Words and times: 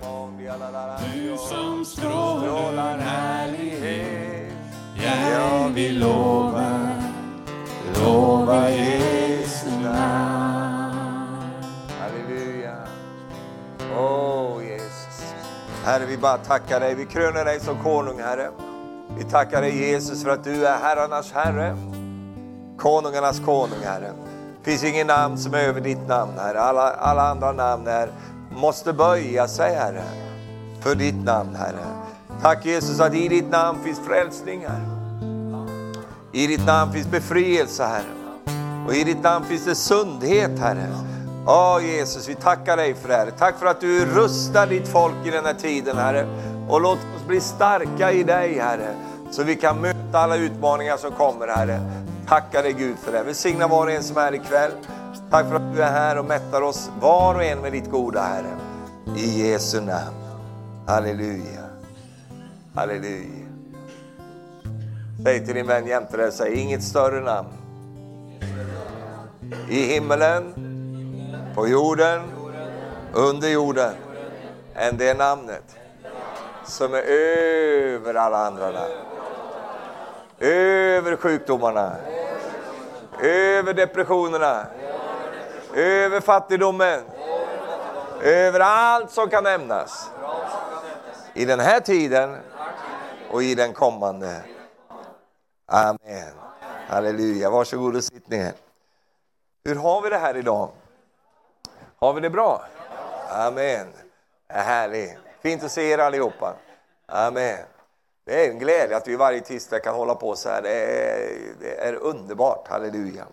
Du 0.00 1.36
som 1.36 1.84
strålar 1.84 2.98
härlighet. 2.98 4.52
Jag 5.04 5.68
vill 5.68 6.00
lova, 6.00 6.88
lova 8.04 8.70
Jesu 8.70 9.70
namn. 9.82 11.36
Halleluja. 12.00 12.76
Åh 13.98 14.64
Jesus. 14.64 15.34
Herre, 15.84 16.06
vi 16.06 16.16
bara 16.18 16.38
tackar 16.38 16.80
dig. 16.80 16.94
Vi 16.94 17.06
kröner 17.06 17.44
dig 17.44 17.60
som 17.60 17.82
konung, 17.82 18.20
Herre. 18.20 18.50
Vi 19.18 19.24
tackar 19.24 19.62
dig 19.62 19.90
Jesus 19.90 20.24
för 20.24 20.30
att 20.30 20.44
du 20.44 20.66
är 20.66 20.78
herrarnas 20.78 21.32
Herre. 21.32 21.76
Konungarnas 22.78 23.40
konung, 23.40 23.82
Herre. 23.84 24.12
Det 24.64 24.70
finns 24.70 24.84
ingen 24.84 25.06
namn 25.06 25.38
som 25.38 25.54
är 25.54 25.58
över 25.58 25.80
ditt 25.80 26.08
namn, 26.08 26.32
Herre. 26.38 26.60
Alla, 26.60 26.92
alla 26.92 27.22
andra 27.22 27.52
namn 27.52 27.86
är, 27.86 28.12
måste 28.58 28.92
böja 28.92 29.48
sig, 29.48 29.74
Herre, 29.74 30.02
för 30.80 30.94
ditt 30.94 31.24
namn, 31.24 31.56
Herre. 31.56 31.86
Tack 32.42 32.66
Jesus 32.66 33.00
att 33.00 33.14
i 33.14 33.28
ditt 33.28 33.50
namn 33.50 33.78
finns 33.84 34.00
frälsning, 34.06 34.66
Herre. 34.68 34.98
I 36.32 36.46
ditt 36.46 36.66
namn 36.66 36.92
finns 36.92 37.10
befrielse, 37.10 37.84
Herre. 37.84 38.04
Och 38.86 38.94
i 38.94 39.04
ditt 39.04 39.22
namn 39.22 39.44
finns 39.44 39.64
det 39.64 39.74
sundhet, 39.74 40.58
Herre. 40.58 40.86
Ja, 41.46 41.80
Jesus, 41.80 42.28
vi 42.28 42.34
tackar 42.34 42.76
dig 42.76 42.94
för 42.94 43.08
det 43.08 43.14
här. 43.14 43.30
Tack 43.38 43.58
för 43.58 43.66
att 43.66 43.80
du 43.80 44.06
rustar 44.06 44.66
ditt 44.66 44.88
folk 44.88 45.26
i 45.26 45.30
den 45.30 45.44
här 45.44 45.54
tiden, 45.54 45.96
Herre. 45.96 46.26
Och 46.68 46.80
låt 46.80 46.98
oss 46.98 47.26
bli 47.26 47.40
starka 47.40 48.12
i 48.12 48.22
dig, 48.22 48.58
Herre. 48.58 48.94
Så 49.30 49.42
vi 49.42 49.56
kan 49.56 49.80
möta 49.80 50.18
alla 50.18 50.36
utmaningar 50.36 50.96
som 50.96 51.10
kommer, 51.10 51.48
Herre. 51.48 51.80
Tackar 52.28 52.62
dig 52.62 52.72
Gud 52.72 52.96
för 52.98 53.12
det. 53.12 53.22
Välsigna 53.22 53.68
var 53.68 53.86
och 53.86 53.92
en 53.92 54.02
som 54.02 54.16
är 54.16 54.34
ikväll. 54.34 54.70
Tack 55.30 55.48
för 55.48 55.54
att 55.54 55.74
du 55.74 55.82
är 55.82 55.90
här 55.90 56.18
och 56.18 56.24
mättar 56.24 56.62
oss 56.62 56.90
var 57.00 57.34
och 57.34 57.44
en 57.44 57.60
med 57.60 57.72
ditt 57.72 57.90
goda, 57.90 58.22
Herre. 58.22 58.56
I 59.16 59.48
Jesu 59.48 59.80
namn. 59.80 60.16
Halleluja. 60.86 61.64
Halleluja. 62.74 63.46
Säg 65.24 65.46
till 65.46 65.54
din 65.54 65.66
vän 65.66 65.86
jämte 65.86 66.16
dig, 66.16 66.32
säg 66.32 66.54
inget 66.54 66.82
större 66.82 67.20
namn. 67.20 67.48
I 69.68 69.82
himmelen, 69.82 70.54
på 71.54 71.68
jorden, 71.68 72.22
under 73.12 73.48
jorden, 73.48 73.94
än 74.74 74.96
det 74.96 75.18
namnet 75.18 75.76
som 76.64 76.94
är 76.94 77.02
över 77.02 78.14
alla 78.14 78.46
andra 78.46 78.70
namn. 78.70 78.92
Över 80.38 81.16
sjukdomarna, 81.16 81.92
över 83.22 83.74
depressionerna, 83.74 84.66
över 85.74 86.20
fattigdomen, 86.20 87.00
över 88.22 88.60
allt 88.60 89.10
som 89.10 89.30
kan 89.30 89.44
nämnas. 89.44 90.10
I 91.34 91.44
den 91.44 91.60
här 91.60 91.80
tiden 91.80 92.36
och 93.30 93.42
i 93.42 93.54
den 93.54 93.72
kommande. 93.72 94.42
Amen. 95.66 96.32
Halleluja. 96.88 97.50
Varsågod 97.50 97.96
och 97.96 98.04
sitt 98.04 98.28
ner. 98.28 98.52
Hur 99.64 99.74
har 99.74 100.02
vi 100.02 100.08
det 100.08 100.18
här 100.18 100.36
idag? 100.36 100.70
Har 101.96 102.12
vi 102.12 102.20
det 102.20 102.30
bra? 102.30 102.64
Amen. 103.28 103.86
Härligt. 104.48 105.18
Fint 105.42 105.64
att 105.64 105.72
se 105.72 105.90
er 105.90 105.98
allihopa. 105.98 106.54
Amen. 107.06 107.58
Det 108.24 108.46
är 108.46 108.50
en 108.50 108.58
glädje 108.58 108.96
att 108.96 109.08
vi 109.08 109.16
varje 109.16 109.40
tisdag 109.40 109.80
kan 109.80 109.94
hålla 109.94 110.14
på 110.14 110.36
så 110.36 110.48
här. 110.48 110.62
Det 110.62 110.70
är, 110.70 111.38
det 111.60 111.74
är 111.74 111.94
underbart. 111.94 112.68
Halleluja. 112.68 113.26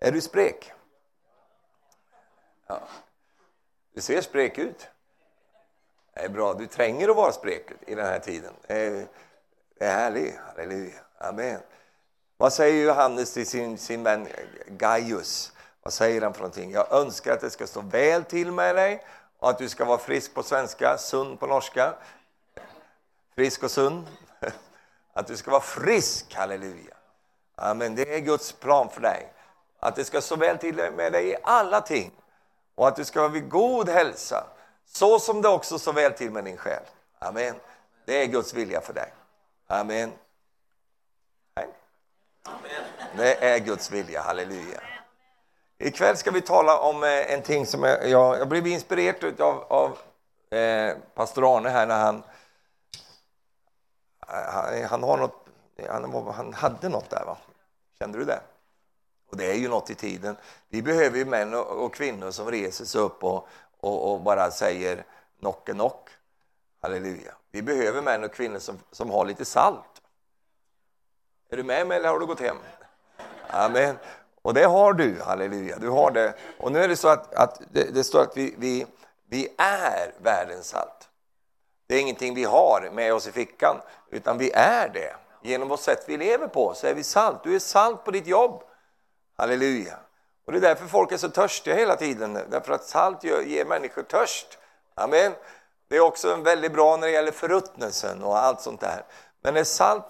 Är 0.00 0.12
du 0.12 0.20
sprek? 0.20 0.72
Ja. 2.68 2.80
Du 3.94 4.00
ser 4.00 4.20
sprek 4.20 4.58
ut. 4.58 4.88
Det 6.14 6.20
är 6.20 6.28
bra. 6.28 6.54
Du 6.54 6.66
tränger 6.66 7.08
att 7.08 7.16
vara 7.16 7.32
sprek 7.32 7.70
i 7.86 7.94
den 7.94 8.06
här 8.06 8.18
tiden. 8.18 8.52
Det 8.66 9.08
är, 9.78 9.90
härligt. 9.90 10.36
Halleluja. 10.36 11.00
Amen. 11.18 11.60
Vad 12.36 12.52
säger 12.52 12.86
Johannes 12.86 13.32
till 13.32 13.46
sin, 13.46 13.78
sin 13.78 14.02
vän 14.02 14.28
Gaius? 14.66 15.52
Vad 15.82 15.92
säger 15.92 16.22
han 16.22 16.34
för 16.34 16.40
någonting? 16.40 16.70
Jag 16.70 16.92
önskar 16.92 17.32
att 17.32 17.40
det 17.40 17.50
ska 17.50 17.66
stå 17.66 17.80
väl 17.80 18.24
till 18.24 18.52
med 18.52 18.76
dig 18.76 19.04
och 19.38 19.50
att 19.50 19.58
du 19.58 19.68
ska 19.68 19.84
vara 19.84 19.98
frisk 19.98 20.34
på 20.34 20.42
svenska, 20.42 20.98
sund 20.98 21.40
på 21.40 21.46
norska. 21.46 21.94
Frisk 23.34 23.62
och 23.62 23.70
sund. 23.70 24.06
Att 25.12 25.26
du 25.26 25.36
ska 25.36 25.50
vara 25.50 25.60
frisk, 25.60 26.34
halleluja. 26.34 26.94
Amen. 27.54 27.94
Det 27.94 28.14
är 28.14 28.18
Guds 28.18 28.52
plan 28.52 28.88
för 28.90 29.00
dig. 29.00 29.32
Att 29.80 29.96
det 29.96 30.04
ska 30.04 30.20
stå 30.20 30.36
väl 30.36 30.58
till 30.58 30.74
med 30.76 31.12
dig 31.12 31.28
i 31.28 31.36
alla 31.42 31.80
ting. 31.80 32.17
Och 32.78 32.88
att 32.88 32.96
du 32.96 33.04
ska 33.04 33.20
vara 33.20 33.30
vid 33.30 33.48
god 33.48 33.88
hälsa. 33.88 34.46
Så 34.86 35.18
som 35.18 35.42
det 35.42 35.48
också 35.48 35.78
står 35.78 35.92
väl 35.92 36.12
till 36.12 36.30
med 36.30 36.44
din 36.44 36.56
själ. 36.56 36.82
Amen. 37.18 37.54
Det 38.04 38.22
är 38.22 38.26
Guds 38.26 38.54
vilja 38.54 38.80
för 38.80 38.92
dig. 38.92 39.12
Amen. 39.66 40.12
Amen. 41.54 42.82
Det 43.16 43.44
är 43.44 43.58
Guds 43.58 43.90
vilja, 43.90 44.22
halleluja. 44.22 44.80
Ikväll 45.78 46.16
ska 46.16 46.30
vi 46.30 46.40
tala 46.40 46.78
om 46.78 47.04
eh, 47.04 47.32
en 47.32 47.42
ting 47.42 47.66
som 47.66 47.82
jag, 47.82 48.08
jag, 48.08 48.38
jag 48.38 48.48
blev 48.48 48.66
inspirerad 48.66 49.40
av, 49.40 49.64
av 49.68 49.98
eh, 50.58 50.96
pastor 51.14 51.56
Arne 51.56 51.68
här 51.68 51.86
när 51.86 51.98
han, 51.98 52.22
eh, 54.28 54.52
han, 54.52 54.84
han, 54.84 55.02
har 55.02 55.16
något, 55.16 55.46
han, 55.88 56.32
han 56.34 56.54
hade 56.54 56.88
något 56.88 57.10
där 57.10 57.24
va? 57.24 57.36
Kände 57.98 58.18
du 58.18 58.24
det? 58.24 58.40
Och 59.30 59.36
det 59.36 59.50
är 59.50 59.54
ju 59.54 59.68
något 59.68 59.90
i 59.90 59.94
tiden. 59.94 60.36
Vi 60.68 60.82
behöver 60.82 61.18
ju 61.18 61.24
män 61.24 61.54
och, 61.54 61.94
kvinnor 61.94 62.30
som 62.30 62.50
reser 62.50 62.84
sig 62.84 63.00
upp 63.00 63.24
och, 63.24 63.48
och, 63.80 64.12
och 64.12 64.20
bara 64.20 64.50
säger 64.50 65.04
knock 65.40 65.68
är 65.68 65.72
knock. 65.72 66.10
Halleluja. 66.80 67.34
Vi 67.50 67.62
behöver 67.62 68.02
män 68.02 68.24
och 68.24 68.32
kvinnor 68.32 68.58
som, 68.58 68.78
som 68.90 69.10
har 69.10 69.24
lite 69.24 69.44
salt. 69.44 70.02
Är 71.50 71.56
du 71.56 71.62
med 71.62 71.86
mig 71.86 71.96
eller 71.96 72.08
har 72.08 72.18
du 72.18 72.26
gått 72.26 72.40
hem? 72.40 72.56
Amen. 73.48 73.98
Och 74.42 74.54
det 74.54 74.64
har 74.64 74.92
du, 74.92 75.20
halleluja. 75.22 75.78
Du 75.78 75.88
har 75.88 76.10
det. 76.10 76.34
Och 76.58 76.72
nu 76.72 76.78
är 76.78 76.88
det 76.88 76.96
så 76.96 77.08
att, 77.08 77.34
att 77.34 77.60
det, 77.72 77.94
det, 77.94 78.04
står 78.04 78.22
att 78.22 78.36
vi, 78.36 78.54
vi, 78.58 78.86
vi 79.28 79.48
är 79.58 80.14
världens 80.22 80.68
salt. 80.68 81.08
Det 81.86 81.94
är 81.94 82.00
ingenting 82.00 82.34
vi 82.34 82.44
har 82.44 82.90
med 82.92 83.14
oss 83.14 83.26
i 83.26 83.32
fickan, 83.32 83.76
utan 84.10 84.38
vi 84.38 84.50
är 84.54 84.88
det. 84.88 85.16
Genom 85.42 85.68
vårt 85.68 85.80
sätt 85.80 86.04
vi 86.06 86.16
lever 86.16 86.48
på 86.48 86.74
så 86.74 86.86
är 86.86 86.94
vi 86.94 87.02
salt. 87.02 87.42
Du 87.42 87.54
är 87.54 87.58
salt 87.58 88.04
på 88.04 88.10
ditt 88.10 88.26
jobb. 88.26 88.62
Halleluja. 89.38 89.98
Och 90.46 90.52
det 90.52 90.58
är 90.58 90.62
därför 90.62 90.86
folk 90.86 91.12
är 91.12 91.16
så 91.16 91.28
törstiga 91.28 91.74
hela 91.74 91.96
tiden, 91.96 92.38
därför 92.50 92.72
att 92.72 92.84
salt 92.84 93.24
ger, 93.24 93.64
människor 93.64 94.02
törst. 94.02 94.58
Amen. 94.94 95.32
Det 95.88 95.96
är 95.96 96.00
också 96.00 96.36
väldigt 96.36 96.72
bra 96.72 96.96
när 96.96 97.06
det 97.06 97.12
gäller 97.12 97.32
förruttnelsen 97.32 98.22
och 98.22 98.38
allt 98.38 98.60
sånt 98.60 98.80
där. 98.80 99.04
Men 99.42 99.54
när 99.54 99.64
salt 99.64 100.04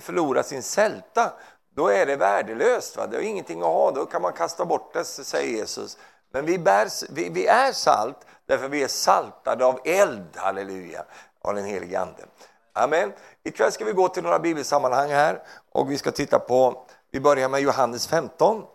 förlorar 0.00 0.42
sin 0.42 0.62
sälta, 0.62 1.32
då 1.74 1.88
är 1.88 2.06
det 2.06 2.16
värdelöst. 2.16 2.96
Va? 2.96 3.06
Det 3.06 3.16
är 3.16 3.20
ingenting 3.20 3.60
att 3.60 3.66
ha, 3.66 3.90
då 3.90 4.06
kan 4.06 4.22
man 4.22 4.32
kasta 4.32 4.64
bort 4.64 4.92
det, 4.92 5.04
säger 5.04 5.56
Jesus. 5.56 5.98
Men 6.32 6.46
vi, 6.46 6.58
bär, 6.58 6.88
vi, 7.14 7.28
vi 7.28 7.46
är 7.46 7.72
salt 7.72 8.16
därför 8.46 8.68
vi 8.68 8.82
är 8.82 8.88
saltade 8.88 9.64
av 9.64 9.80
eld, 9.84 10.36
halleluja, 10.36 11.04
av 11.40 11.54
den 11.54 11.64
helige 11.64 12.00
Ande. 12.00 12.24
Amen. 12.72 13.12
Ikväll 13.42 13.72
ska 13.72 13.84
vi 13.84 13.92
gå 13.92 14.08
till 14.08 14.22
några 14.22 14.38
bibelsammanhang 14.38 15.10
här 15.10 15.42
och 15.72 15.90
vi 15.90 15.98
ska 15.98 16.10
titta 16.10 16.38
på, 16.38 16.86
vi 17.14 17.20
börjar 17.20 17.48
med 17.48 17.60
Johannes 17.60 18.06
15 18.06 18.66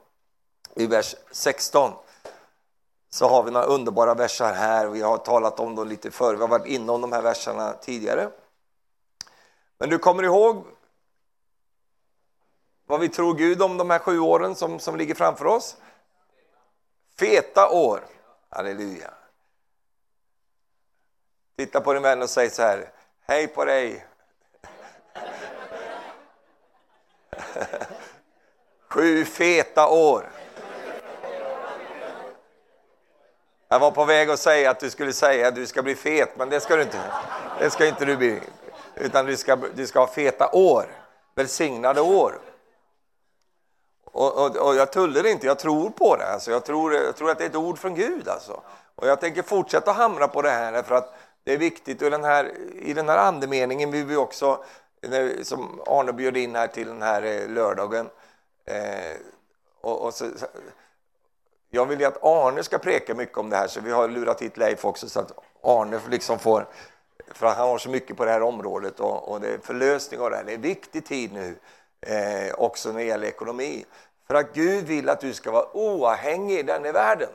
i 0.76 0.88
vers 0.88 1.16
16. 1.32 1.94
Så 3.10 3.28
har 3.28 3.44
vi 3.44 3.52
några 3.52 3.66
underbara 3.66 4.14
versar 4.14 4.54
här, 4.54 4.88
vi 4.88 5.02
har 5.02 5.18
talat 5.18 5.60
om 5.60 5.76
dem 5.76 5.88
lite 5.88 6.12
förr, 6.12 6.36
vi 6.36 6.42
har 6.42 6.48
varit 6.48 6.66
inom 6.66 7.02
de 7.02 7.12
här 7.12 7.22
verserna 7.22 7.74
tidigare. 7.74 8.30
Men 9.78 9.90
du 9.90 9.98
kommer 9.98 10.24
ihåg 10.24 10.66
vad 12.86 13.00
vi 13.00 13.10
tror 13.10 13.34
Gud 13.34 13.62
om 13.62 13.78
de 13.78 13.90
här 13.90 14.00
sju 14.00 14.20
åren 14.20 14.56
som, 14.56 14.80
som 14.80 14.98
ligger 14.98 15.16
framför 15.16 15.46
oss? 15.46 15.78
Feta 17.18 17.70
år. 17.70 18.06
Halleluja. 18.50 19.14
Titta 21.58 21.82
på 21.82 21.94
din 21.94 22.04
vän 22.04 22.22
och 22.22 22.30
säg 22.30 22.50
så 22.50 22.62
här, 22.62 22.92
hej 23.22 23.48
på 23.48 23.66
dig. 23.66 24.06
Sju 28.90 29.26
feta 29.26 29.88
år. 29.88 30.30
Jag 33.68 33.80
var 33.80 33.92
på 33.92 34.06
väg 34.06 34.30
att 34.30 34.40
säga 34.40 34.72
att 34.72 34.80
du 34.80 34.90
skulle 34.90 35.14
säga 35.14 35.48
att 35.48 35.56
du 35.56 35.68
ska 35.68 35.82
bli 35.82 35.96
fet, 35.96 36.30
men 36.38 36.50
det 36.50 36.60
ska 36.60 36.76
du 36.76 36.82
inte. 36.82 37.02
Det 37.60 37.70
ska 37.70 37.88
inte 37.88 38.06
du 38.06 38.18
bli. 38.18 38.40
Utan 38.96 39.26
du 39.26 39.38
ska, 39.38 39.56
du 39.56 39.88
ska 39.88 40.00
ha 40.00 40.08
feta 40.08 40.50
år. 40.52 40.86
Välsignade 41.36 42.02
år. 42.02 42.40
Och, 44.06 44.46
och, 44.46 44.58
och, 44.58 44.76
jag 44.76 44.92
tullar 44.92 45.26
inte, 45.26 45.48
jag 45.48 45.60
tror 45.60 45.90
på 45.90 46.16
det. 46.16 46.26
Alltså, 46.26 46.52
jag, 46.52 46.66
tror, 46.66 46.94
jag 46.94 47.16
tror 47.16 47.32
att 47.32 47.38
det 47.38 47.44
är 47.44 47.50
ett 47.50 47.56
ord 47.56 47.80
från 47.80 47.96
Gud. 47.96 48.28
Alltså. 48.28 48.62
Och 48.96 49.08
jag 49.08 49.22
tänker 49.22 49.42
fortsätta 49.42 49.92
hamra 49.92 50.28
på 50.28 50.42
det 50.42 50.50
här 50.50 50.84
för 50.84 50.96
att 50.96 51.14
det 51.44 51.54
är 51.54 51.58
viktigt. 51.58 52.02
Och 52.02 52.12
den 52.12 52.24
här, 52.24 52.52
I 52.76 52.94
den 52.94 53.10
här 53.10 53.18
andemeningen 53.18 53.92
vill 53.92 54.06
vi 54.06 54.16
också, 54.16 54.64
som 55.44 55.82
Arne 55.88 56.14
bjöd 56.14 56.38
in 56.38 56.56
här 56.56 56.68
till 56.68 56.88
den 56.88 57.02
här 57.02 57.24
eh, 57.24 57.48
lördagen, 57.48 58.10
eh, 58.70 59.18
och, 59.82 60.06
och 60.06 60.14
så, 60.14 60.26
jag 61.70 61.86
vill 61.86 62.00
ju 62.00 62.06
att 62.06 62.24
Arne 62.24 62.64
ska 62.64 62.78
preka 62.78 63.16
mycket 63.16 63.38
om 63.38 63.50
det 63.50 63.56
här, 63.56 63.68
så 63.68 63.82
vi 63.82 63.92
har 63.92 64.08
lurat 64.08 64.42
hit 64.42 64.58
Leif 64.58 64.86
också 64.86 65.10
så 65.10 65.20
att 65.20 65.32
Arne 65.64 66.00
liksom 66.10 66.40
får, 66.40 66.68
för 67.28 67.48
han 67.48 67.68
har 67.68 67.78
så 67.78 67.90
mycket 67.90 68.18
på 68.18 68.26
det 68.26 68.32
här 68.32 68.42
området 68.42 69.00
och, 69.00 69.32
och 69.32 69.42
det 69.42 69.48
är 69.48 69.58
förlösning 69.58 70.20
av 70.20 70.30
det 70.30 70.36
här. 70.36 70.44
Det 70.44 70.52
är 70.52 70.56
en 70.56 70.62
viktig 70.62 71.06
tid 71.06 71.34
nu, 71.34 71.56
eh, 72.02 72.54
också 72.54 72.90
när 72.90 73.00
det 73.00 73.06
gäller 73.06 73.28
ekonomi. 73.28 73.86
För 74.28 74.36
att 74.36 74.54
Gud 74.54 74.86
vill 74.86 75.10
att 75.10 75.20
du 75.20 75.34
ska 75.34 75.52
vara 75.52 75.78
oavhängig 75.78 76.60
i 76.60 76.64
den 76.64 76.86
här 76.86 76.94
världen. 76.94 77.30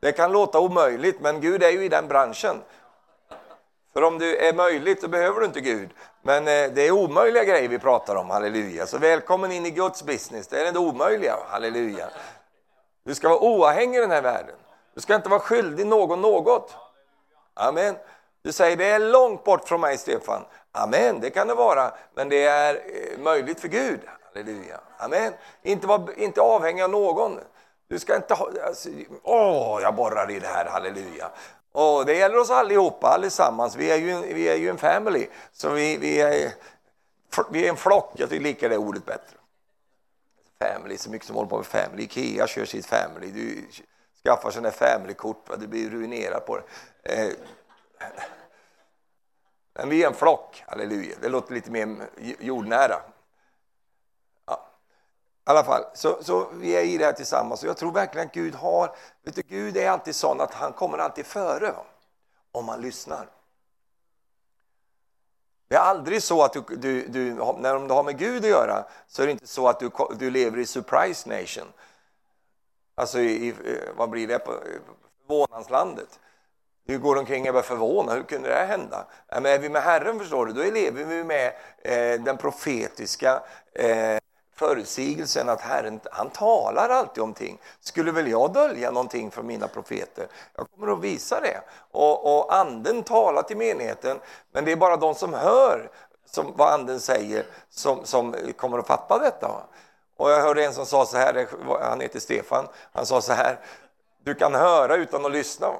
Det 0.00 0.12
kan 0.12 0.32
låta 0.32 0.60
omöjligt, 0.60 1.20
men 1.20 1.40
Gud 1.40 1.62
är 1.62 1.70
ju 1.70 1.84
i 1.84 1.88
den 1.88 2.08
branschen. 2.08 2.56
För 3.92 4.02
om 4.02 4.18
det 4.18 4.48
är 4.48 4.54
möjligt 4.54 5.00
så 5.00 5.08
behöver 5.08 5.40
du 5.40 5.46
inte 5.46 5.60
Gud. 5.60 5.90
Men 6.22 6.48
eh, 6.48 6.70
det 6.74 6.86
är 6.86 6.90
omöjliga 6.90 7.44
grejer 7.44 7.68
vi 7.68 7.78
pratar 7.78 8.16
om, 8.16 8.30
halleluja. 8.30 8.86
Så 8.86 8.98
välkommen 8.98 9.52
in 9.52 9.66
i 9.66 9.70
Guds 9.70 10.02
business, 10.02 10.48
det 10.48 10.68
är 10.68 10.72
det 10.72 10.78
omöjliga, 10.78 11.36
halleluja. 11.48 12.08
Du 13.04 13.14
ska 13.14 13.28
vara 13.28 13.40
oavhängig 13.40 13.96
i 13.96 14.00
den 14.00 14.10
här 14.10 14.22
världen. 14.22 14.54
Du 14.94 15.00
ska 15.00 15.14
inte 15.14 15.28
vara 15.28 15.40
skyldig 15.40 15.86
någon 15.86 16.20
något. 16.20 16.76
Amen. 17.54 17.96
Du 18.42 18.52
säger 18.52 18.76
det 18.76 18.86
är 18.86 18.98
långt 18.98 19.44
bort 19.44 19.68
från 19.68 19.80
mig, 19.80 19.98
Stefan. 19.98 20.44
Amen, 20.72 21.20
det 21.20 21.30
kan 21.30 21.46
det 21.46 21.54
vara, 21.54 21.92
men 22.14 22.28
det 22.28 22.44
är 22.44 22.74
eh, 22.74 23.18
möjligt 23.18 23.60
för 23.60 23.68
Gud. 23.68 24.00
Halleluja. 24.24 24.80
Amen. 24.98 25.32
Inte, 25.62 25.86
var, 25.86 26.18
inte 26.18 26.40
avhängig 26.40 26.82
av 26.82 26.90
någon. 26.90 27.40
Du 27.88 27.98
ska 27.98 28.16
inte 28.16 28.34
ha... 28.34 28.48
Alltså, 28.66 28.88
åh, 29.22 29.78
jag 29.82 29.94
borrar 29.94 30.30
i 30.30 30.38
det 30.38 30.46
här, 30.46 30.64
halleluja. 30.64 31.30
Och 31.72 32.06
det 32.06 32.14
gäller 32.14 32.38
oss 32.38 32.50
allihopa, 32.50 33.06
allesammans. 33.06 33.76
Vi 33.76 33.90
är 33.90 33.96
ju, 33.96 34.10
en, 34.10 34.22
vi 34.34 34.48
är 34.48 34.56
ju 34.56 34.68
en 34.68 34.78
family. 34.78 35.26
Så 35.52 35.70
vi, 35.70 35.96
vi, 35.96 36.20
är, 36.20 36.52
vi 37.50 37.64
är 37.64 37.68
en 37.68 37.76
flock, 37.76 38.12
jag 38.16 38.28
tycker 38.28 38.42
lika 38.42 38.68
det 38.68 38.76
ordet 38.76 39.04
bättre. 39.04 39.36
Family, 40.58 40.98
så 40.98 41.10
mycket 41.10 41.26
som 41.26 41.36
håller 41.36 41.48
på 41.48 41.56
med 41.56 41.66
family. 41.66 42.02
Ikea 42.02 42.46
kör 42.46 42.64
sitt 42.64 42.86
family. 42.86 43.30
Du 43.30 43.66
skaffar 44.24 44.50
sådana 44.50 44.70
family-kort, 44.70 45.50
du 45.58 45.66
blir 45.66 45.90
ruinerad 45.90 46.46
på 46.46 46.56
det. 46.56 47.12
Eh, 47.14 47.32
men 49.74 49.88
vi 49.88 50.02
är 50.02 50.08
en 50.08 50.14
flock, 50.14 50.64
halleluja. 50.66 51.16
Det 51.20 51.28
låter 51.28 51.54
lite 51.54 51.70
mer 51.70 51.96
jordnära. 52.40 53.02
I 55.46 55.50
alla 55.50 55.64
fall, 55.64 55.84
så, 55.94 56.18
så 56.22 56.48
vi 56.52 56.76
är 56.76 56.82
i 56.82 56.98
det 56.98 57.04
här 57.04 57.12
tillsammans 57.12 57.62
och 57.62 57.68
jag 57.68 57.76
tror 57.76 57.92
verkligen 57.92 58.26
att 58.26 58.34
Gud 58.34 58.54
har, 58.54 58.96
vet 59.24 59.34
du, 59.34 59.42
Gud 59.42 59.76
är 59.76 59.90
alltid 59.90 60.14
sån 60.14 60.40
att 60.40 60.54
han 60.54 60.72
kommer 60.72 60.98
alltid 60.98 61.26
före 61.26 61.74
om 62.52 62.64
man 62.64 62.80
lyssnar. 62.80 63.28
Det 65.68 65.74
är 65.76 65.80
aldrig 65.80 66.22
så 66.22 66.42
att 66.42 66.52
du, 66.52 66.60
du, 66.76 67.06
du, 67.06 67.34
när 67.34 67.88
du 67.88 67.94
har 67.94 68.02
med 68.02 68.18
Gud 68.18 68.44
att 68.44 68.50
göra 68.50 68.84
så 69.06 69.22
är 69.22 69.26
det 69.26 69.32
inte 69.32 69.46
så 69.46 69.68
att 69.68 69.80
du, 69.80 69.90
du 70.18 70.30
lever 70.30 70.58
i 70.58 70.66
surprise 70.66 71.28
nation. 71.28 71.72
Alltså 72.94 73.18
i, 73.20 73.54
vad 73.96 74.10
blir 74.10 74.28
det, 74.28 74.38
på 74.38 74.52
förvånanslandet. 75.26 76.20
Du 76.86 76.98
går 76.98 77.16
omkring 77.16 77.50
och 77.50 77.58
är 77.58 77.62
förvånad, 77.62 78.16
hur 78.16 78.22
kunde 78.22 78.48
det 78.48 78.66
hända? 78.66 79.06
Men 79.28 79.46
är 79.46 79.58
vi 79.58 79.68
med 79.68 79.82
Herren 79.82 80.18
förstår 80.18 80.46
du, 80.46 80.52
då 80.52 80.70
lever 80.70 81.04
vi 81.04 81.24
med 81.24 81.52
eh, 81.78 82.20
den 82.20 82.36
profetiska 82.36 83.42
eh, 83.72 84.18
förutsägelsen 84.62 85.48
att 85.48 85.60
Herren 85.60 86.00
han 86.10 86.30
talar 86.30 86.88
alltid 86.88 87.22
om 87.22 87.34
ting. 87.34 87.58
Skulle 87.80 88.12
väl 88.12 88.28
jag 88.28 88.52
dölja 88.52 88.90
någonting 88.90 89.30
för 89.30 89.42
mina 89.42 89.68
profeter? 89.68 90.26
Jag 90.56 90.70
kommer 90.70 90.92
att 90.92 91.00
visa 91.00 91.40
det. 91.40 91.60
Och, 91.90 92.38
och 92.38 92.54
anden 92.54 93.02
talar 93.02 93.42
till 93.42 93.56
menigheten, 93.56 94.18
men 94.52 94.64
det 94.64 94.72
är 94.72 94.76
bara 94.76 94.96
de 94.96 95.14
som 95.14 95.34
hör 95.34 95.90
som, 96.26 96.52
vad 96.56 96.72
anden 96.72 97.00
säger 97.00 97.46
som, 97.68 98.04
som 98.04 98.34
kommer 98.56 98.78
att 98.78 98.86
fatta 98.86 99.18
detta. 99.18 99.62
Och 100.16 100.30
jag 100.30 100.40
hörde 100.40 100.64
en 100.64 100.74
som 100.74 100.86
sa 100.86 101.06
så 101.06 101.16
här, 101.16 101.46
han 101.80 102.00
heter 102.00 102.20
Stefan, 102.20 102.68
han 102.92 103.06
sa 103.06 103.20
så 103.20 103.32
här, 103.32 103.60
du 104.24 104.34
kan 104.34 104.54
höra 104.54 104.96
utan 104.96 105.26
att 105.26 105.32
lyssna. 105.32 105.72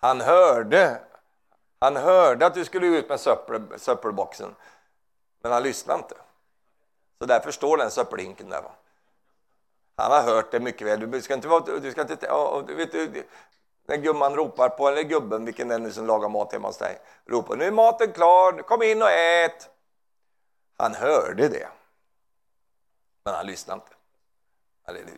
Han 0.00 0.20
hörde 0.20 1.00
han 1.78 1.96
hörde 1.96 2.46
att 2.46 2.54
du 2.54 2.64
skulle 2.64 2.86
ut 2.86 3.08
med 3.08 3.20
söppel, 3.20 3.62
söppelboxen, 3.76 4.54
men 5.42 5.52
han 5.52 5.62
lyssnade 5.62 5.98
inte. 5.98 6.14
Så 7.18 7.26
därför 7.26 7.50
står 7.50 7.76
den 7.76 7.90
söppelhinken 7.90 8.48
där. 8.48 8.62
Va? 8.62 8.70
Han 9.96 10.12
har 10.12 10.22
hört 10.22 10.50
det 10.50 10.60
mycket 10.60 10.86
väl. 10.86 11.10
Du 11.10 11.22
ska 11.22 11.34
inte 11.34 11.48
vara... 11.48 11.78
Du 11.78 11.92
ska 11.92 12.00
inte, 12.00 12.30
och, 12.30 12.70
vet 12.70 12.92
du, 12.92 13.26
när 13.88 13.96
gumman 13.96 14.36
ropar 14.36 14.68
på, 14.68 14.88
eller 14.88 15.02
gubben, 15.02 15.44
vilken 15.44 15.68
det 15.68 15.74
är 15.74 15.78
nu 15.78 15.92
som 15.92 16.06
lagar 16.06 16.28
mat 16.28 16.52
hemma 16.52 16.68
hos 16.68 16.78
dig, 16.78 16.98
ropar 17.26 17.56
nu 17.56 17.64
är 17.64 17.70
maten 17.70 18.12
klar, 18.12 18.62
kom 18.62 18.82
in 18.82 19.02
och 19.02 19.10
ät. 19.10 19.70
Han 20.76 20.94
hörde 20.94 21.48
det, 21.48 21.68
men 23.24 23.34
han 23.34 23.46
lyssnade 23.46 23.80
inte. 23.82 23.96
Halleluja. 24.82 25.16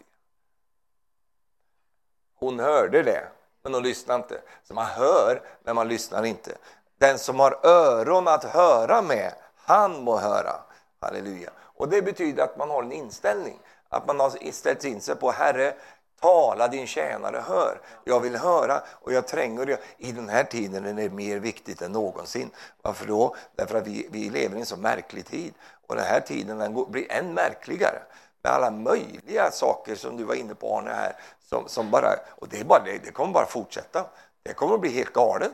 Hon 2.35 2.61
hörde 2.61 3.03
det, 3.03 3.29
men 3.63 3.73
de 3.73 3.83
lyssnar 3.83 4.17
inte. 4.17 4.41
Så 4.63 4.75
man 4.75 4.87
hör, 4.87 5.43
men 5.65 5.75
man 5.75 5.89
lyssnar 5.89 6.25
inte. 6.25 6.53
Den 6.99 7.19
som 7.19 7.41
har 7.41 7.67
öron 7.67 8.29
att 8.29 8.45
höra 8.45 9.03
med, 9.03 9.33
han 9.57 10.03
må 10.03 10.19
höra. 10.19 10.53
Halleluja. 11.01 11.51
Och 11.59 11.89
det 11.89 12.03
betyder 12.03 12.45
att 12.45 12.57
man 12.57 12.71
har 12.71 12.83
en 12.83 12.93
inställning. 12.93 13.59
Att 13.89 14.07
man 14.07 14.21
har 14.21 14.53
ställt 14.53 14.85
in 14.85 15.01
sig 15.01 15.17
på 15.17 15.31
Herre, 15.31 15.75
tala 16.21 16.69
din 16.69 16.87
tjänare 16.87 17.45
hör. 17.47 17.81
Jag 18.05 18.21
vill 18.21 18.37
höra 18.37 18.83
och 18.89 19.13
jag 19.13 19.27
tränger. 19.27 19.79
I 19.99 20.13
den 20.13 20.29
här 20.29 20.45
tiden 20.45 20.87
är 20.87 20.93
det 20.93 21.11
mer 21.11 21.39
viktigt 21.39 21.83
än 21.83 21.93
någonsin. 21.93 22.51
Varför 22.83 23.07
då? 23.07 23.37
Därför 23.57 23.79
att 23.79 23.87
vi, 23.87 24.09
vi 24.11 24.31
lever 24.31 24.57
i 24.57 24.61
en 24.61 24.67
så 24.67 24.77
märklig 24.77 25.27
tid. 25.27 25.55
Och 25.87 25.97
den 25.97 26.05
här 26.05 26.21
tiden 26.21 26.59
den 26.59 26.91
blir 26.91 27.13
än 27.13 27.35
märkligare 27.35 28.03
med 28.43 28.53
alla 28.53 28.71
möjliga 28.71 29.51
saker 29.51 29.95
som 29.95 30.17
du 30.17 30.25
var 30.25 30.35
inne 30.35 30.55
på 30.55 30.79
Arne 30.79 30.91
här. 30.91 31.17
Som, 31.49 31.69
som 31.69 31.91
bara, 31.91 32.15
och 32.29 32.49
det, 32.49 32.61
är 32.61 32.65
bara, 32.65 32.83
det, 32.85 32.99
det 33.05 33.13
kommer 33.13 33.33
bara 33.33 33.47
fortsätta. 33.47 34.07
Det 34.43 34.55
kommer 34.55 34.75
att 34.75 34.81
bli 34.81 34.91
helt 34.91 35.13
galet. 35.13 35.53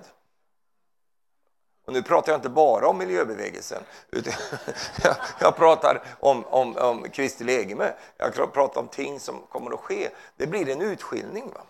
Och 1.86 1.92
nu 1.92 2.02
pratar 2.02 2.32
jag 2.32 2.38
inte 2.38 2.48
bara 2.48 2.88
om 2.88 2.98
miljöbevägelsen, 2.98 3.82
utan 4.10 4.32
jag 5.02 5.16
jag 5.40 5.56
pratar 5.56 6.02
om, 6.20 6.44
om, 6.44 6.76
om 6.76 7.02
Kristi 7.10 7.44
legeme. 7.44 7.94
Jag 8.16 8.52
pratar 8.52 8.80
om 8.80 8.88
ting 8.88 9.20
som 9.20 9.42
kommer 9.48 9.74
att 9.74 9.80
ske. 9.80 10.10
Det 10.36 10.46
blir 10.46 10.68
en 10.68 10.82
utskiljning, 10.82 11.50
va? 11.54 11.60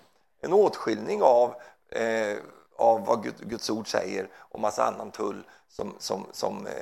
en 0.41 0.53
åtskiljning 0.53 1.23
av, 1.23 1.55
eh, 1.91 2.37
av 2.77 3.07
vad 3.07 3.23
Guds 3.23 3.71
ord 3.71 3.91
säger 3.91 4.29
och 4.35 4.61
massa 4.61 4.85
annan 4.85 5.11
tull 5.11 5.47
som, 5.69 5.95
som, 5.99 6.27
som 6.33 6.67
eh, 6.67 6.73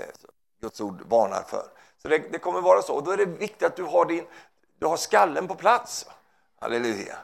Guds 0.61 0.81
ord 0.81 1.03
varnar 1.09 1.43
för. 1.43 1.67
Så 2.05 2.09
det, 2.09 2.19
det, 2.19 2.39
kommer 2.39 2.61
vara 2.61 2.83
så. 2.83 2.95
Och 2.95 3.03
då 3.03 3.11
är 3.11 3.17
det 3.17 3.25
viktigt 3.25 3.63
att 3.63 3.77
du 3.77 3.83
har, 3.83 4.07
din, 4.07 4.27
du 4.79 4.87
har 4.87 4.97
skallen 4.97 5.49
på 5.49 5.55
plats. 5.55 6.07
Halleluja. 6.61 7.17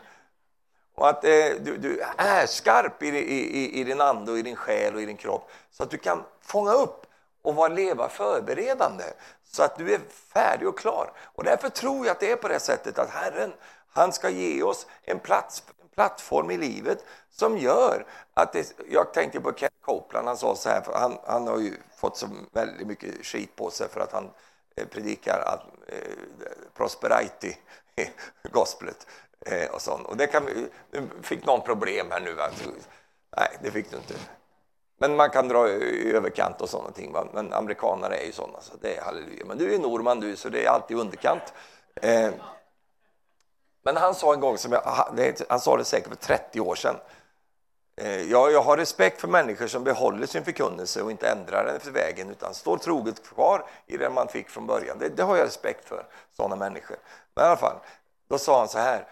Och 0.95 1.09
att 1.09 1.25
eh, 1.25 1.31
du, 1.61 1.77
du, 1.77 2.01
är 2.17 2.47
skarp 2.47 3.03
i, 3.03 3.07
i, 3.07 3.81
i, 3.81 3.85
din 3.85 4.01
ande, 4.01 4.33
och 4.33 4.39
i 4.39 4.43
din 4.43 4.57
själ 4.57 4.95
och 4.95 5.03
i 5.03 5.07
din 5.07 5.17
kropp 5.17 5.51
så 5.71 5.83
att 5.83 5.91
du 5.91 5.99
kan 5.99 6.25
fånga 6.41 6.73
upp 6.73 7.07
och 7.43 7.55
vara 7.55 7.69
leva 7.69 8.09
förberedande 8.09 9.05
så 9.45 9.63
att 9.63 9.77
du 9.77 9.95
är 9.95 10.01
färdig 10.33 10.69
och 10.69 10.79
klar. 10.79 11.13
Och 11.19 11.45
därför 11.45 11.69
tror 11.69 12.07
jag 12.07 12.13
att 12.13 12.21
det 12.21 12.33
är 12.33 12.37
på 12.37 12.49
det 12.49 12.61
sättet 12.61 12.99
att 12.99 13.11
Herren, 13.11 13.53
han 13.93 14.13
ska 14.13 14.31
ge 14.31 14.63
oss 14.63 14.87
en, 15.03 15.19
plats, 15.19 15.63
en 15.83 15.89
plattform 15.89 16.51
i 16.51 16.57
livet 16.57 17.05
som 17.31 17.59
gör 17.59 18.07
att 18.35 18.53
det, 18.53 18.75
jag 18.89 19.13
tänker 19.13 19.41
på 19.41 19.53
Kent 19.53 19.75
Copeland, 19.81 20.27
han 20.29 20.37
sa 20.37 20.57
så 20.57 20.69
här, 20.69 20.83
han, 20.95 21.19
han 21.27 21.47
har 21.47 21.59
ju 21.59 21.77
fått 21.97 22.17
så 22.17 22.27
väldigt 22.53 22.87
mycket 22.87 23.27
skit 23.27 23.57
på 23.57 23.71
sig 23.71 23.89
för 23.89 24.01
att 24.01 24.13
han 24.13 24.31
Eh, 24.77 24.87
predikar 24.87 25.39
att, 25.47 25.63
eh, 25.89 26.15
prosperity 26.75 27.57
gospelet 28.53 29.07
eh, 29.47 29.71
och 29.71 29.83
sånt. 29.83 30.07
Och 30.07 30.17
det 30.17 30.27
kan 30.27 30.47
vi, 30.47 30.69
du 30.91 31.09
fick 31.23 31.47
någon 31.47 31.61
problem 31.61 32.07
här 32.11 32.21
nu. 32.21 32.41
Alltså. 32.41 32.71
Nej, 33.37 33.59
det 33.63 33.71
fick 33.71 33.91
du 33.91 33.97
inte. 33.97 34.15
Men 34.99 35.17
man 35.17 35.31
kan 35.31 35.49
dra 35.49 35.69
i 35.69 36.13
överkant 36.13 36.61
och 36.61 36.69
sådana 36.69 36.91
ting. 36.91 37.13
Va? 37.13 37.27
Men 37.33 37.53
amerikanare 37.53 38.17
är 38.17 38.27
ju 38.27 38.33
sådana, 38.33 38.61
så 38.61 38.73
det 38.81 38.97
är 38.97 39.03
halleluja. 39.03 39.45
Men 39.45 39.59
du 39.59 39.75
är 39.75 39.79
norman 39.79 40.21
du, 40.21 40.37
så 40.37 40.49
det 40.49 40.65
är 40.65 40.71
alltid 40.71 40.97
underkant. 40.97 41.43
Eh, 41.95 42.31
men 43.83 43.97
han 43.97 44.15
sa 44.15 44.35
en 44.35 44.41
gång, 44.41 44.59
som 44.59 44.73
jag, 44.73 44.83
han 45.49 45.61
sa 45.61 45.77
det 45.77 45.85
säkert 45.85 46.09
för 46.09 46.17
30 46.17 46.61
år 46.61 46.75
sedan, 46.75 46.97
Eh, 48.01 48.23
jag, 48.23 48.53
jag 48.53 48.63
har 48.63 48.77
respekt 48.77 49.21
för 49.21 49.29
människor 49.29 49.67
som 49.67 49.85
behåller 49.85 50.27
sin 50.27 50.45
förkunnelse 50.45 51.03
och 51.03 51.11
inte 51.11 51.29
ändrar 51.29 51.65
den 51.65 51.77
efter 51.77 51.91
vägen 51.91 52.31
utan 52.31 52.55
står 52.55 52.79
troget 52.79 53.27
kvar 53.27 53.67
i 53.87 53.97
det 53.97 54.11
man 54.11 54.29
fick 54.29 54.49
från 54.49 54.67
början. 54.67 54.99
Det, 54.99 55.09
det 55.09 55.23
har 55.23 55.37
jag 55.37 55.47
respekt 55.47 55.89
för, 55.89 56.07
sådana 56.37 56.57
människor. 56.57 56.97
Men 57.35 57.45
i 57.45 57.47
alla 57.47 57.57
fall, 57.57 57.77
då 58.29 58.39
sa 58.39 58.59
han 58.59 58.69
så 58.69 58.79
här. 58.79 59.07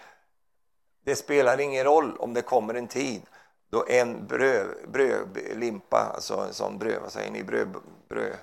Det 1.04 1.16
spelar 1.16 1.61
ingen 1.61 1.85
roll 1.85 2.16
om 2.18 2.35
det 2.35 2.42
kommer 2.42 2.75
en 2.75 2.88
tid 2.88 3.23
då 3.71 3.85
en 3.88 4.26
brödlimpa, 4.26 6.02
bröd, 6.02 6.14
alltså 6.14 6.35
en 6.35 6.54
sån 6.54 6.78
bröd, 6.78 7.02
vad 7.02 7.12
säger 7.12 7.30
ni, 7.30 7.42
bröd, 7.42 7.75
bröd 8.09 8.37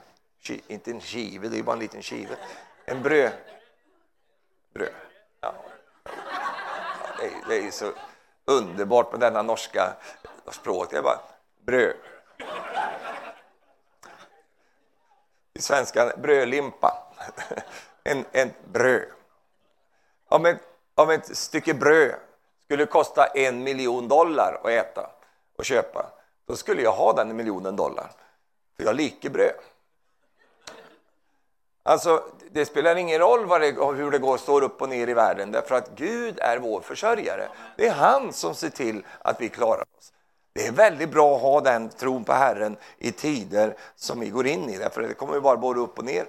inte 0.67 0.91
en 0.91 1.01
skive, 1.01 1.47
det 1.47 1.59
är 1.59 1.63
bara 1.63 1.73
en 1.73 1.79
liten 1.79 2.01
skive. 2.01 2.37
En 2.85 3.01
bröd, 3.01 3.31
bröd. 4.73 4.93
Ja. 5.41 5.53
ja 6.03 6.11
det, 7.19 7.25
är, 7.25 7.31
det 7.49 7.67
är 7.67 7.71
så 7.71 7.91
underbart 8.45 9.11
med 9.11 9.19
denna 9.19 9.41
norska 9.41 9.93
språk. 10.51 10.91
Det 10.91 10.97
är 10.97 11.01
bara 11.01 11.19
bröd. 11.65 11.95
I 15.53 15.61
svenska 15.61 16.13
brödlimpa. 16.17 17.13
en, 18.03 18.25
en 18.31 18.51
bröd. 18.71 19.07
Om 20.27 20.45
ett, 20.45 20.57
om 20.95 21.09
ett 21.09 21.37
stycke 21.37 21.73
bröd 21.73 22.15
skulle 22.63 22.85
kosta 22.85 23.25
en 23.25 23.63
miljon 23.63 24.07
dollar 24.07 24.61
att 24.63 24.69
äta 24.69 25.09
och 25.57 25.65
köpa, 25.65 26.05
då 26.47 26.55
skulle 26.55 26.81
jag 26.81 26.91
ha 26.91 27.13
den 27.13 27.35
miljonen 27.35 27.75
dollar. 27.75 28.11
För 28.77 28.83
jag 28.83 28.95
liker 28.95 29.29
bröd. 29.29 29.55
Alltså, 31.83 32.23
det 32.51 32.65
spelar 32.65 32.95
ingen 32.95 33.19
roll 33.19 33.45
vad 33.45 33.61
det, 33.61 33.71
hur 33.71 34.11
det 34.11 34.19
går, 34.19 34.37
står 34.37 34.61
upp 34.61 34.81
och 34.81 34.89
ner 34.89 35.07
i 35.07 35.13
världen, 35.13 35.51
därför 35.51 35.75
att 35.75 35.89
Gud 35.95 36.39
är 36.39 36.57
vår 36.57 36.81
försörjare. 36.81 37.47
Det 37.77 37.87
är 37.87 37.93
han 37.93 38.33
som 38.33 38.55
ser 38.55 38.69
till 38.69 39.05
att 39.19 39.41
vi 39.41 39.49
klarar 39.49 39.85
oss. 39.97 40.13
Det 40.55 40.67
är 40.67 40.71
väldigt 40.71 41.09
bra 41.09 41.35
att 41.35 41.41
ha 41.41 41.61
den 41.61 41.89
tron 41.89 42.23
på 42.23 42.33
Herren 42.33 42.77
i 42.97 43.11
tider 43.11 43.75
som 43.95 44.19
vi 44.19 44.29
går 44.29 44.47
in 44.47 44.69
i, 44.69 44.77
därför 44.77 45.01
det 45.01 45.13
kommer 45.13 45.33
ju 45.33 45.41
bara 45.41 45.57
både 45.57 45.79
upp 45.79 45.99
och 45.99 46.05
ner. 46.05 46.25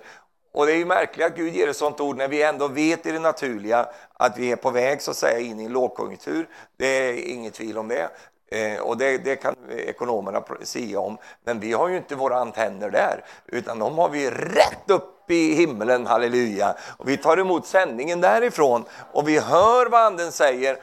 Och 0.52 0.66
det 0.66 0.72
är 0.72 0.76
ju 0.76 0.84
märkligt 0.84 1.26
att 1.26 1.36
Gud 1.36 1.54
ger 1.54 1.68
ett 1.68 1.76
sånt 1.76 2.00
ord 2.00 2.16
när 2.16 2.28
vi 2.28 2.42
ändå 2.42 2.68
vet 2.68 3.06
i 3.06 3.12
det 3.12 3.18
naturliga 3.18 3.88
att 4.12 4.38
vi 4.38 4.52
är 4.52 4.56
på 4.56 4.70
väg 4.70 5.02
så 5.02 5.10
att 5.10 5.16
säga 5.16 5.38
in 5.38 5.60
i 5.60 5.64
en 5.64 5.72
lågkonjunktur. 5.72 6.48
Det 6.76 6.86
är 6.86 7.32
inget 7.32 7.54
tvivel 7.54 7.78
om 7.78 7.88
det. 7.88 8.08
Eh, 8.50 8.80
och 8.80 8.96
det, 8.96 9.18
det, 9.18 9.36
kan 9.36 9.54
ekonomerna 9.70 10.42
säga 10.62 11.00
om, 11.00 11.18
men 11.44 11.60
vi 11.60 11.72
har 11.72 11.88
ju 11.88 11.96
inte 11.96 12.14
våra 12.14 12.38
antenner 12.38 12.90
där, 12.90 13.24
utan 13.46 13.78
de 13.78 13.98
har 13.98 14.08
vi 14.08 14.30
rätt 14.30 14.90
upp 14.90 15.30
i 15.30 15.54
himlen, 15.54 16.06
halleluja. 16.06 16.76
Och 16.96 17.08
vi 17.08 17.16
tar 17.16 17.36
emot 17.36 17.66
sändningen 17.66 18.20
därifrån 18.20 18.84
och 19.12 19.28
vi 19.28 19.38
hör 19.38 19.86
vad 19.86 20.00
anden 20.00 20.32
säger 20.32 20.78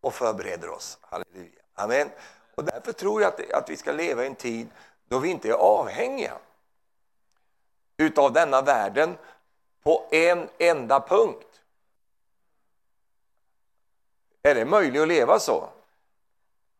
och 0.00 0.14
förbereder 0.14 0.70
oss, 0.70 0.98
halleluja. 1.02 1.60
Amen. 1.74 2.08
Och 2.60 2.66
därför 2.66 2.92
tror 2.92 3.22
jag 3.22 3.28
att, 3.28 3.52
att 3.52 3.70
vi 3.70 3.76
ska 3.76 3.92
leva 3.92 4.24
i 4.24 4.26
en 4.26 4.34
tid 4.34 4.68
då 5.08 5.18
vi 5.18 5.28
inte 5.28 5.48
är 5.48 5.52
avhängiga 5.52 6.32
utav 7.96 8.32
denna 8.32 8.62
världen 8.62 9.18
på 9.82 10.08
en 10.10 10.48
enda 10.58 11.00
punkt. 11.00 11.60
Är 14.42 14.54
det 14.54 14.64
möjligt 14.64 15.02
att 15.02 15.08
leva 15.08 15.38
så? 15.38 15.68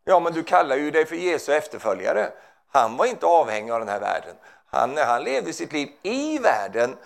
Ja, 0.05 0.21
men 0.21 0.33
du 0.33 0.43
kallar 0.43 0.77
ju 0.77 0.91
dig 0.91 1.07
för 1.07 1.17
Jesu 1.17 1.53
efterföljare. 1.53 2.33
Han 2.69 2.97
var 2.97 3.07
inte 3.07 3.27
avhängig 3.27 3.71
av 3.71 3.81
den 3.81 3.89
här 3.89 4.01
världen. 4.01 4.37
Han, 4.67 4.97
han 4.97 5.25
levde 5.25 5.53
sitt 5.53 5.73
liv 5.73 5.93
i 6.03 6.39
världen, 6.39 6.97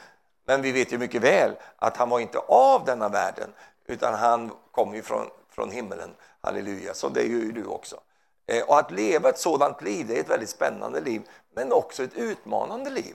men 0.44 0.62
vi 0.62 0.72
vet 0.72 0.92
ju 0.92 0.98
mycket 0.98 1.22
väl 1.22 1.56
att 1.76 1.96
han 1.96 2.08
var 2.08 2.20
inte 2.20 2.38
av 2.38 2.84
denna 2.84 3.08
världen, 3.08 3.52
utan 3.86 4.14
han 4.14 4.52
kom 4.70 4.94
ju 4.94 5.02
från, 5.02 5.30
från 5.50 5.70
himmelen. 5.70 6.14
Halleluja, 6.40 6.94
så 6.94 7.08
det 7.08 7.20
är 7.20 7.26
ju 7.26 7.52
du 7.52 7.66
också. 7.66 8.00
Eh, 8.46 8.62
och 8.62 8.78
att 8.78 8.90
leva 8.90 9.28
ett 9.28 9.38
sådant 9.38 9.82
liv, 9.82 10.06
det 10.06 10.16
är 10.16 10.20
ett 10.20 10.30
väldigt 10.30 10.50
spännande 10.50 11.00
liv, 11.00 11.22
men 11.54 11.72
också 11.72 12.04
ett 12.04 12.14
utmanande 12.14 12.90
liv. 12.90 13.14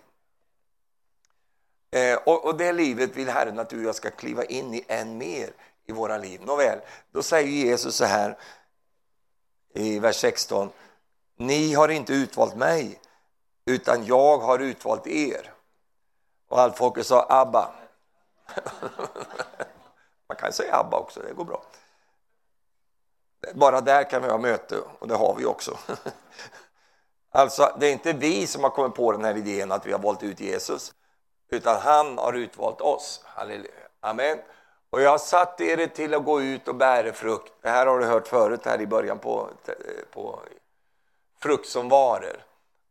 Eh, 1.91 2.15
och 2.15 2.57
det 2.57 2.74
livet 2.74 3.15
vill 3.15 3.29
Herren 3.29 3.59
att 3.59 3.69
du 3.69 3.77
och 3.77 3.88
jag 3.88 3.95
ska 3.95 4.12
kliva 4.12 4.43
in 4.43 4.74
i 4.74 4.86
än 4.88 5.17
mer 5.17 5.53
i 5.86 5.91
våra 5.91 6.17
liv. 6.17 6.41
Nåväl, 6.45 6.79
då 7.12 7.24
säger 7.24 7.50
Jesus 7.50 7.95
så 7.95 8.05
här 8.05 8.38
i 9.74 10.00
vers 10.00 10.15
16. 10.15 10.69
Ni 11.36 11.74
har 11.74 11.89
inte 11.89 12.13
utvalt 12.13 12.55
mig, 12.55 13.00
utan 13.65 14.05
jag 14.05 14.38
har 14.38 14.59
utvalt 14.59 15.07
er. 15.07 15.53
Och 16.48 16.59
allt 16.59 16.77
folket 16.77 17.05
sa 17.05 17.25
Abba. 17.29 17.71
Man 20.27 20.38
kan 20.38 20.53
säga 20.53 20.75
Abba 20.75 20.98
också, 20.98 21.21
det 21.21 21.33
går 21.33 21.45
bra. 21.45 21.63
Bara 23.53 23.81
där 23.81 24.03
kan 24.03 24.22
vi 24.22 24.29
ha 24.29 24.38
möte, 24.38 24.77
och 25.00 25.08
det 25.08 25.15
har 25.15 25.36
vi 25.36 25.46
också. 25.46 25.77
Alltså, 27.31 27.75
det 27.79 27.88
är 27.88 27.91
inte 27.91 28.13
vi 28.13 28.48
som 28.48 28.63
har 28.63 28.69
kommit 28.69 28.96
på 28.96 29.12
den 29.12 29.24
här 29.24 29.38
idén 29.38 29.72
att 29.72 29.86
vi 29.86 29.91
har 29.91 30.00
valt 30.00 30.24
ut 30.24 30.39
Jesus, 30.39 30.93
utan 31.50 31.81
han 31.81 32.17
har 32.17 32.34
utvalt 32.34 32.81
oss. 32.81 33.22
Halleluja. 33.24 33.72
Amen. 34.00 34.38
Och 34.89 35.01
jag 35.01 35.10
har 35.10 35.17
satt 35.17 35.62
er 35.62 35.88
till 35.88 36.13
att 36.13 36.25
gå 36.25 36.41
ut 36.41 36.67
och 36.67 36.75
bära 36.75 37.13
frukt. 37.13 37.53
Det 37.62 37.69
här 37.69 37.86
har 37.86 38.00
du 38.00 38.05
hört 38.05 38.27
förut 38.27 38.65
här 38.65 38.81
i 38.81 38.88
början 38.88 39.19
på, 39.19 39.50
på 40.12 40.39
frukt 41.39 41.67
som 41.67 41.89
varor. 41.89 42.43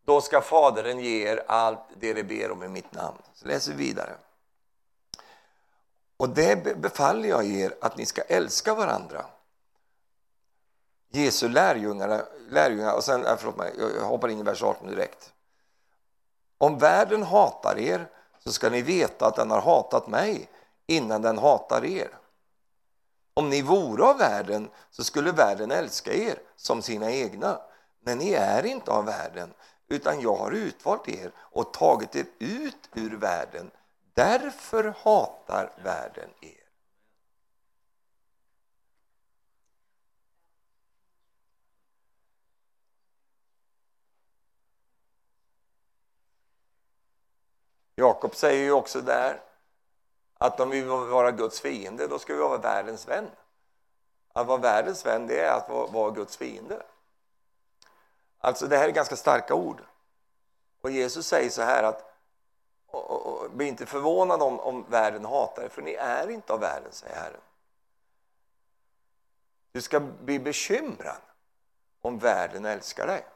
Då 0.06 0.20
ska 0.20 0.40
Fadern 0.40 0.98
ge 0.98 1.28
er 1.28 1.44
allt 1.46 1.80
det 1.96 2.14
ni 2.14 2.22
ber 2.22 2.50
om 2.50 2.62
i 2.62 2.68
mitt 2.68 2.92
namn. 2.94 3.18
Så 3.34 3.46
läser 3.46 3.72
vi 3.72 3.84
vidare. 3.84 4.14
Och 6.16 6.28
det 6.28 6.76
befaller 6.76 7.28
jag 7.28 7.46
er 7.46 7.74
att 7.80 7.96
ni 7.96 8.06
ska 8.06 8.22
älska 8.22 8.74
varandra. 8.74 9.24
Jesu 11.10 11.48
lärjungar, 11.48 12.24
lärjungar 12.50 12.94
och 12.94 13.04
sen, 13.04 13.26
äh, 13.26 13.36
förlåt 13.36 13.56
mig, 13.56 13.72
jag 13.78 14.04
hoppar 14.04 14.28
in 14.28 14.38
i 14.38 14.42
vers 14.42 14.62
18 14.62 14.88
direkt. 14.88 15.32
Om 16.58 16.78
världen 16.78 17.22
hatar 17.22 17.78
er 17.78 18.08
så 18.38 18.52
ska 18.52 18.70
ni 18.70 18.82
veta 18.82 19.26
att 19.26 19.36
den 19.36 19.50
har 19.50 19.60
hatat 19.60 20.08
mig 20.08 20.48
innan 20.86 21.22
den 21.22 21.38
hatar 21.38 21.84
er. 21.84 22.18
Om 23.34 23.50
ni 23.50 23.62
vore 23.62 24.04
av 24.04 24.18
världen 24.18 24.70
så 24.90 25.04
skulle 25.04 25.32
världen 25.32 25.70
älska 25.70 26.12
er 26.12 26.38
som 26.56 26.82
sina 26.82 27.10
egna. 27.10 27.60
Men 28.00 28.18
ni 28.18 28.32
är 28.32 28.66
inte 28.66 28.90
av 28.90 29.04
världen, 29.04 29.54
utan 29.88 30.20
jag 30.20 30.36
har 30.36 30.50
utvalt 30.50 31.08
er 31.08 31.32
och 31.38 31.72
tagit 31.72 32.16
er 32.16 32.26
ut 32.38 32.88
ur 32.94 33.16
världen. 33.16 33.70
Därför 34.14 34.94
hatar 35.04 35.72
världen 35.84 36.30
er. 36.40 36.57
Jakob 47.98 48.34
säger 48.34 48.64
ju 48.64 48.72
också 48.72 49.00
där 49.00 49.40
att 50.34 50.60
om 50.60 50.70
vi 50.70 50.80
vill 50.80 50.88
vara 50.88 51.30
Guds 51.30 51.60
fiende, 51.60 52.06
då 52.06 52.18
ska 52.18 52.34
vi 52.34 52.40
vara 52.40 52.58
världens 52.58 53.08
vän. 53.08 53.30
Att 54.32 54.46
vara 54.46 54.58
världens 54.58 55.06
vän, 55.06 55.26
det 55.26 55.40
är 55.40 55.52
att 55.52 55.92
vara 55.92 56.10
Guds 56.10 56.36
fiende. 56.36 56.82
Alltså, 58.38 58.66
det 58.66 58.76
här 58.76 58.88
är 58.88 58.92
ganska 58.92 59.16
starka 59.16 59.54
ord. 59.54 59.80
Och 60.80 60.90
Jesus 60.90 61.26
säger 61.26 61.50
så 61.50 61.62
här 61.62 61.82
att 61.82 62.14
och, 62.86 63.10
och, 63.10 63.26
och, 63.26 63.50
bli 63.50 63.68
inte 63.68 63.86
förvånad 63.86 64.42
om, 64.42 64.60
om 64.60 64.84
världen 64.88 65.24
hatar 65.24 65.62
er, 65.62 65.68
för 65.68 65.82
ni 65.82 65.92
är 65.92 66.30
inte 66.30 66.52
av 66.52 66.60
världen, 66.60 66.92
säger 66.92 67.14
Herren. 67.16 67.40
Du 69.72 69.82
ska 69.82 70.00
bli 70.00 70.38
bekymrad 70.38 71.20
om 72.00 72.18
världen 72.18 72.64
älskar 72.64 73.06
dig. 73.06 73.26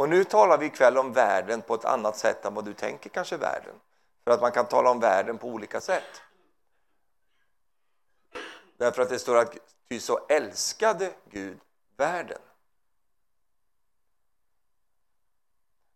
Och 0.00 0.08
nu 0.08 0.24
talar 0.24 0.58
vi 0.58 0.66
ikväll 0.66 0.98
om 0.98 1.12
världen 1.12 1.62
på 1.62 1.74
ett 1.74 1.84
annat 1.84 2.16
sätt 2.16 2.44
än 2.44 2.54
vad 2.54 2.64
du 2.64 2.74
tänker 2.74 3.10
kanske 3.10 3.36
världen. 3.36 3.74
För 4.24 4.30
att 4.30 4.40
man 4.40 4.52
kan 4.52 4.66
tala 4.66 4.90
om 4.90 5.00
världen 5.00 5.38
på 5.38 5.48
olika 5.48 5.80
sätt. 5.80 6.22
Därför 8.76 9.02
att 9.02 9.08
det 9.08 9.18
står 9.18 9.36
att 9.36 9.56
ty 9.88 10.00
så 10.00 10.26
älskade 10.28 11.12
Gud 11.30 11.60
världen. 11.96 12.38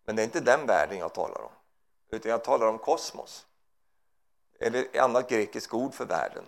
Men 0.05 0.17
det 0.17 0.23
är 0.23 0.25
inte 0.25 0.41
den 0.41 0.67
världen 0.67 0.99
jag 0.99 1.15
talar 1.15 1.43
om, 1.43 1.53
utan 2.11 2.31
jag 2.31 2.45
talar 2.45 2.67
om 2.67 2.79
kosmos. 2.79 3.47
Eller 4.59 4.85
ett 4.85 4.97
annat 4.97 5.29
grekiskt 5.29 5.75
ord 5.75 5.95
för 5.95 6.07
världen. 6.07 6.45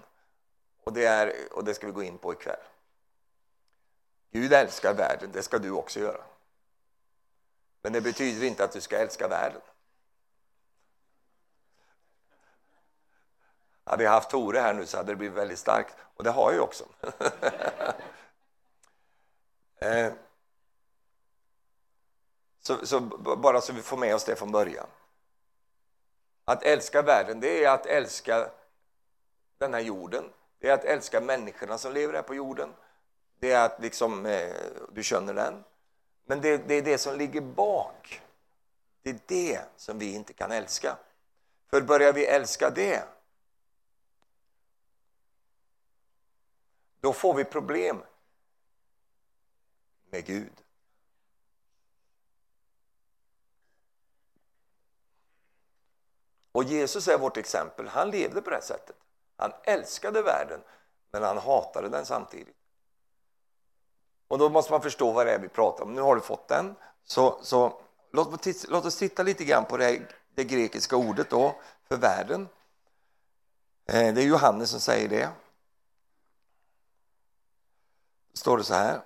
Och 0.84 0.92
det, 0.92 1.04
är, 1.04 1.34
och 1.52 1.64
det 1.64 1.74
ska 1.74 1.86
vi 1.86 1.92
gå 1.92 2.02
in 2.02 2.18
på 2.18 2.32
ikväll. 2.32 2.64
Gud 4.30 4.52
älskar 4.52 4.94
världen, 4.94 5.30
det 5.32 5.42
ska 5.42 5.58
du 5.58 5.70
också 5.70 6.00
göra. 6.00 6.24
Men 7.86 7.92
det 7.92 8.00
betyder 8.00 8.46
inte 8.46 8.64
att 8.64 8.72
du 8.72 8.80
ska 8.80 8.98
älska 8.98 9.28
världen. 9.28 9.60
Hade 13.84 14.04
jag 14.04 14.10
haft 14.10 14.30
Tore 14.30 14.58
här 14.58 14.74
nu 14.74 14.86
så 14.86 14.96
hade 14.96 15.12
det 15.12 15.16
blivit 15.16 15.36
väldigt 15.36 15.58
starkt. 15.58 15.96
Och 16.16 16.24
det 16.24 16.30
har 16.30 16.50
jag 16.50 16.54
ju 16.54 16.60
också. 16.60 16.84
eh. 19.78 20.12
så, 22.60 22.86
så, 22.86 23.00
bara 23.36 23.60
så 23.60 23.72
vi 23.72 23.82
får 23.82 23.96
med 23.96 24.14
oss 24.14 24.24
det 24.24 24.36
från 24.36 24.52
början. 24.52 24.86
Att 26.44 26.62
älska 26.62 27.02
världen, 27.02 27.40
det 27.40 27.64
är 27.64 27.70
att 27.70 27.86
älska 27.86 28.50
den 29.58 29.74
här 29.74 29.80
jorden. 29.80 30.32
Det 30.58 30.68
är 30.68 30.74
att 30.74 30.84
älska 30.84 31.20
människorna 31.20 31.78
som 31.78 31.92
lever 31.92 32.14
här 32.14 32.22
på 32.22 32.34
jorden. 32.34 32.74
Det 33.38 33.52
är 33.52 33.64
att 33.64 33.82
liksom, 33.82 34.26
eh, 34.26 34.54
du 34.92 35.02
känner 35.02 35.34
den. 35.34 35.64
Men 36.26 36.40
det, 36.40 36.56
det 36.56 36.74
är 36.74 36.82
det 36.82 36.98
som 36.98 37.18
ligger 37.18 37.40
bak. 37.40 38.22
Det 39.02 39.10
är 39.10 39.18
det 39.26 39.60
som 39.76 39.98
vi 39.98 40.14
inte 40.14 40.32
kan 40.32 40.52
älska. 40.52 40.98
För 41.70 41.80
börjar 41.80 42.12
vi 42.12 42.26
älska 42.26 42.70
det, 42.70 43.04
då 47.00 47.12
får 47.12 47.34
vi 47.34 47.44
problem 47.44 48.02
med 50.10 50.24
Gud. 50.24 50.62
Och 56.52 56.64
Jesus 56.64 57.08
är 57.08 57.18
vårt 57.18 57.36
exempel. 57.36 57.88
Han 57.88 58.10
levde 58.10 58.42
på 58.42 58.50
det 58.50 58.62
sättet. 58.62 58.96
Han 59.36 59.52
älskade 59.64 60.22
världen, 60.22 60.60
men 61.10 61.22
han 61.22 61.38
hatade 61.38 61.88
den 61.88 62.06
samtidigt. 62.06 62.56
Och 64.28 64.38
då 64.38 64.48
måste 64.48 64.72
man 64.72 64.82
förstå 64.82 65.12
vad 65.12 65.26
det 65.26 65.32
är 65.32 65.38
vi 65.38 65.48
pratar 65.48 65.84
om. 65.84 65.94
Nu 65.94 66.00
har 66.00 66.14
du 66.14 66.20
fått 66.20 66.48
den. 66.48 66.76
Så, 67.04 67.38
så 67.42 67.80
låt, 68.12 68.46
låt 68.68 68.84
oss 68.84 68.96
titta 68.96 69.22
lite 69.22 69.44
grann 69.44 69.64
på 69.64 69.76
det, 69.76 70.00
det 70.34 70.44
grekiska 70.44 70.96
ordet 70.96 71.30
då, 71.30 71.56
för 71.88 71.96
världen. 71.96 72.48
Eh, 73.86 74.14
det 74.14 74.22
är 74.22 74.26
Johannes 74.26 74.70
som 74.70 74.80
säger 74.80 75.08
det. 75.08 75.28
Det 78.32 78.38
står 78.38 78.58
det 78.58 78.64
så 78.64 78.74
här. 78.74 79.00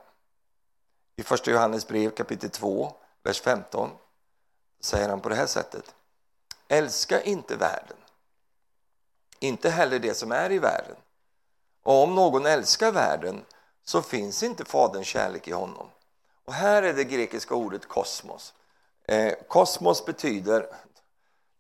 I 1.17 1.23
första 1.23 1.51
Johannes 1.51 1.89
brev 1.89 2.11
kapitel 2.11 2.51
2, 2.51 2.95
vers 3.23 3.41
15 3.41 3.91
säger 4.81 5.09
han 5.09 5.21
på 5.21 5.29
det 5.29 5.35
här 5.35 5.47
sättet. 5.47 5.95
Älska 6.69 7.23
inte 7.23 7.57
världen, 7.57 7.97
inte 9.39 9.71
heller 9.71 9.99
det 9.99 10.15
som 10.15 10.33
är 10.33 10.53
i 10.53 10.59
världen. 10.59 10.97
Och 11.83 12.03
om 12.03 12.15
någon 12.15 12.47
älskar 12.47 12.93
världen 12.93 13.45
så 13.91 14.03
finns 14.03 14.43
inte 14.43 14.65
Faderns 14.65 15.07
kärlek 15.07 15.49
i 15.49 15.53
honom. 15.53 15.91
Och 16.45 16.53
här 16.53 16.83
är 16.83 16.93
det 16.93 17.05
grekiska 17.05 17.55
ordet 17.55 17.87
kosmos. 17.89 18.55
Eh, 19.09 19.35
kosmos 19.49 20.07
betyder, 20.07 20.67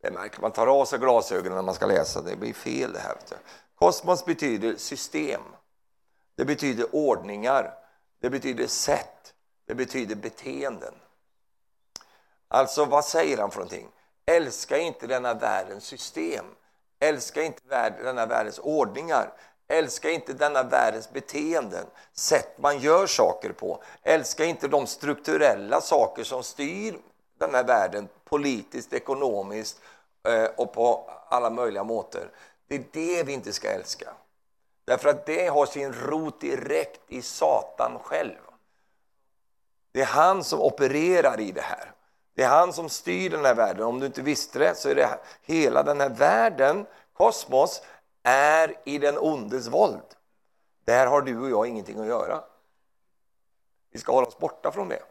det 0.02 0.10
märker 0.10 0.40
man 0.40 0.52
tar 0.52 0.66
av 0.66 0.84
sig 0.84 0.98
glasögonen 0.98 1.54
när 1.54 1.62
man 1.62 1.74
ska 1.74 1.86
läsa, 1.86 2.22
det 2.22 2.36
blir 2.36 2.54
fel 2.54 2.92
det 2.92 2.98
här. 2.98 3.16
Kosmos 3.74 4.24
betyder 4.24 4.76
system, 4.76 5.40
det 6.34 6.44
betyder 6.44 6.94
ordningar, 6.94 7.74
det 8.20 8.30
betyder 8.30 8.66
sätt, 8.66 9.34
det 9.66 9.74
betyder 9.74 10.14
beteenden. 10.14 10.94
Alltså, 12.48 12.84
vad 12.84 13.04
säger 13.04 13.38
han 13.38 13.50
för 13.50 13.58
någonting? 13.58 13.88
Älska 14.26 14.78
inte 14.78 15.06
denna 15.06 15.34
världens 15.34 15.84
system. 15.84 16.44
Älska 16.98 17.42
inte 17.42 17.90
denna 18.02 18.26
världens 18.26 18.58
ordningar. 18.58 19.32
Älska 19.70 20.10
inte 20.10 20.32
denna 20.32 20.62
världens 20.62 21.12
beteenden, 21.12 21.86
sätt 22.12 22.58
man 22.58 22.78
gör 22.78 23.06
saker 23.06 23.52
på. 23.52 23.82
Älska 24.02 24.44
inte 24.44 24.68
de 24.68 24.86
strukturella 24.86 25.80
saker 25.80 26.24
som 26.24 26.42
styr 26.42 26.98
den 27.38 27.54
här 27.54 27.64
världen 27.64 28.08
politiskt, 28.24 28.92
ekonomiskt 28.92 29.80
eh, 30.28 30.44
och 30.56 30.72
på 30.72 31.10
alla 31.28 31.50
möjliga 31.50 31.84
måter. 31.84 32.30
Det 32.68 32.74
är 32.74 32.84
det 32.92 33.22
vi 33.22 33.32
inte 33.32 33.52
ska 33.52 33.68
älska. 33.68 34.08
Därför 34.84 35.08
att 35.08 35.26
det 35.26 35.46
har 35.46 35.66
sin 35.66 35.92
rot 35.92 36.40
direkt 36.40 37.00
i 37.08 37.22
Satan 37.22 37.98
själv. 38.02 38.38
Det 39.92 40.00
är 40.00 40.06
han 40.06 40.44
som 40.44 40.60
opererar 40.60 41.40
i 41.40 41.52
det 41.52 41.60
här. 41.60 41.92
Det 42.34 42.42
är 42.42 42.48
han 42.48 42.72
som 42.72 42.88
styr 42.88 43.30
den 43.30 43.44
här 43.44 43.54
världen. 43.54 43.82
Om 43.82 44.00
du 44.00 44.06
inte 44.06 44.22
visste 44.22 44.58
det 44.58 44.74
så 44.74 44.88
är 44.88 44.94
det 44.94 45.18
hela 45.42 45.82
den 45.82 46.00
här 46.00 46.08
världen, 46.08 46.86
kosmos, 47.12 47.82
är 48.22 48.76
i 48.84 48.98
den 48.98 49.18
ondes 49.18 49.66
våld. 49.66 50.14
Där 50.84 51.06
har 51.06 51.22
du 51.22 51.38
och 51.38 51.50
jag 51.50 51.66
ingenting 51.66 52.00
att 52.00 52.06
göra. 52.06 52.44
Vi 53.90 53.98
ska 53.98 54.12
hålla 54.12 54.26
oss 54.26 54.38
borta 54.38 54.72
från 54.72 54.88
det. 54.88 55.02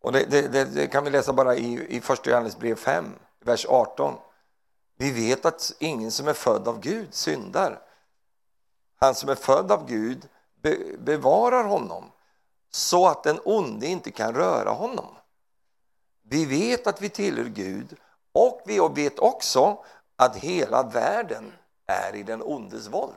Och 0.00 0.12
det, 0.12 0.24
det, 0.24 0.48
det, 0.48 0.64
det 0.64 0.86
kan 0.86 1.04
vi 1.04 1.10
läsa 1.10 1.32
bara 1.32 1.56
i, 1.56 1.96
i 1.96 2.00
första 2.00 2.30
Johannes 2.30 2.58
brev 2.58 2.76
5, 2.76 3.14
vers 3.40 3.66
18. 3.68 4.14
Vi 4.96 5.10
vet 5.10 5.44
att 5.44 5.72
ingen 5.78 6.10
som 6.10 6.28
är 6.28 6.32
född 6.32 6.68
av 6.68 6.80
Gud 6.80 7.14
syndar. 7.14 7.82
Han 8.96 9.14
som 9.14 9.28
är 9.28 9.34
född 9.34 9.72
av 9.72 9.86
Gud 9.86 10.28
be, 10.54 10.78
bevarar 10.98 11.64
honom 11.64 12.04
så 12.70 13.06
att 13.06 13.22
den 13.22 13.40
onde 13.44 13.86
inte 13.86 14.10
kan 14.10 14.34
röra 14.34 14.70
honom. 14.70 15.16
Vi 16.22 16.44
vet 16.44 16.86
att 16.86 17.00
vi 17.00 17.08
tillhör 17.08 17.44
Gud 17.44 17.96
och 18.32 18.62
vi 18.66 18.88
vet 18.94 19.18
också 19.18 19.84
att 20.24 20.36
hela 20.36 20.82
världen 20.82 21.52
är 21.86 22.14
i 22.14 22.22
den 22.22 22.42
ondes 22.42 22.88
våld. 22.88 23.14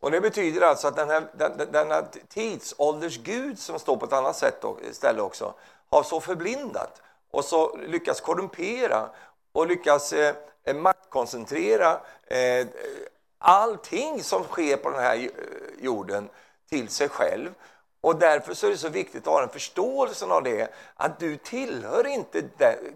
Och 0.00 0.10
Det 0.10 0.20
betyder 0.20 0.60
alltså 0.60 0.88
att 0.88 0.96
den 0.96 1.10
här, 1.10 1.30
den, 1.34 1.72
denna 1.72 2.02
tidsålders 2.28 3.18
Gud 3.18 3.58
som 3.58 3.78
står 3.78 3.96
på 3.96 4.06
ett 4.06 4.12
annat 4.12 4.36
sätt 4.36 4.64
ställe 4.92 5.22
också 5.22 5.54
har 5.90 6.02
så 6.02 6.20
förblindat 6.20 7.02
och 7.30 7.44
så 7.44 7.76
lyckats 7.76 8.20
korrumpera 8.20 9.10
och 9.52 9.66
lyckas 9.66 10.12
eh, 10.12 10.36
eh, 10.64 10.76
maktkoncentrera 10.76 12.00
eh, 12.26 12.66
allting 13.38 14.22
som 14.22 14.44
sker 14.44 14.76
på 14.76 14.90
den 14.90 15.00
här 15.00 15.16
eh, 15.16 15.28
jorden 15.84 16.28
till 16.68 16.88
sig 16.88 17.08
själv 17.08 17.54
och 18.00 18.18
därför 18.18 18.54
så 18.54 18.66
är 18.66 18.70
det 18.70 18.76
så 18.76 18.88
viktigt 18.88 19.26
att 19.26 19.32
ha 19.32 19.42
en 19.42 19.48
förståelse 19.48 20.26
av 20.26 20.42
det, 20.42 20.74
att 20.96 21.18
du 21.20 21.36
tillhör 21.36 22.06
inte, 22.06 22.42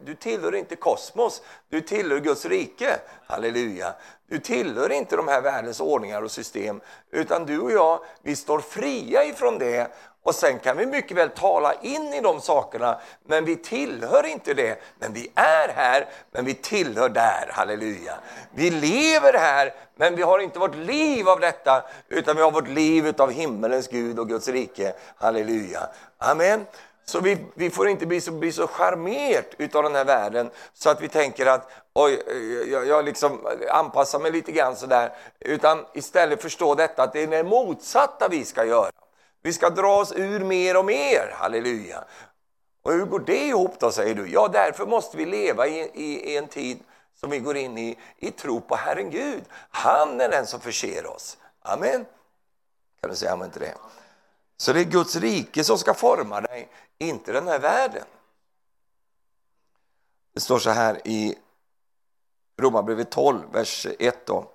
du 0.04 0.14
tillhör 0.14 0.54
inte 0.54 0.76
kosmos, 0.76 1.42
du 1.68 1.80
tillhör 1.80 2.20
Guds 2.20 2.44
rike. 2.44 3.00
Halleluja! 3.26 3.94
Du 4.32 4.38
tillhör 4.38 4.92
inte 4.92 5.16
de 5.16 5.28
här 5.28 5.40
världens 5.40 5.80
ordningar 5.80 6.22
och 6.22 6.30
system, 6.30 6.80
utan 7.10 7.46
du 7.46 7.58
och 7.58 7.72
jag, 7.72 8.00
vi 8.22 8.36
står 8.36 8.58
fria 8.58 9.24
ifrån 9.24 9.58
det 9.58 9.92
och 10.22 10.34
sen 10.34 10.58
kan 10.58 10.76
vi 10.76 10.86
mycket 10.86 11.16
väl 11.16 11.30
tala 11.30 11.74
in 11.82 12.14
i 12.14 12.20
de 12.20 12.40
sakerna, 12.40 13.00
men 13.26 13.44
vi 13.44 13.56
tillhör 13.56 14.26
inte 14.26 14.54
det. 14.54 14.82
Men 14.98 15.12
vi 15.12 15.30
är 15.34 15.68
här, 15.68 16.08
men 16.30 16.44
vi 16.44 16.54
tillhör 16.54 17.08
där. 17.08 17.50
Halleluja. 17.52 18.14
Vi 18.54 18.70
lever 18.70 19.38
här, 19.38 19.74
men 19.96 20.16
vi 20.16 20.22
har 20.22 20.38
inte 20.38 20.58
vårt 20.58 20.74
liv 20.74 21.28
av 21.28 21.40
detta, 21.40 21.84
utan 22.08 22.36
vi 22.36 22.42
har 22.42 22.50
vårt 22.50 22.68
liv 22.68 23.14
av 23.18 23.30
himmelens 23.30 23.88
Gud 23.88 24.18
och 24.18 24.28
Guds 24.28 24.48
rike. 24.48 24.92
Halleluja. 25.16 25.88
Amen. 26.18 26.66
Så 27.04 27.20
vi, 27.20 27.38
vi 27.54 27.70
får 27.70 27.88
inte 27.88 28.06
bli 28.06 28.20
så, 28.20 28.32
bli 28.32 28.52
så 28.52 28.66
charmert 28.66 29.74
av 29.74 29.82
den 29.82 29.94
här 29.94 30.04
världen 30.04 30.50
så 30.74 30.90
att 30.90 31.02
vi 31.02 31.08
tänker 31.08 31.46
att 31.46 31.70
oj, 31.94 32.22
eh, 32.26 32.72
jag, 32.72 32.86
jag 32.86 33.04
liksom 33.04 33.46
anpassar 33.70 34.18
mig 34.18 34.30
lite 34.30 34.52
grann 34.52 34.76
sådär. 34.76 35.16
Utan 35.40 35.86
istället 35.94 36.42
förstå 36.42 36.74
detta 36.74 37.02
att 37.02 37.12
det 37.12 37.22
är 37.22 37.26
det 37.26 37.44
motsatta 37.44 38.28
vi 38.28 38.44
ska 38.44 38.64
göra. 38.64 38.90
Vi 39.42 39.52
ska 39.52 39.70
dra 39.70 39.96
oss 39.96 40.12
ur 40.12 40.40
mer 40.40 40.76
och 40.76 40.84
mer, 40.84 41.34
halleluja. 41.34 42.04
Och 42.82 42.92
hur 42.92 43.04
går 43.04 43.20
det 43.20 43.46
ihop 43.46 43.78
då, 43.78 43.90
säger 43.90 44.14
du? 44.14 44.28
Ja, 44.28 44.48
därför 44.48 44.86
måste 44.86 45.16
vi 45.16 45.26
leva 45.26 45.66
i, 45.66 45.90
i, 45.94 46.32
i 46.32 46.36
en 46.36 46.48
tid 46.48 46.78
som 47.20 47.30
vi 47.30 47.38
går 47.38 47.56
in 47.56 47.78
i, 47.78 47.98
i 48.16 48.30
tro 48.30 48.60
på 48.60 48.76
Herren 48.76 49.10
Gud. 49.10 49.44
Han 49.70 50.20
är 50.20 50.28
den 50.28 50.46
som 50.46 50.60
förser 50.60 51.06
oss. 51.06 51.36
Amen. 51.62 52.06
Kan 53.00 53.10
du 53.10 53.16
säga 53.16 53.32
amen 53.32 53.50
till 53.50 53.60
det? 53.60 53.74
Så 54.56 54.72
det 54.72 54.80
är 54.80 54.84
Guds 54.84 55.16
rike 55.16 55.64
som 55.64 55.78
ska 55.78 55.94
forma 55.94 56.40
dig, 56.40 56.68
inte 56.98 57.32
den 57.32 57.48
här 57.48 57.58
världen. 57.58 58.04
Det 60.34 60.40
står 60.40 60.58
så 60.58 60.70
här 60.70 61.00
i 61.04 61.34
Romarbrevet 62.56 63.10
12, 63.10 63.40
vers 63.52 63.86
1. 63.98 64.26
Då. 64.26 64.50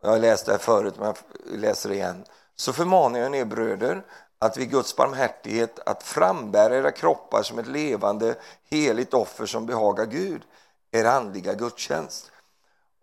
Jag 0.00 0.10
har 0.10 0.18
läst 0.18 0.46
det 0.46 0.52
här 0.52 0.58
förut, 0.58 0.94
men 0.98 1.06
jag 1.06 1.16
läser 1.60 1.88
det 1.88 1.94
igen 1.94 2.24
så 2.56 2.72
förmanar 2.72 3.18
jag 3.18 3.36
er 3.36 3.44
bröder 3.44 4.06
att 4.38 4.56
vid 4.56 4.70
Guds 4.70 4.96
barmhärtighet 4.96 5.78
att 5.78 6.02
frambära 6.02 6.76
era 6.76 6.90
kroppar 6.90 7.42
som 7.42 7.58
ett 7.58 7.66
levande 7.66 8.34
heligt 8.70 9.14
offer 9.14 9.46
som 9.46 9.66
behagar 9.66 10.06
Gud, 10.06 10.42
er 10.90 11.04
andliga 11.04 11.54
gudstjänst. 11.54 12.30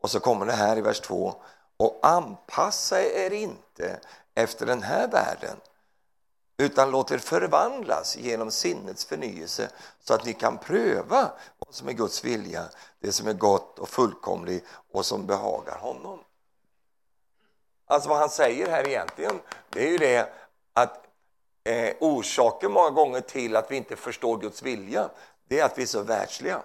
Och 0.02 0.10
så 0.10 0.20
kommer 0.20 0.46
det 0.46 0.52
här 0.52 0.78
i 0.78 0.82
vers 0.82 1.00
2. 1.00 1.36
Och 1.78 2.00
anpassa 2.02 3.02
er 3.02 3.32
inte 3.32 4.00
efter 4.36 4.66
den 4.66 4.84
här 4.84 5.08
världen 5.08 5.58
utan 6.60 6.92
låt 6.92 7.12
er 7.12 7.18
förvandlas 7.18 8.18
genom 8.18 8.52
sinnets 8.52 9.06
förnyelse 9.06 9.70
så 10.00 10.14
att 10.14 10.26
ni 10.26 10.34
kan 10.34 10.58
pröva 10.58 11.32
vad 11.60 11.76
som 11.76 11.88
är 11.88 11.94
Guds 11.94 12.24
vilja, 12.24 12.70
det 13.00 13.12
som 13.12 13.28
är 13.28 13.34
gott 13.34 13.80
och 13.80 13.90
fullkomligt 13.90 14.66
och 14.92 15.06
som 15.06 15.26
behagar 15.26 15.78
honom. 15.78 16.20
Alltså 17.86 18.10
vad 18.10 18.18
han 18.18 18.30
säger 18.30 18.70
här 18.70 18.88
egentligen, 18.88 19.40
det 19.70 19.88
är 19.88 19.92
ju 19.92 19.98
det 19.98 20.34
att 20.74 21.08
eh, 21.64 21.96
orsaken 22.00 22.72
många 22.72 22.90
gånger 22.90 23.22
till 23.22 23.56
att 23.56 23.72
vi 23.72 23.76
inte 23.76 23.96
förstår 23.96 24.38
Guds 24.38 24.62
vilja, 24.62 25.10
det 25.48 25.60
är 25.60 25.66
att 25.66 25.78
vi 25.78 25.82
är 25.82 25.88
så 25.88 26.04
världsliga. 26.04 26.62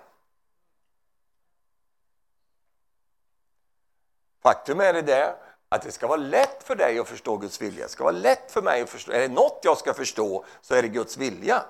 Faktum 4.42 4.80
är 4.80 4.92
det 4.92 5.02
där 5.02 5.43
att 5.74 5.82
det 5.82 5.92
ska 5.92 6.06
vara 6.06 6.16
lätt 6.16 6.62
för 6.62 6.74
dig 6.76 6.98
att 6.98 7.08
förstå 7.08 7.36
Guds 7.36 7.60
vilja. 7.60 7.84
Det 7.84 7.90
ska 7.90 8.04
vara 8.04 8.12
lätt 8.12 8.52
för 8.52 8.62
mig 8.62 8.82
att 8.82 8.90
förstå. 8.90 9.12
Är 9.12 9.20
det 9.20 9.28
något 9.28 9.60
jag 9.62 9.78
ska 9.78 9.94
förstå 9.94 10.44
så 10.60 10.74
är 10.74 10.82
det 10.82 10.88
Guds 10.88 11.16
vilja. 11.16 11.64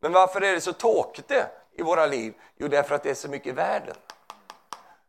Men 0.00 0.12
varför 0.12 0.40
är 0.40 0.52
det 0.52 0.60
så 0.60 0.72
tråkigt 0.72 1.30
i 1.72 1.82
våra 1.82 2.06
liv? 2.06 2.34
Jo, 2.56 2.68
därför 2.68 2.94
att 2.94 3.02
det 3.02 3.10
är 3.10 3.14
så 3.14 3.28
mycket 3.28 3.46
i 3.46 3.52
världen. 3.52 3.96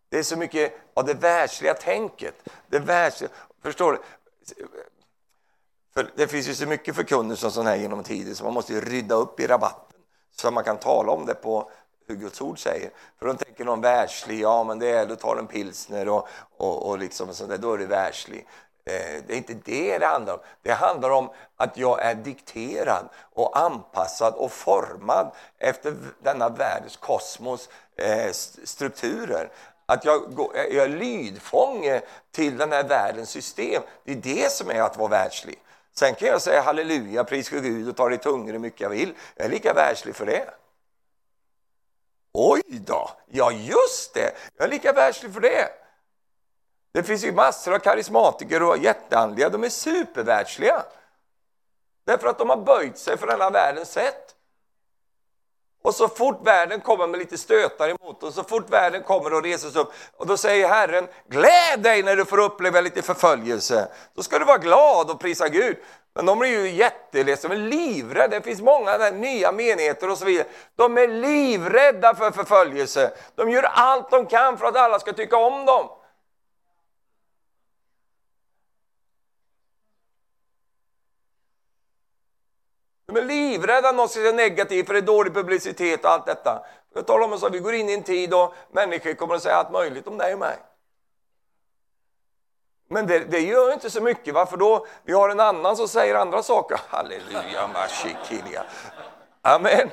Det 0.09 0.19
är 0.19 0.23
så 0.23 0.37
mycket 0.37 0.73
av 0.93 1.05
det 1.05 1.13
världsliga 1.13 1.73
tänket. 1.73 2.49
Det 2.67 2.79
världsliga, 2.79 3.31
förstår 3.61 3.91
du? 3.91 3.99
För 5.93 6.11
det 6.15 6.27
finns 6.27 6.49
ju 6.49 6.55
så 6.55 6.67
mycket 6.67 6.95
förkunnelse 6.95 7.45
och 7.45 7.53
sån 7.53 7.67
här 7.67 7.75
genom 7.75 8.03
tiden 8.03 8.35
så 8.35 8.43
man 8.43 8.53
måste 8.53 8.73
ju 8.73 8.81
rydda 8.81 9.15
upp 9.15 9.39
i 9.39 9.47
rabatten 9.47 9.99
så 10.31 10.47
att 10.47 10.53
man 10.53 10.63
kan 10.63 10.77
tala 10.77 11.11
om 11.11 11.25
det 11.25 11.33
på 11.33 11.71
hur 12.07 12.15
Guds 12.15 12.41
ord 12.41 12.63
säger. 12.63 12.89
För 13.19 13.25
de 13.25 13.37
tänker 13.37 13.65
någon 13.65 13.81
världslig, 13.81 14.39
ja 14.39 14.63
men 14.63 14.79
det 14.79 14.89
är, 14.89 15.05
då 15.05 15.15
tar 15.15 15.35
de 15.35 15.47
pilsner 15.47 16.09
och, 16.09 16.27
och, 16.57 16.89
och 16.89 16.99
liksom 16.99 17.33
sånt 17.33 17.49
där, 17.49 17.57
då 17.57 17.73
är 17.73 17.77
det 17.77 17.85
världslig. 17.85 18.47
Eh, 18.85 19.23
det 19.27 19.33
är 19.33 19.37
inte 19.37 19.53
det 19.53 19.97
det 19.97 20.05
handlar 20.05 20.33
om. 20.33 20.39
Det 20.61 20.71
handlar 20.71 21.09
om 21.09 21.29
att 21.55 21.77
jag 21.77 22.01
är 22.01 22.15
dikterad 22.15 23.09
och 23.33 23.59
anpassad 23.59 24.33
och 24.33 24.51
formad 24.51 25.31
efter 25.57 25.95
denna 26.23 26.49
världens 26.49 26.97
kosmos 26.97 27.69
eh, 27.95 28.31
strukturer 28.63 29.49
att 29.85 30.05
jag, 30.05 30.35
går, 30.35 30.51
jag 30.55 30.83
är 30.83 30.89
lydfånge 30.89 32.01
till 32.31 32.57
den 32.57 32.71
här 32.71 32.83
världens 32.83 33.29
system. 33.29 33.83
Det 34.03 34.11
är 34.11 34.15
det 34.15 34.51
som 34.51 34.69
är 34.69 34.81
att 34.81 34.97
vara 34.97 35.09
världslig. 35.09 35.59
Sen 35.93 36.15
kan 36.15 36.27
jag 36.27 36.41
säga 36.41 36.61
halleluja, 36.61 37.23
pris 37.23 37.49
Gud 37.49 37.89
och 37.89 37.95
ta 37.95 38.09
det 38.09 38.17
tungre 38.17 38.51
hur 38.51 38.59
mycket 38.59 38.81
jag 38.81 38.89
vill. 38.89 39.13
Jag 39.35 39.45
är 39.45 39.49
lika 39.49 39.73
världslig 39.73 40.15
för 40.15 40.25
det. 40.25 40.45
Oj 42.33 42.61
då, 42.67 43.11
ja 43.27 43.51
just 43.51 44.13
det, 44.13 44.31
jag 44.57 44.65
är 44.65 44.71
lika 44.71 44.93
världslig 44.93 45.33
för 45.33 45.41
det. 45.41 45.69
Det 46.93 47.03
finns 47.03 47.23
ju 47.23 47.31
massor 47.31 47.73
av 47.73 47.79
karismatiker 47.79 48.63
och 48.63 48.77
jätteandliga, 48.77 49.49
de 49.49 49.63
är 49.63 49.69
supervärldsliga. 49.69 50.83
Därför 52.05 52.27
att 52.27 52.37
de 52.37 52.49
har 52.49 52.57
böjt 52.57 52.97
sig 52.97 53.17
för 53.17 53.27
denna 53.27 53.49
världens 53.49 53.91
sätt. 53.91 54.35
Och 55.83 55.95
så 55.95 56.07
fort 56.07 56.47
världen 56.47 56.81
kommer 56.81 57.07
med 57.07 57.19
lite 57.19 57.37
stötar 57.37 57.89
emot 57.89 58.23
och 58.23 58.33
så 58.33 58.43
fort 58.43 58.69
världen 58.69 59.03
kommer 59.03 59.33
och 59.33 59.43
reses 59.43 59.75
upp 59.75 59.93
och 60.17 60.27
då 60.27 60.37
säger 60.37 60.67
Herren, 60.67 61.07
gläd 61.27 61.79
dig 61.79 62.03
när 62.03 62.15
du 62.15 62.25
får 62.25 62.39
uppleva 62.39 62.81
lite 62.81 63.01
förföljelse. 63.01 63.87
Då 64.13 64.23
ska 64.23 64.39
du 64.39 64.45
vara 64.45 64.57
glad 64.57 65.09
och 65.09 65.19
prisa 65.19 65.49
Gud. 65.49 65.77
Men 66.13 66.25
de 66.25 66.41
är 66.41 66.45
ju 66.45 66.69
jätteledsna, 66.69 67.49
de 67.49 67.55
är 67.55 67.69
livrädda. 67.69 68.27
Det 68.27 68.41
finns 68.41 68.61
många 68.61 69.09
nya 69.09 69.51
menigheter 69.51 70.09
och 70.09 70.17
så 70.17 70.25
vidare. 70.25 70.47
De 70.75 70.97
är 70.97 71.07
livrädda 71.07 72.15
för 72.15 72.31
förföljelse. 72.31 73.13
De 73.35 73.49
gör 73.49 73.63
allt 73.63 74.11
de 74.11 74.25
kan 74.25 74.57
för 74.57 74.65
att 74.65 74.75
alla 74.75 74.99
ska 74.99 75.13
tycka 75.13 75.37
om 75.37 75.65
dem. 75.65 75.89
De 83.05 83.17
är 83.17 83.21
livrädda 83.21 83.89
att 83.89 83.95
någon 83.95 84.09
ska 84.09 84.19
säga 84.19 84.31
negativt 84.31 84.87
för 84.87 84.93
det 84.93 84.99
är 84.99 85.01
dålig 85.01 85.33
publicitet 85.33 86.03
och 86.05 86.11
allt 86.11 86.25
detta. 86.25 86.65
Jag 86.93 87.07
talar 87.07 87.25
om 87.25 87.33
att 87.33 87.53
vi 87.53 87.59
går 87.59 87.73
in 87.73 87.89
i 87.89 87.93
en 87.93 88.03
tid 88.03 88.29
då 88.29 88.53
människor 88.71 89.13
kommer 89.13 89.35
att 89.35 89.43
säga 89.43 89.55
allt 89.55 89.71
möjligt 89.71 90.07
om 90.07 90.17
dig 90.17 90.33
och 90.33 90.39
mig. 90.39 90.57
Men 92.93 93.07
det, 93.07 93.19
det 93.19 93.39
gör 93.39 93.73
inte 93.73 93.89
så 93.89 94.01
mycket, 94.01 94.33
varför 94.33 94.57
då? 94.57 94.85
Vi 95.03 95.13
har 95.13 95.29
en 95.29 95.39
annan 95.39 95.77
som 95.77 95.87
säger 95.87 96.15
andra 96.15 96.43
saker. 96.43 96.79
Halleluja, 96.89 97.67
mashikilia. 97.73 98.63
Amen. 99.41 99.89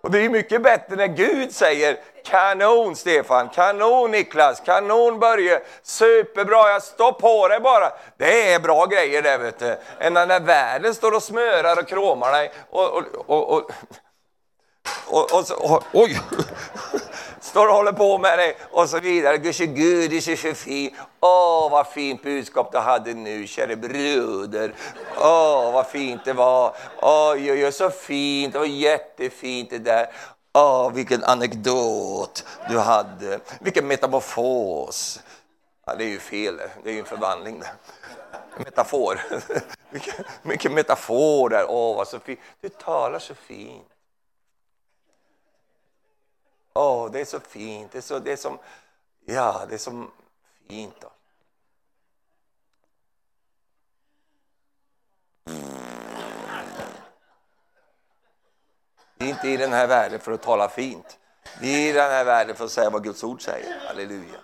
Och 0.00 0.10
det 0.10 0.24
är 0.24 0.28
mycket 0.28 0.62
bättre 0.62 0.96
när 0.96 1.06
Gud 1.06 1.52
säger 1.52 1.98
kanon 2.24 2.96
Stefan, 2.96 3.48
kanon 3.48 4.10
Niklas, 4.10 4.60
kanon 4.60 5.18
Börje, 5.18 5.60
superbra, 5.82 6.70
jag 6.70 6.82
står 6.82 7.12
på 7.12 7.48
dig 7.48 7.60
bara. 7.60 7.92
Det 8.16 8.52
är 8.52 8.60
bra 8.60 8.86
grejer 8.86 9.22
det 9.22 9.38
vet 9.38 9.58
du. 9.58 9.76
Än 9.98 10.12
när 10.12 10.40
världen 10.40 10.94
står 10.94 11.14
och 11.14 11.22
smörar 11.22 11.78
och 11.78 11.88
kråmar 11.88 12.32
dig 12.32 12.52
och, 12.70 12.96
och, 12.96 13.04
och, 13.26 13.52
och 13.52 13.70
och, 15.06 15.32
och, 15.32 15.70
och, 15.70 15.82
oj! 15.92 16.20
Står 17.48 17.68
och 17.68 17.74
håller 17.74 17.92
på 17.92 18.18
med 18.18 18.38
dig 18.38 18.56
och 18.70 18.88
så 18.88 19.00
vidare. 19.00 19.38
Gud, 19.38 20.10
du 20.10 20.16
är 20.16 20.36
så 20.36 20.54
fin. 20.54 20.96
Åh, 21.20 21.70
vad 21.70 21.86
fint 21.86 22.22
budskap 22.22 22.72
du 22.72 22.78
hade 22.78 23.14
nu, 23.14 23.46
käre 23.46 23.76
bröder. 23.76 24.74
Åh, 25.16 25.72
vad 25.72 25.86
fint 25.86 26.24
det 26.24 26.32
var. 26.32 26.76
Oj, 27.02 27.52
oj, 27.52 27.64
oj, 27.64 27.72
så 27.72 27.90
fint. 27.90 28.52
Det 28.52 28.58
var 28.58 28.66
jättefint 28.66 29.70
det 29.70 29.78
där. 29.78 30.06
Åh, 30.52 30.92
vilken 30.92 31.24
anekdot 31.24 32.44
du 32.70 32.78
hade. 32.78 33.40
Vilken 33.60 33.86
metamorfos. 33.86 35.20
Ja, 35.86 35.94
det 35.94 36.04
är 36.04 36.08
ju 36.08 36.18
fel, 36.18 36.60
det 36.84 36.90
är 36.90 36.94
ju 36.94 37.00
en 37.00 37.04
förvandling. 37.04 37.60
Där. 37.60 37.72
Metafor. 38.64 39.20
Vilken, 39.90 40.14
vilken 40.42 40.74
metafor 40.74 41.48
där. 41.48 41.64
Åh, 41.68 41.96
vad 41.96 42.08
så 42.08 42.18
fint. 42.18 42.40
Du 42.60 42.68
talar 42.68 43.18
så 43.18 43.34
fint. 43.34 43.86
Åh, 46.78 47.06
oh, 47.06 47.10
det 47.10 47.20
är 47.20 47.24
så 47.24 47.40
fint. 47.40 47.92
Det 47.92 47.98
är, 47.98 48.02
så, 48.02 48.18
det 48.18 48.32
är 48.32 48.36
som, 48.36 48.58
ja, 49.24 49.66
det 49.68 49.74
är 49.74 49.78
som 49.78 50.10
fint. 50.68 50.94
Då. 51.00 51.10
Vi 59.14 59.26
är 59.26 59.28
inte 59.28 59.48
i 59.48 59.56
den 59.56 59.72
här 59.72 59.86
världen 59.86 60.20
för 60.20 60.32
att 60.32 60.42
tala 60.42 60.68
fint. 60.68 61.18
Vi 61.60 61.84
är 61.84 61.90
i 61.90 61.92
den 61.92 62.10
här 62.10 62.24
världen 62.24 62.56
för 62.56 62.64
att 62.64 62.72
säga 62.72 62.90
vad 62.90 63.04
Guds 63.04 63.24
ord 63.24 63.42
säger. 63.42 63.86
Halleluja. 63.86 64.40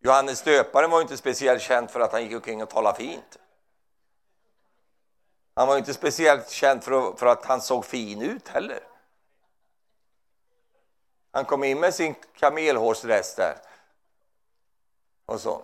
Johannes 0.00 0.42
döparen 0.42 0.90
var 0.90 1.00
inte 1.00 1.16
speciellt 1.16 1.62
känd 1.62 1.90
för 1.90 2.00
att 2.00 2.12
han 2.12 2.22
gick 2.22 2.34
omkring 2.34 2.62
och 2.62 2.70
talade 2.70 2.98
fint. 2.98 3.38
Han 5.54 5.68
var 5.68 5.78
inte 5.78 5.94
speciellt 5.94 6.48
känd 6.48 6.84
för 6.84 7.10
att, 7.10 7.18
för 7.18 7.26
att 7.26 7.44
han 7.44 7.60
såg 7.60 7.84
fin 7.84 8.22
ut 8.22 8.48
heller. 8.48 8.91
Han 11.32 11.44
kom 11.44 11.64
in 11.64 11.80
med 11.80 11.94
sin 11.94 12.14
kamelhårsdress 12.36 13.34
där. 13.34 13.56
Och 15.26 15.40
så. 15.40 15.62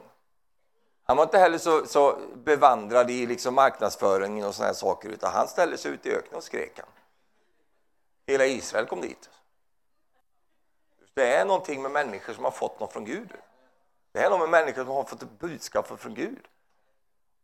Han 1.04 1.16
var 1.16 1.24
inte 1.24 1.38
heller 1.38 1.58
så, 1.58 1.86
så 1.86 2.18
bevandrad 2.34 3.10
i 3.10 3.26
liksom 3.26 3.54
marknadsföringen 3.54 4.46
och 4.46 4.54
såna 4.54 4.74
saker, 4.74 5.08
utan 5.08 5.32
han 5.32 5.48
ställde 5.48 5.78
sig 5.78 5.90
ut 5.90 6.06
i 6.06 6.10
öknen 6.10 6.36
och 6.36 6.44
skrek. 6.44 6.72
Han. 6.76 6.86
Hela 8.26 8.46
Israel 8.46 8.86
kom 8.86 9.00
dit. 9.00 9.30
Det 11.14 11.34
är 11.34 11.44
någonting 11.44 11.82
med 11.82 11.90
människor 11.90 12.32
som 12.32 12.44
har 12.44 12.50
fått 12.50 12.80
något 12.80 12.92
från 12.92 13.04
Gud. 13.04 13.32
Det 14.12 14.18
är 14.18 14.30
något 14.30 14.40
med 14.40 14.48
människor 14.48 14.84
som 14.84 14.94
har 14.94 15.04
fått 15.04 15.22
ett 15.22 15.38
budskap 15.38 16.00
från 16.00 16.14
Gud. 16.14 16.48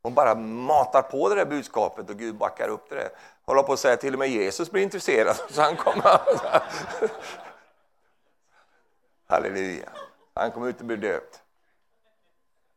De 0.03 0.15
bara 0.15 0.35
matar 0.35 1.03
på 1.03 1.29
det 1.29 1.35
där 1.35 1.45
budskapet 1.45 2.11
och 2.11 2.19
Gud 2.19 2.37
backar 2.37 2.69
upp 2.69 2.91
det. 2.91 3.11
Håller 3.45 3.63
på 3.63 3.73
att 3.73 3.79
säga 3.79 3.97
till 3.97 4.13
och 4.13 4.19
med 4.19 4.29
Jesus 4.29 4.71
blir 4.71 4.83
intresserad. 4.83 5.37
Så 5.51 5.63
han 5.63 5.77
kommer. 5.77 6.21
Halleluja. 9.27 9.89
Han 10.35 10.51
kom 10.51 10.67
ut 10.67 10.81
och 10.81 10.87
blev 10.87 11.01
döpt. 11.01 11.43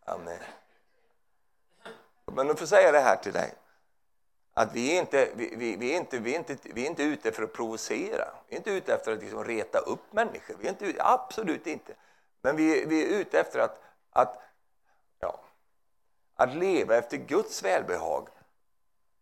Amen. 0.06 0.40
Men 2.26 2.48
nu 2.48 2.54
får 2.54 2.62
jag 2.62 2.70
säga 2.70 2.92
det 2.92 3.00
här 3.00 3.16
till 3.16 3.34
dig. 3.34 3.54
Att 4.54 4.74
vi 4.74 4.96
är 4.96 5.00
inte, 5.00 5.32
vi, 5.36 5.56
vi, 5.56 5.76
vi, 5.76 5.94
är 5.94 5.98
inte, 5.98 6.20
vi, 6.20 6.36
är 6.36 6.40
inte, 6.40 6.58
vi 6.64 6.86
är 6.86 6.90
inte 6.90 7.04
ute 7.04 7.32
för 7.32 7.44
att 7.44 7.54
provocera. 7.54 8.26
Vi 8.48 8.56
är 8.56 8.58
inte 8.58 8.72
ute 8.72 8.94
efter 8.94 9.12
att 9.12 9.20
liksom 9.20 9.44
reta 9.44 9.80
upp 9.80 10.14
människor. 10.14 10.56
Vi 10.60 10.68
är 10.68 10.70
inte, 10.70 10.96
absolut 11.00 11.68
inte. 11.68 11.94
Men 12.42 12.56
vi, 12.56 12.86
vi 12.86 13.04
är 13.04 13.20
ute 13.20 13.40
efter 13.40 13.60
att, 13.60 13.82
att, 14.10 14.42
ja, 15.20 15.40
att 16.36 16.56
leva 16.56 16.98
efter 16.98 17.18
Guds 17.18 17.64
välbehag. 17.64 18.30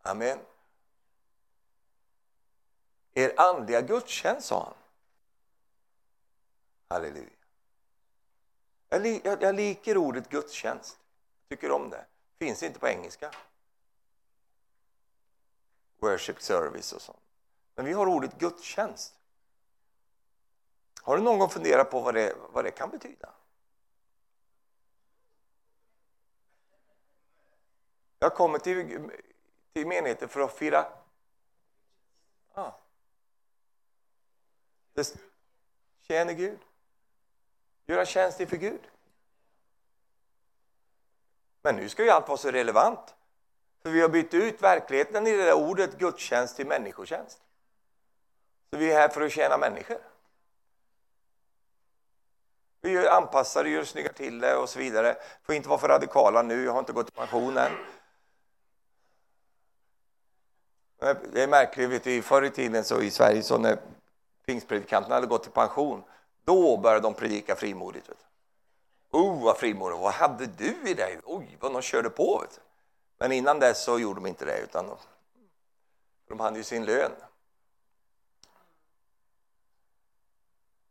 Amen. 0.02 0.40
Er 3.14 3.34
andliga 3.38 3.82
gudstjänst, 3.82 4.48
sa 4.48 4.64
han. 4.64 4.85
Halleluja. 6.88 7.30
Jag, 8.90 9.06
jag, 9.26 9.42
jag 9.44 9.56
liker 9.56 9.98
ordet 9.98 10.30
gudstjänst. 10.30 11.00
Tycker 11.50 11.72
om 11.72 11.90
det. 11.90 12.06
Finns 12.40 12.64
inte 12.64 12.80
på 12.80 12.88
engelska. 12.88 13.32
Worship 15.98 16.42
service 16.42 16.94
och 16.94 17.02
sånt. 17.02 17.20
Men 17.76 17.86
vi 17.86 17.94
har 17.94 18.08
ordet 18.08 18.40
gudstjänst. 18.40 19.16
Har 21.02 21.18
du 21.18 21.24
någon 21.24 21.40
gång 21.40 21.50
funderat 21.50 21.92
på 21.92 22.02
vad 22.02 22.14
det, 22.14 22.36
vad 22.52 22.66
det 22.66 22.72
kan 22.72 22.90
betyda? 22.90 23.30
Jag 28.20 28.36
kommer 28.36 28.60
till, 28.60 29.12
till 29.74 29.88
menigheten 29.88 30.30
för 30.30 30.40
att 30.40 30.58
fira... 30.58 30.86
Ah. 32.54 32.72
Det, 34.94 35.18
Gud 36.08 36.60
göra 37.88 38.06
tjänst 38.06 38.40
inför 38.40 38.58
Gud. 38.58 38.82
Men 41.62 41.76
nu 41.76 41.90
ska 41.90 42.04
ju 42.04 42.10
allt 42.10 42.28
vara 42.28 42.38
så 42.38 42.52
relevant. 42.52 43.16
För 43.84 43.90
vi 43.90 44.02
har 44.02 44.10
bytt 44.10 44.34
ut 44.34 44.62
verkligheten 44.62 45.28
i 45.28 45.32
det 45.32 45.44
där 45.44 45.54
ordet 45.54 45.98
gudstjänst 45.98 46.56
till 46.56 46.68
människotjänst. 46.68 47.42
Så 48.70 48.78
vi 48.78 48.92
är 48.92 49.00
här 49.00 49.10
för 49.10 49.22
att 49.22 49.32
tjäna 49.32 49.58
människor. 49.58 49.98
Vi 52.82 52.98
anpassar 52.98 53.18
anpassar, 53.18 53.66
gör 53.66 53.84
snyggar 53.84 54.14
till 54.14 54.40
det 54.40 54.56
och 54.56 54.70
så 54.70 54.80
vidare. 54.80 55.16
Får 55.44 55.56
inte 55.56 55.70
vara 55.70 55.80
för 55.80 55.88
radikala 55.88 56.42
nu, 56.42 56.64
jag 56.64 56.72
har 56.72 56.80
inte 56.80 56.94
gått 56.94 57.10
i 57.10 57.12
pension 57.12 57.58
än. 57.58 57.72
Det 61.34 61.44
är 61.44 61.48
märkligt, 61.48 61.90
vet 61.90 62.04
du, 62.04 62.22
förr 62.22 62.44
i 62.44 62.50
tiden 62.50 62.84
så 62.84 63.02
i 63.02 63.12
Sverige 63.12 63.44
så 63.44 63.58
när 63.58 63.80
pingstpredikanterna 64.46 65.16
hade 65.16 65.28
gått 65.28 65.48
i 65.48 65.50
pension 65.50 66.04
då 66.46 66.78
började 66.78 67.02
de 67.02 67.14
predika 67.14 67.56
frimodigt. 67.56 68.10
Vet 68.10 68.18
du. 69.12 69.18
Oh, 69.18 69.44
vad 69.44 69.58
frimodigt! 69.58 70.02
Vad 70.02 70.14
hade 70.14 70.46
du 70.46 70.90
i 70.90 70.94
dig? 70.94 71.20
Oj, 71.24 71.58
vad 71.60 71.74
de 71.74 71.82
körde 71.82 72.10
på! 72.10 72.40
Vet 72.40 72.56
du. 72.56 72.62
Men 73.18 73.32
innan 73.32 73.60
dess 73.60 73.84
så 73.84 74.00
gjorde 74.00 74.20
de 74.20 74.28
inte 74.28 74.46
det, 74.46 74.60
utan 74.60 74.88
de, 74.88 74.98
de 76.28 76.40
hade 76.40 76.58
ju 76.58 76.64
sin 76.64 76.86
lön. 76.86 77.12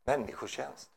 Människotjänst. 0.05 0.90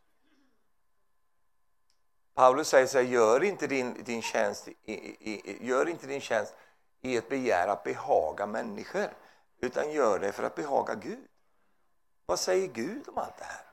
Paulus 2.33 2.67
säger 2.67 2.87
så 2.87 2.97
här, 2.97 3.05
gör 3.05 3.43
inte 3.43 3.67
din, 3.67 4.03
din, 4.03 4.21
tjänst, 4.21 4.67
i, 4.67 4.93
i, 4.93 5.67
gör 5.67 5.89
inte 5.89 6.07
din 6.07 6.21
tjänst 6.21 6.55
i 7.01 7.17
ett 7.17 7.29
begär 7.29 7.67
att 7.67 7.83
behaga 7.83 8.45
människor, 8.45 9.13
utan 9.59 9.91
gör 9.91 10.19
det 10.19 10.31
för 10.31 10.43
att 10.43 10.55
behaga 10.55 10.95
Gud. 10.95 11.27
Vad 12.25 12.39
säger 12.39 12.67
Gud 12.67 13.09
om 13.09 13.17
allt 13.17 13.37
det 13.37 13.43
här? 13.43 13.66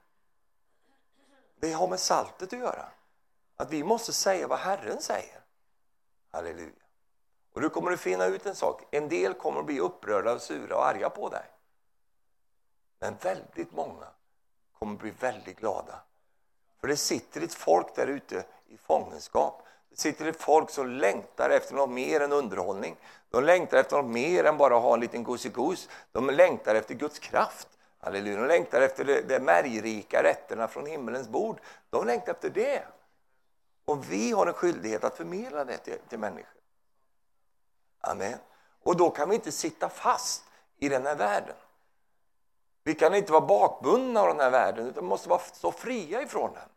Det 1.64 1.72
har 1.72 1.88
med 1.88 2.00
saltet 2.00 2.52
att 2.52 2.58
göra. 2.58 2.86
Att 3.56 3.70
vi 3.70 3.84
måste 3.84 4.12
säga 4.12 4.48
vad 4.48 4.58
Herren 4.58 5.02
säger. 5.02 5.40
Halleluja. 6.30 6.72
Och 7.52 7.60
du 7.60 7.70
kommer 7.70 7.92
att 7.92 8.00
finna 8.00 8.26
ut 8.26 8.46
en 8.46 8.54
sak. 8.54 8.82
En 8.90 9.08
del 9.08 9.34
kommer 9.34 9.60
att 9.60 9.66
bli 9.66 9.80
upprörda, 9.80 10.32
och 10.32 10.42
sura 10.42 10.76
och 10.76 10.86
arga 10.86 11.10
på 11.10 11.28
dig. 11.28 11.44
Men 12.98 13.16
väldigt 13.22 13.72
många 13.72 14.06
kommer 14.78 14.94
att 14.94 15.00
bli 15.00 15.10
väldigt 15.10 15.60
glada. 15.60 16.00
För 16.80 16.88
det 16.88 16.96
sitter 16.96 17.40
ett 17.40 17.54
folk 17.54 17.94
där 17.94 18.06
ute 18.06 18.44
i 18.66 18.76
fångenskap. 18.76 19.62
Det 19.90 19.96
sitter 19.96 20.26
ett 20.26 20.40
folk 20.40 20.70
som 20.70 20.90
längtar 20.90 21.50
efter 21.50 21.74
något 21.74 21.90
mer 21.90 22.20
än 22.20 22.32
underhållning. 22.32 22.96
De 23.30 23.44
längtar 23.44 23.78
efter 23.78 23.96
något 23.96 24.10
mer 24.10 24.44
än 24.44 24.56
bara 24.56 24.76
att 24.76 24.82
ha 24.82 24.94
en 24.94 25.00
liten 25.00 25.24
gosigos. 25.24 25.88
De 26.12 26.30
längtar 26.30 26.74
efter 26.74 26.94
Guds 26.94 27.18
kraft. 27.18 27.68
Halleluja. 28.04 28.40
De 28.40 28.46
längtar 28.46 28.80
efter 28.80 29.04
de, 29.04 29.20
de 29.20 29.40
märgrika 29.40 30.22
rätterna 30.22 30.68
från 30.68 30.86
himmelens 30.86 31.28
bord. 31.28 31.60
De 31.90 32.06
längtar 32.06 32.32
efter 32.32 32.50
det. 32.50 32.82
Och 33.84 34.12
vi 34.12 34.30
har 34.30 34.46
en 34.46 34.52
skyldighet 34.52 35.04
att 35.04 35.16
förmedla 35.16 35.64
det 35.64 35.78
till, 35.78 35.98
till 36.08 36.18
människor. 36.18 36.60
Amen. 38.00 38.38
Och 38.82 38.96
då 38.96 39.10
kan 39.10 39.28
vi 39.28 39.34
inte 39.34 39.52
sitta 39.52 39.88
fast 39.88 40.44
i 40.78 40.88
den 40.88 41.06
här 41.06 41.16
världen. 41.16 41.56
Vi 42.84 42.94
kan 42.94 43.14
inte 43.14 43.32
vara 43.32 43.46
bakbundna 43.46 44.20
av 44.20 44.28
den 44.28 44.40
här 44.40 44.50
världen, 44.50 44.86
utan 44.86 45.04
måste 45.04 45.28
vara 45.28 45.40
så 45.52 45.72
fria 45.72 46.22
ifrån 46.22 46.52
den. 46.52 46.68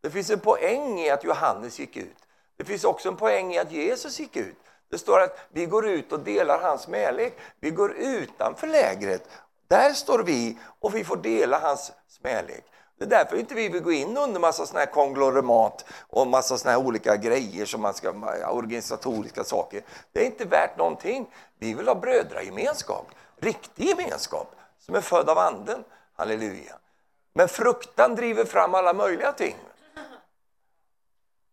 Det 0.00 0.10
finns 0.10 0.30
en 0.30 0.40
poäng 0.40 1.00
i 1.00 1.10
att 1.10 1.24
Johannes 1.24 1.78
gick 1.78 1.96
ut. 1.96 2.16
Det 2.56 2.64
finns 2.64 2.84
också 2.84 3.08
en 3.08 3.16
poäng 3.16 3.54
i 3.54 3.58
att 3.58 3.72
Jesus 3.72 4.20
gick 4.20 4.36
ut. 4.36 4.56
Det 4.88 4.98
står 4.98 5.20
att 5.20 5.38
vi 5.48 5.66
går 5.66 5.88
ut 5.88 6.12
och 6.12 6.20
delar 6.20 6.60
hans 6.60 6.88
medlek, 6.88 7.38
Vi 7.60 7.70
går 7.70 7.92
utanför 7.92 8.66
lägret. 8.66 9.28
Där 9.68 9.92
står 9.92 10.18
vi 10.18 10.58
och 10.80 10.94
vi 10.94 11.04
får 11.04 11.16
dela 11.16 11.58
hans 11.58 11.92
smälek. 12.08 12.64
Det 12.98 13.04
är 13.04 13.08
därför 13.08 13.36
inte 13.36 13.54
vi 13.54 13.68
vill 13.68 13.82
gå 13.82 13.92
in 13.92 14.16
under 14.16 14.40
massa 14.40 14.66
såna 14.66 14.80
här 14.80 14.86
konglomerat 14.86 15.84
och 16.08 16.26
massa 16.26 16.58
såna 16.58 16.70
här 16.70 16.86
olika 16.86 17.16
grejer 17.16 17.66
som 17.66 17.82
man 17.82 17.94
ska, 17.94 18.12
organisatoriska 18.50 19.44
saker. 19.44 19.82
Det 20.12 20.20
är 20.20 20.26
inte 20.26 20.44
värt 20.44 20.78
någonting. 20.78 21.30
Vi 21.58 21.74
vill 21.74 21.88
ha 21.88 21.94
brödragemenskap, 21.94 23.06
riktig 23.36 23.84
gemenskap 23.84 24.54
som 24.78 24.94
är 24.94 25.00
född 25.00 25.28
av 25.28 25.38
anden. 25.38 25.84
Halleluja. 26.16 26.78
Men 27.32 27.48
fruktan 27.48 28.14
driver 28.14 28.44
fram 28.44 28.74
alla 28.74 28.92
möjliga 28.92 29.32
ting. 29.32 29.56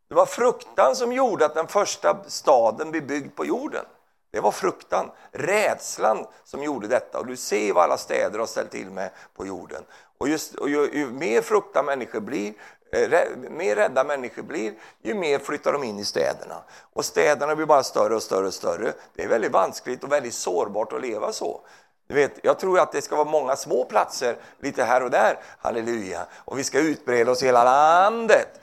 Det 0.07 0.15
var 0.15 0.25
fruktan 0.25 0.95
som 0.95 1.11
gjorde 1.11 1.45
att 1.45 1.55
den 1.55 1.67
första 1.67 2.23
staden 2.27 2.91
blev 2.91 3.07
byggd 3.07 3.35
på 3.35 3.45
jorden. 3.45 3.85
Det 4.31 4.39
var 4.39 4.51
fruktan, 4.51 5.11
rädslan 5.31 6.25
som 6.43 6.63
gjorde 6.63 6.87
detta. 6.87 7.19
Och 7.19 7.25
du 7.25 7.35
ser 7.35 7.73
vad 7.73 7.83
alla 7.83 7.97
städer 7.97 8.39
har 8.39 8.45
ställt 8.45 8.71
till 8.71 8.89
med 8.89 9.09
på 9.35 9.45
jorden. 9.45 9.83
Och, 10.17 10.29
just, 10.29 10.55
och 10.55 10.69
ju, 10.69 10.89
ju 10.93 11.07
mer 11.07 11.41
fruktan 11.41 11.85
människor 11.85 12.19
blir, 12.19 12.53
eh, 12.91 13.21
mer 13.35 13.75
rädda 13.75 14.03
människor 14.03 14.43
blir, 14.43 14.73
ju 15.01 15.13
mer 15.13 15.39
flyttar 15.39 15.73
de 15.73 15.83
in 15.83 15.99
i 15.99 16.05
städerna. 16.05 16.63
Och 16.93 17.05
städerna 17.05 17.55
blir 17.55 17.65
bara 17.65 17.83
större 17.83 18.15
och 18.15 18.23
större 18.23 18.47
och 18.47 18.53
större. 18.53 18.93
Det 19.15 19.23
är 19.23 19.27
väldigt 19.27 19.51
vanskligt 19.51 20.03
och 20.03 20.11
väldigt 20.11 20.33
sårbart 20.33 20.93
att 20.93 21.01
leva 21.01 21.33
så. 21.33 21.61
Du 22.07 22.15
vet, 22.15 22.39
jag 22.43 22.59
tror 22.59 22.79
att 22.79 22.91
det 22.91 23.01
ska 23.01 23.15
vara 23.15 23.29
många 23.29 23.55
små 23.55 23.85
platser 23.85 24.35
lite 24.59 24.83
här 24.83 25.03
och 25.03 25.11
där, 25.11 25.39
halleluja. 25.59 26.25
Och 26.35 26.59
vi 26.59 26.63
ska 26.63 26.79
utbreda 26.79 27.31
oss 27.31 27.43
i 27.43 27.45
hela 27.45 27.63
landet. 27.63 28.61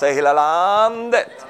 Säg 0.00 0.14
hela 0.14 0.32
landet. 0.32 1.46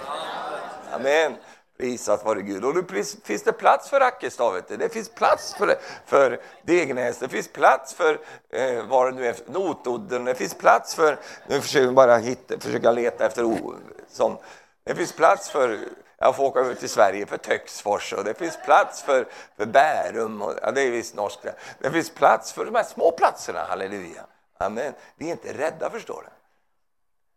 Amen. 0.93 1.37
Prisat 1.79 2.25
vare 2.25 2.43
Gud. 2.43 2.65
Och 2.65 2.75
nu 2.75 3.05
finns 3.25 3.43
det 3.43 3.53
plats 3.53 3.91
för 3.91 4.01
Rackestad, 4.01 4.63
det 4.69 4.89
finns 4.89 5.09
plats 5.09 5.55
för, 5.55 5.79
för 6.07 6.41
Degnäs, 6.63 7.19
det 7.19 7.29
finns 7.29 7.49
plats 7.49 7.95
för 7.95 8.21
eh, 8.51 8.87
vad 8.87 9.07
det 9.07 9.17
nu 9.17 9.27
är, 9.27 9.37
Notodden, 9.47 10.25
det 10.25 10.35
finns 10.35 10.55
plats 10.55 10.95
för, 10.95 11.19
nu 11.49 11.61
försöker 11.61 11.87
vi 11.87 11.93
bara 11.93 12.17
hitta, 12.17 12.61
försöka 12.61 12.93
leta 12.93 13.27
efter 13.27 13.45
ord 13.45 13.77
som, 14.09 14.39
det 14.85 14.95
finns 14.95 15.13
plats 15.13 15.51
för 15.51 15.79
jag 16.19 16.37
får 16.37 16.45
åka 16.45 16.61
över 16.61 16.75
till 16.75 16.89
Sverige 16.89 17.27
för 17.27 17.37
Töcksfors 17.37 18.13
och 18.13 18.25
det 18.25 18.35
finns 18.35 18.59
plats 18.65 19.03
för, 19.03 19.29
för 19.57 19.67
Bärum, 19.67 20.43
och, 20.43 20.55
ja, 20.63 20.71
det 20.71 20.83
är 20.83 20.91
visst 20.91 21.15
norskt. 21.15 21.47
Det 21.79 21.91
finns 21.91 22.11
plats 22.11 22.53
för 22.53 22.65
de 22.65 22.75
här 22.75 22.85
små 22.85 23.11
platserna, 23.11 23.65
halleluja. 23.65 24.27
Amen. 24.59 24.93
Vi 25.17 25.27
är 25.27 25.31
inte 25.31 25.53
rädda, 25.53 25.91
förstår 25.91 26.23
du. 26.23 26.29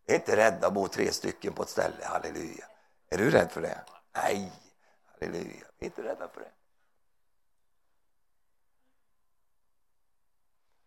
Vi 0.06 0.14
är 0.14 0.20
inte 0.20 0.36
rädda 0.36 0.68
att 0.68 0.74
bo 0.74 0.88
tre 0.88 1.12
stycken 1.12 1.54
på 1.54 1.64
ett 1.64 1.70
ställe, 1.70 2.04
halleluja. 2.04 2.66
Är 3.10 3.18
du 3.18 3.30
rädd 3.30 3.52
för 3.52 3.62
det? 3.62 3.80
Nej, 4.24 4.52
halleluja. 5.06 5.66
Vi 5.78 5.86
är 5.86 5.90
inte 5.90 6.04
rädda 6.04 6.28
för 6.28 6.42
det. 6.42 6.52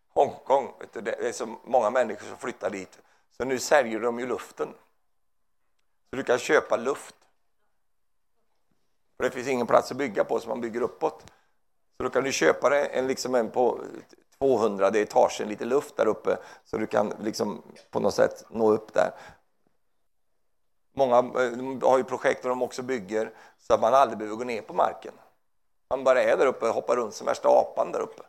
Hongkong, 0.08 0.72
du, 0.92 1.00
det 1.00 1.28
är 1.28 1.32
så 1.32 1.56
många 1.64 1.90
människor 1.90 2.26
som 2.26 2.36
flyttar 2.36 2.70
dit, 2.70 2.98
så 3.30 3.44
nu 3.44 3.58
säljer 3.58 4.00
de 4.00 4.18
ju 4.18 4.26
luften. 4.26 4.68
Så 6.10 6.16
du 6.16 6.22
kan 6.22 6.38
köpa 6.38 6.76
luft. 6.76 7.14
För 9.16 9.24
det 9.24 9.30
finns 9.30 9.48
ingen 9.48 9.66
plats 9.66 9.90
att 9.90 9.96
bygga 9.96 10.24
på, 10.24 10.40
så 10.40 10.48
man 10.48 10.60
bygger 10.60 10.80
uppåt. 10.80 11.24
Så 11.96 12.02
då 12.02 12.10
kan 12.10 12.24
du 12.24 12.32
köpa 12.32 12.70
det 12.70 12.84
en, 12.84 13.06
liksom 13.06 13.34
en 13.34 13.50
på 13.50 13.84
200 14.38 14.88
etagen, 14.88 15.48
lite 15.48 15.64
luft 15.64 15.96
där 15.96 16.06
uppe, 16.06 16.38
så 16.64 16.78
du 16.78 16.86
kan 16.86 17.12
liksom 17.20 17.62
på 17.90 18.00
något 18.00 18.14
sätt 18.14 18.44
nå 18.50 18.72
upp 18.72 18.92
där. 18.92 19.10
Många 20.92 21.16
eh, 21.16 21.88
har 21.88 21.98
ju 21.98 22.04
projekt 22.04 22.42
där 22.42 22.48
de 22.48 22.62
också 22.62 22.82
bygger 22.82 23.30
så 23.58 23.74
att 23.74 23.80
man 23.80 23.94
aldrig 23.94 24.18
behöver 24.18 24.36
gå 24.36 24.44
ner 24.44 24.62
på 24.62 24.74
marken. 24.74 25.14
Man 25.90 26.04
bara 26.04 26.22
är 26.22 26.36
där 26.36 26.46
uppe 26.46 26.68
och 26.68 26.74
hoppar 26.74 26.96
runt 26.96 27.14
som 27.14 27.26
värsta 27.26 27.48
apan 27.48 27.92
där 27.92 28.00
uppe. 28.00 28.22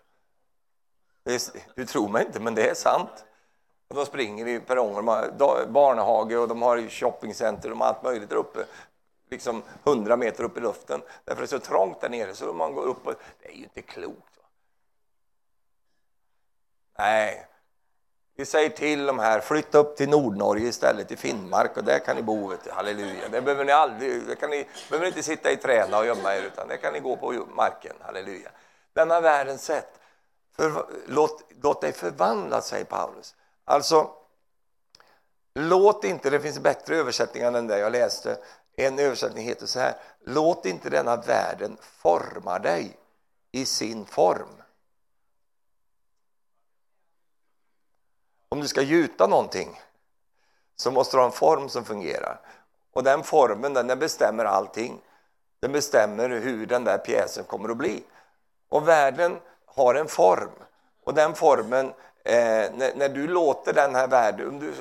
Är, 1.24 1.40
du 1.76 1.86
tror 1.86 2.10
mig 2.10 2.26
inte, 2.26 2.40
men 2.40 2.56
det 2.56 2.70
är 2.70 2.74
sant. 2.74 3.26
Och 3.88 3.96
de 3.96 4.06
springer 4.06 4.48
i 4.48 4.60
perronger, 4.60 4.96
de 5.38 5.44
har 5.46 5.66
barnhage 5.66 6.36
och 6.36 6.48
de 6.48 6.62
har 6.62 6.90
shoppingcenter 6.90 7.72
och 7.72 7.86
allt 7.86 8.04
möjligt 8.04 8.30
där 8.30 8.36
uppe. 8.36 8.66
Liksom 9.30 9.64
100 9.84 10.18
meter 10.18 10.44
upp 10.44 10.58
i 10.58 10.60
luften. 10.60 11.02
Därför 11.24 11.42
är 11.42 11.46
det 11.46 11.48
så 11.48 11.60
trångt 11.60 12.02
där 12.02 12.10
nere 12.10 12.34
så 12.34 12.54
man 12.54 12.74
går 12.74 12.84
upp 12.84 13.08
och... 13.08 13.14
Det 13.40 13.48
är 13.48 13.54
ju 13.54 13.64
inte 13.64 13.82
klokt. 13.82 14.38
Va? 14.38 14.44
Nej, 16.98 17.48
vi 18.36 18.46
säger 18.46 18.70
till 18.70 19.06
de 19.06 19.20
här, 19.20 19.40
flytta 19.40 19.78
upp 19.78 19.98
till 19.98 20.10
Nordnorge 20.10 20.68
istället, 20.68 21.08
till 21.08 21.18
Finnmark, 21.18 21.78
och 21.78 21.84
där 21.84 22.00
kan 22.00 22.16
ni 22.16 22.22
bo. 22.22 22.48
Vet 22.48 22.64
du. 22.64 22.72
Halleluja. 22.72 23.30
Det 23.32 23.42
behöver 23.42 23.66
ni 23.66 23.72
aldrig, 23.72 24.28
det 24.28 24.36
kan 24.36 24.50
ni 24.50 24.68
behöver 24.90 25.08
inte 25.08 25.24
sitta 25.24 25.52
i 25.52 25.58
träna 25.58 25.98
och 25.98 26.06
gömma 26.06 26.36
er, 26.36 26.42
utan 26.42 26.68
det 26.68 26.78
kan 26.78 26.94
ni 26.94 27.00
gå 27.00 27.16
på 27.18 27.46
marken. 27.56 27.96
Halleluja. 28.02 28.50
Denna 28.94 29.22
världens 29.22 29.66
sätt. 29.66 30.00
För, 30.56 30.86
låt, 31.08 31.44
låt 31.62 31.82
dig 31.82 31.94
förvandlas, 31.94 32.68
säger 32.68 32.86
Paulus. 32.86 33.36
Alltså, 33.66 34.12
låt 35.56 36.04
inte, 36.04 36.30
det 36.30 36.40
finns 36.40 36.60
bättre 36.60 36.96
översättningar 36.96 37.48
än 37.48 37.54
den 37.54 37.68
där 37.68 37.78
jag 37.78 37.92
läste. 37.92 38.38
En 38.76 39.00
översättning 39.00 39.46
heter 39.46 39.66
så 39.66 39.80
här, 39.80 39.96
låt 40.26 40.66
inte 40.66 40.90
denna 40.90 41.16
världen 41.16 41.78
forma 41.82 42.60
dig 42.60 42.98
i 43.52 43.66
sin 43.66 44.06
form. 44.06 44.63
Om 48.54 48.60
du 48.60 48.68
ska 48.68 48.82
gjuta 48.82 49.28
någonting 49.28 49.82
så 50.76 50.92
måste 50.92 51.18
du 51.18 51.22
ha 51.22 51.26
en 51.26 51.32
form 51.32 51.70
som 51.70 51.86
fungerar. 51.86 52.40
Och 52.92 53.04
den 53.04 53.24
formen 53.24 53.74
den 53.74 54.00
bestämmer 54.00 54.46
allting. 54.46 55.02
Den 55.60 55.72
bestämmer 55.72 56.30
hur 56.30 56.66
den 56.66 56.84
där 56.84 56.98
pjäsen 56.98 57.44
kommer 57.44 57.70
att 57.70 57.78
bli. 57.78 58.04
Och 58.70 58.88
världen 58.88 59.40
har 59.66 59.96
en 59.96 60.08
form. 60.08 60.50
Och 61.04 61.14
den 61.14 61.36
formen, 61.36 61.86
eh, 62.24 62.34
när, 62.74 62.96
när, 62.96 63.10
du 63.10 63.28
låter 63.28 63.74
den 63.74 63.96
här 63.96 64.08
världen, 64.08 64.50
om 64.50 64.60
du, 64.60 64.74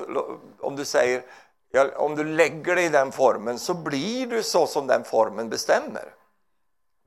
om 0.59 0.75
du 0.75 0.85
säger, 0.85 1.23
ja, 1.71 1.87
om 1.95 2.15
du 2.15 2.23
lägger 2.23 2.75
dig 2.75 2.85
i 2.85 2.89
den 2.89 3.11
formen 3.11 3.59
så 3.59 3.73
blir 3.73 4.27
du 4.27 4.43
så 4.43 4.67
som 4.67 4.87
den 4.87 5.03
formen 5.03 5.49
bestämmer. 5.49 6.13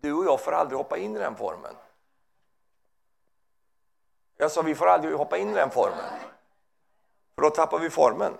Du 0.00 0.12
och 0.12 0.24
jag 0.24 0.40
får 0.40 0.52
aldrig 0.52 0.79
hoppa 0.79 0.96
in 0.96 1.16
i 1.16 1.18
den 1.18 1.37
formen. 1.37 1.74
Jag 4.37 4.50
sa, 4.50 4.62
vi 4.62 4.74
får 4.74 4.87
aldrig 4.87 5.14
hoppa 5.14 5.38
in 5.38 5.50
i 5.50 5.55
den 5.55 5.70
formen. 5.70 6.05
För 7.37 7.42
då 7.42 7.51
tappar 7.51 7.79
vi 7.79 7.90
formen. 7.90 8.33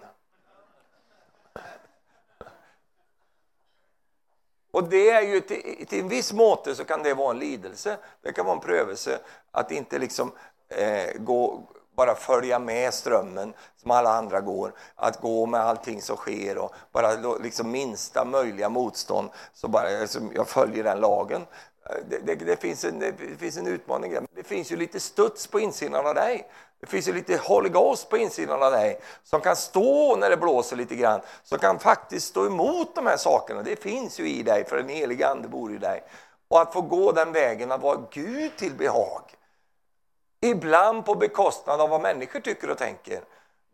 Och 4.71 4.89
det 4.89 5.11
är 5.11 5.23
ju 5.23 5.41
till, 5.41 5.87
till 5.87 6.01
en 6.01 6.09
viss 6.09 6.33
måte 6.33 6.75
så 6.75 6.85
kan 6.85 7.03
det 7.03 7.15
vara 7.15 7.31
en 7.31 7.39
lidelse, 7.39 7.99
det 8.23 8.33
kan 8.33 8.45
vara 8.47 8.57
en 8.57 8.63
prövelse 8.63 9.19
att 9.51 9.71
inte 9.71 9.99
liksom 9.99 10.33
eh, 10.69 11.15
gå, 11.19 11.63
bara 11.97 12.15
följa 12.15 12.59
med 12.59 12.95
strömmen 12.95 13.55
som 13.77 13.91
alla 13.91 14.11
andra 14.11 14.41
går, 14.41 14.73
att 14.95 15.21
gå 15.21 15.47
med 15.47 15.61
allting 15.61 16.03
som 16.03 16.17
sker 16.17 16.59
och 16.59 16.75
bara 16.93 17.37
liksom 17.43 17.71
minsta 17.71 18.25
möjliga 18.25 18.69
motstånd 18.69 19.31
så 19.53 19.69
bara 19.69 20.01
alltså, 20.01 20.21
jag 20.35 20.49
följer 20.49 20.85
den 20.85 21.01
lagen. 21.01 21.47
Det, 22.09 22.19
det, 22.19 22.35
det, 22.35 22.57
finns 22.57 22.85
en, 22.85 22.99
det 22.99 23.15
finns 23.39 23.57
en 23.57 23.67
utmaning 23.67 24.13
där. 24.13 24.23
Det 24.35 24.43
finns 24.43 24.73
ju 24.73 24.77
lite 24.77 25.01
studs 25.01 25.47
på 25.47 25.61
insidan 25.61 26.07
av 26.07 26.15
dig 26.15 26.47
det 26.81 26.87
finns 26.87 27.09
ju 27.09 27.13
lite 27.13 27.37
Holy 27.37 27.69
Ghost 27.69 28.09
på 28.09 28.17
insidan 28.17 28.63
av 28.63 28.73
dig 28.73 29.01
som 29.25 29.41
kan 29.41 29.57
stå 29.57 30.17
när 30.17 30.31
det 30.31 30.37
blåser 30.37 30.77
lite 30.77 30.97
grann, 30.97 31.21
som 31.43 31.59
kan 31.59 31.79
faktiskt 31.79 32.27
stå 32.27 32.47
emot 32.47 32.95
de 32.95 33.07
här 33.07 33.17
sakerna. 33.17 33.63
Det 33.63 33.77
finns 33.77 34.21
ju 34.21 34.29
i 34.29 34.43
dig, 34.43 34.65
för 34.65 34.77
den 34.77 34.89
heliga 34.89 35.29
Ande 35.29 35.49
bor 35.49 35.75
i 35.75 35.79
dig. 35.79 36.03
Och 36.49 36.61
att 36.61 36.73
få 36.73 36.81
gå 36.81 37.13
den 37.13 37.33
vägen, 37.33 37.73
att 37.73 37.83
vara 37.83 38.03
Gud 38.11 38.57
till 38.57 38.75
behag. 38.75 39.23
Ibland 40.41 41.05
på 41.05 41.15
bekostnad 41.15 41.81
av 41.81 41.91
vad 41.91 42.01
människor 42.01 42.41
tycker 42.41 42.71
och 42.71 42.79
tänker. 42.79 43.25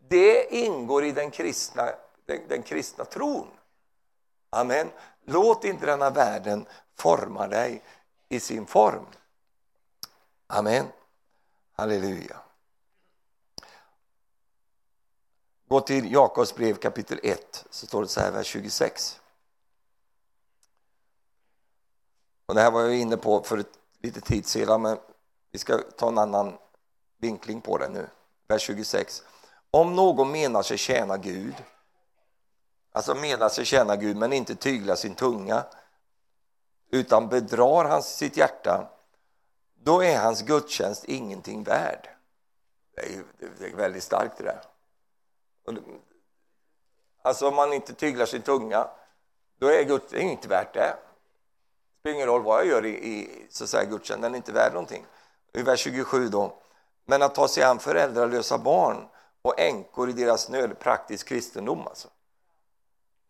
Det 0.07 0.55
ingår 0.55 1.05
i 1.05 1.11
den 1.11 1.31
kristna, 1.31 1.89
den, 2.25 2.39
den 2.47 2.63
kristna 2.63 3.05
tron. 3.05 3.47
Amen. 4.49 4.89
Låt 5.25 5.63
inte 5.63 5.85
denna 5.85 6.09
världen 6.09 6.65
forma 6.97 7.47
dig 7.47 7.81
i 8.33 8.39
sin 8.39 8.65
form. 8.65 9.05
Amen. 10.47 10.87
Halleluja. 11.71 12.37
Gå 15.67 15.81
till 15.81 16.11
Jakobs 16.11 16.55
brev 16.55 16.75
kapitel 16.75 17.19
1, 17.23 17.65
så 17.69 17.87
står 17.87 18.01
det 18.01 18.07
så 18.07 18.19
här, 18.19 18.31
vers 18.31 18.47
26. 18.47 19.19
Och 22.45 22.55
det 22.55 22.61
här 22.61 22.71
var 22.71 22.81
jag 22.81 22.95
inne 22.95 23.17
på 23.17 23.43
för 23.43 23.63
lite 23.99 24.21
tid 24.21 24.45
sedan, 24.45 24.81
men 24.81 24.97
vi 25.51 25.59
ska 25.59 25.77
ta 25.77 26.07
en 26.07 26.17
annan 26.17 26.57
vinkling 27.17 27.61
på 27.61 27.77
det 27.77 27.89
nu. 27.89 28.07
Vers 28.47 28.61
26. 28.61 29.23
Om 29.71 29.95
någon 29.95 30.31
menar 30.31 30.63
sig 30.63 30.77
tjäna 30.77 31.17
Gud, 31.17 31.55
alltså 32.91 33.15
menar 33.15 33.49
sig 33.49 33.65
tjäna 33.65 33.95
Gud 33.95 34.17
men 34.17 34.33
inte 34.33 34.55
tyglar 34.55 34.95
sin 34.95 35.15
tunga, 35.15 35.65
utan 36.93 37.29
bedrar 37.29 37.85
han 37.85 38.03
sitt 38.03 38.37
hjärta, 38.37 38.89
då 39.73 40.03
är 40.03 40.19
hans 40.19 40.41
gudstjänst 40.41 41.03
ingenting 41.05 41.63
värd. 41.63 42.09
Det 42.95 43.01
är, 43.01 43.09
ju, 43.09 43.23
det 43.59 43.65
är 43.65 43.75
väldigt 43.75 44.03
starkt 44.03 44.37
det 44.37 44.43
där. 44.43 44.61
Alltså 47.21 47.47
om 47.47 47.55
man 47.55 47.73
inte 47.73 47.93
tyglar 47.93 48.25
sin 48.25 48.41
tunga, 48.41 48.87
då 49.59 49.67
är 49.67 49.83
Gud 49.83 50.01
inte 50.13 50.47
värt 50.47 50.73
det. 50.73 50.79
Det 50.79 51.99
spelar 51.99 52.15
ingen 52.15 52.27
roll 52.27 52.43
vad 52.43 52.59
jag 52.59 52.67
gör 52.67 52.85
i, 52.85 52.89
i 52.89 53.47
så 53.49 53.63
att 53.63 53.69
säga, 53.69 53.83
gudstjänsten, 53.83 54.21
den 54.21 54.33
är 54.33 54.37
inte 54.37 54.51
värd 54.51 54.73
någonting. 54.73 55.05
I 55.53 55.61
vers 55.61 55.79
27 55.79 56.27
då. 56.27 56.53
Men 57.05 57.21
att 57.21 57.35
ta 57.35 57.47
sig 57.47 57.63
an 57.63 57.79
föräldralösa 57.79 58.57
barn 58.57 59.07
och 59.41 59.59
änkor 59.59 60.09
i 60.09 60.13
deras 60.13 60.49
nöd, 60.49 60.79
praktisk 60.79 61.27
kristendom 61.27 61.87
alltså. 61.87 62.07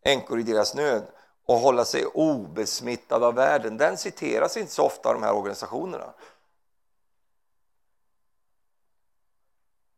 Änkor 0.02 0.40
i 0.40 0.44
deras 0.44 0.76
nöd 0.76 1.04
och 1.46 1.56
hålla 1.56 1.86
sig 1.86 2.06
obesmittad 2.06 3.24
av 3.24 3.36
världen, 3.36 3.78
den 3.78 3.98
citeras 3.98 4.58
inte 4.58 4.72
så 4.72 4.86
ofta 4.86 5.10
av 5.10 5.16
de 5.16 5.24
här 5.24 5.34
organisationerna. 5.34 6.14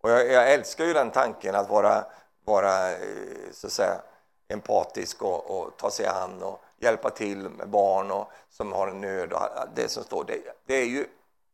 Och 0.02 0.12
jag, 0.12 0.32
jag 0.32 0.54
älskar 0.54 0.86
ju 0.86 0.94
den 0.94 1.12
tanken 1.12 1.56
att 1.56 1.70
vara 1.70 2.06
vara 2.46 2.92
eh, 2.92 3.52
så 3.52 3.68
att 3.68 3.74
säga, 3.74 4.02
empatisk 4.48 5.22
och, 5.22 5.60
och, 5.60 5.78
ta 5.78 5.92
sig 5.92 6.06
an 6.06 6.44
och 6.44 6.62
hjälpa 6.78 7.10
till 7.10 7.50
med 7.50 7.70
barn 7.70 8.12
och, 8.12 8.32
som 8.50 8.72
har 8.72 8.88
en 8.88 9.02
nöd. 9.02 9.34
Och 9.34 9.42
det 9.76 9.90
som 9.90 10.04
står, 10.04 10.24
det, 10.24 10.42
det, 10.66 10.76
är 10.76 10.86
ju 10.86 11.08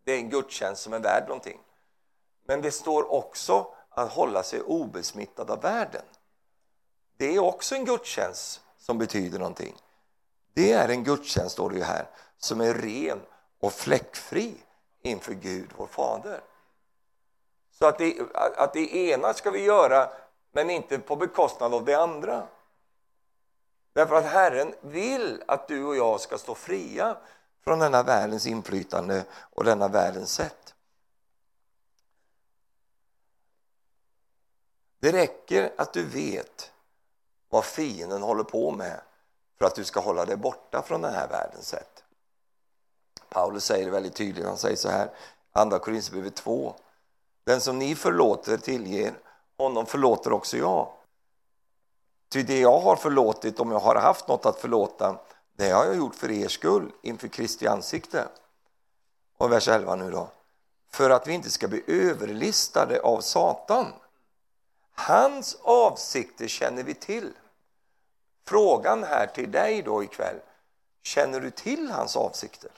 det 0.03 0.11
är 0.11 0.17
en 0.17 0.29
gudstjänst 0.29 0.81
som 0.81 0.93
är 0.93 0.99
värd 0.99 1.23
någonting. 1.27 1.59
Men 2.45 2.61
det 2.61 2.71
står 2.71 3.11
också 3.11 3.73
att 3.89 4.11
hålla 4.11 4.43
sig 4.43 4.61
obesmittad 4.61 5.51
av 5.51 5.61
världen. 5.61 6.05
Det 7.17 7.35
är 7.35 7.39
också 7.39 7.75
en 7.75 7.85
gudstjänst 7.85 8.61
som 8.81 8.97
betyder 8.97 9.39
någonting. 9.39 9.75
Det 10.53 10.71
är 10.71 10.89
en 10.89 11.03
gudstjänst, 11.03 11.51
står 11.51 11.69
det 11.69 11.75
ju 11.75 11.83
här, 11.83 12.09
som 12.37 12.61
är 12.61 12.73
ren 12.73 13.21
och 13.59 13.73
fläckfri 13.73 14.55
inför 15.01 15.33
Gud, 15.33 15.69
vår 15.77 15.87
Fader. 15.87 16.41
Så 17.71 17.85
att 17.85 17.97
det, 17.97 18.19
att 18.33 18.73
det 18.73 18.95
ena 18.95 19.33
ska 19.33 19.51
vi 19.51 19.63
göra 19.63 20.09
men 20.51 20.69
inte 20.69 20.99
på 20.99 21.15
bekostnad 21.15 21.73
av 21.73 21.85
det 21.85 21.95
andra. 21.95 22.47
Därför 23.93 24.15
att 24.15 24.25
Herren 24.25 24.73
vill 24.81 25.43
att 25.47 25.67
du 25.67 25.85
och 25.85 25.95
jag 25.95 26.21
ska 26.21 26.37
stå 26.37 26.55
fria 26.55 27.17
från 27.63 27.79
denna 27.79 28.03
världens 28.03 28.47
inflytande 28.47 29.25
och 29.31 29.63
denna 29.63 29.87
världens 29.87 30.33
sätt. 30.33 30.75
Det 34.99 35.11
räcker 35.11 35.73
att 35.77 35.93
du 35.93 36.03
vet 36.03 36.71
vad 37.51 37.65
fienden 37.65 38.21
håller 38.21 38.43
på 38.43 38.71
med 38.71 39.01
för 39.57 39.65
att 39.65 39.75
du 39.75 39.83
ska 39.83 39.99
hålla 39.99 40.25
dig 40.25 40.35
borta 40.37 40.81
från 40.81 41.01
den 41.01 41.13
här 41.13 41.27
världens 41.27 41.67
sätt. 41.67 42.03
Paulus 43.29 43.65
säger 43.65 43.85
det 43.85 43.91
väldigt 43.91 44.15
tydligt, 44.15 44.45
han 44.45 44.57
säger 44.57 44.75
så 44.75 44.89
här, 44.89 45.09
Andra 45.51 45.79
Korinthierbrevet 45.79 46.35
2. 46.35 46.73
Den 47.43 47.61
som 47.61 47.79
ni 47.79 47.95
förlåter 47.95 48.57
tillger 48.57 49.13
honom 49.57 49.85
förlåter 49.85 50.33
också 50.33 50.57
jag. 50.57 50.87
Ty 52.29 52.43
det 52.43 52.59
jag 52.59 52.79
har 52.79 52.95
förlåtit, 52.95 53.59
om 53.59 53.71
jag 53.71 53.79
har 53.79 53.95
haft 53.95 54.27
något 54.27 54.45
att 54.45 54.59
förlåta, 54.59 55.19
det 55.53 55.69
har 55.69 55.85
jag 55.85 55.95
gjort 55.95 56.15
för 56.15 56.31
er 56.31 56.47
skull 56.47 56.91
inför 57.01 57.27
Kristi 57.27 57.67
ansikte. 57.67 58.27
Och 59.37 59.51
vers 59.51 59.67
11 59.67 59.95
nu 59.95 60.11
då. 60.11 60.29
För 60.89 61.09
att 61.09 61.27
vi 61.27 61.33
inte 61.33 61.51
ska 61.51 61.67
bli 61.67 61.83
överlistade 61.87 63.01
av 63.01 63.21
Satan. 63.21 63.93
Hans 65.01 65.57
avsikter 65.61 66.47
känner 66.47 66.83
vi 66.83 66.93
till. 66.93 67.33
Frågan 68.43 69.03
här 69.03 69.27
till 69.27 69.51
dig 69.51 69.81
då 69.81 70.03
ikväll, 70.03 70.39
känner 71.01 71.39
du 71.39 71.51
till 71.51 71.91
hans 71.91 72.15
avsikter? 72.15 72.71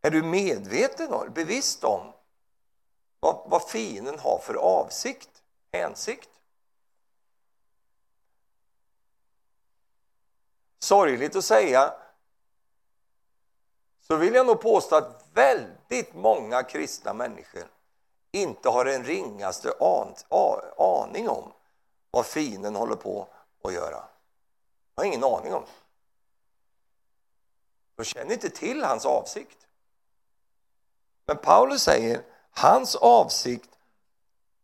Är 0.00 0.10
du 0.10 0.22
medveten 0.22 1.12
och 1.12 1.32
bevisst 1.32 1.84
om 1.84 2.12
vad, 3.20 3.50
vad 3.50 3.70
fienden 3.70 4.18
har 4.18 4.38
för 4.38 4.54
avsikt, 4.54 5.42
hänsikt? 5.72 6.30
Sorgligt 10.78 11.36
att 11.36 11.44
säga, 11.44 11.94
så 14.12 14.16
vill 14.16 14.34
jag 14.34 14.46
nog 14.46 14.60
påstå 14.60 14.96
att 14.96 15.24
väldigt 15.34 16.14
många 16.14 16.62
kristna 16.62 17.12
människor 17.12 17.64
inte 18.30 18.68
har 18.68 18.86
en 18.86 19.04
ringaste 19.04 19.72
aning 20.78 21.28
om 21.28 21.52
vad 22.10 22.26
fienden 22.26 22.76
håller 22.76 22.96
på 22.96 23.28
att 23.64 23.72
göra. 23.72 24.04
Jag 24.94 25.02
har 25.02 25.04
ingen 25.04 25.24
aning 25.24 25.54
om. 25.54 25.64
De 27.96 28.04
känner 28.04 28.32
inte 28.32 28.50
till 28.50 28.84
hans 28.84 29.06
avsikt. 29.06 29.66
Men 31.26 31.36
Paulus 31.36 31.82
säger, 31.82 32.22
hans 32.50 32.96
avsikt 32.96 33.78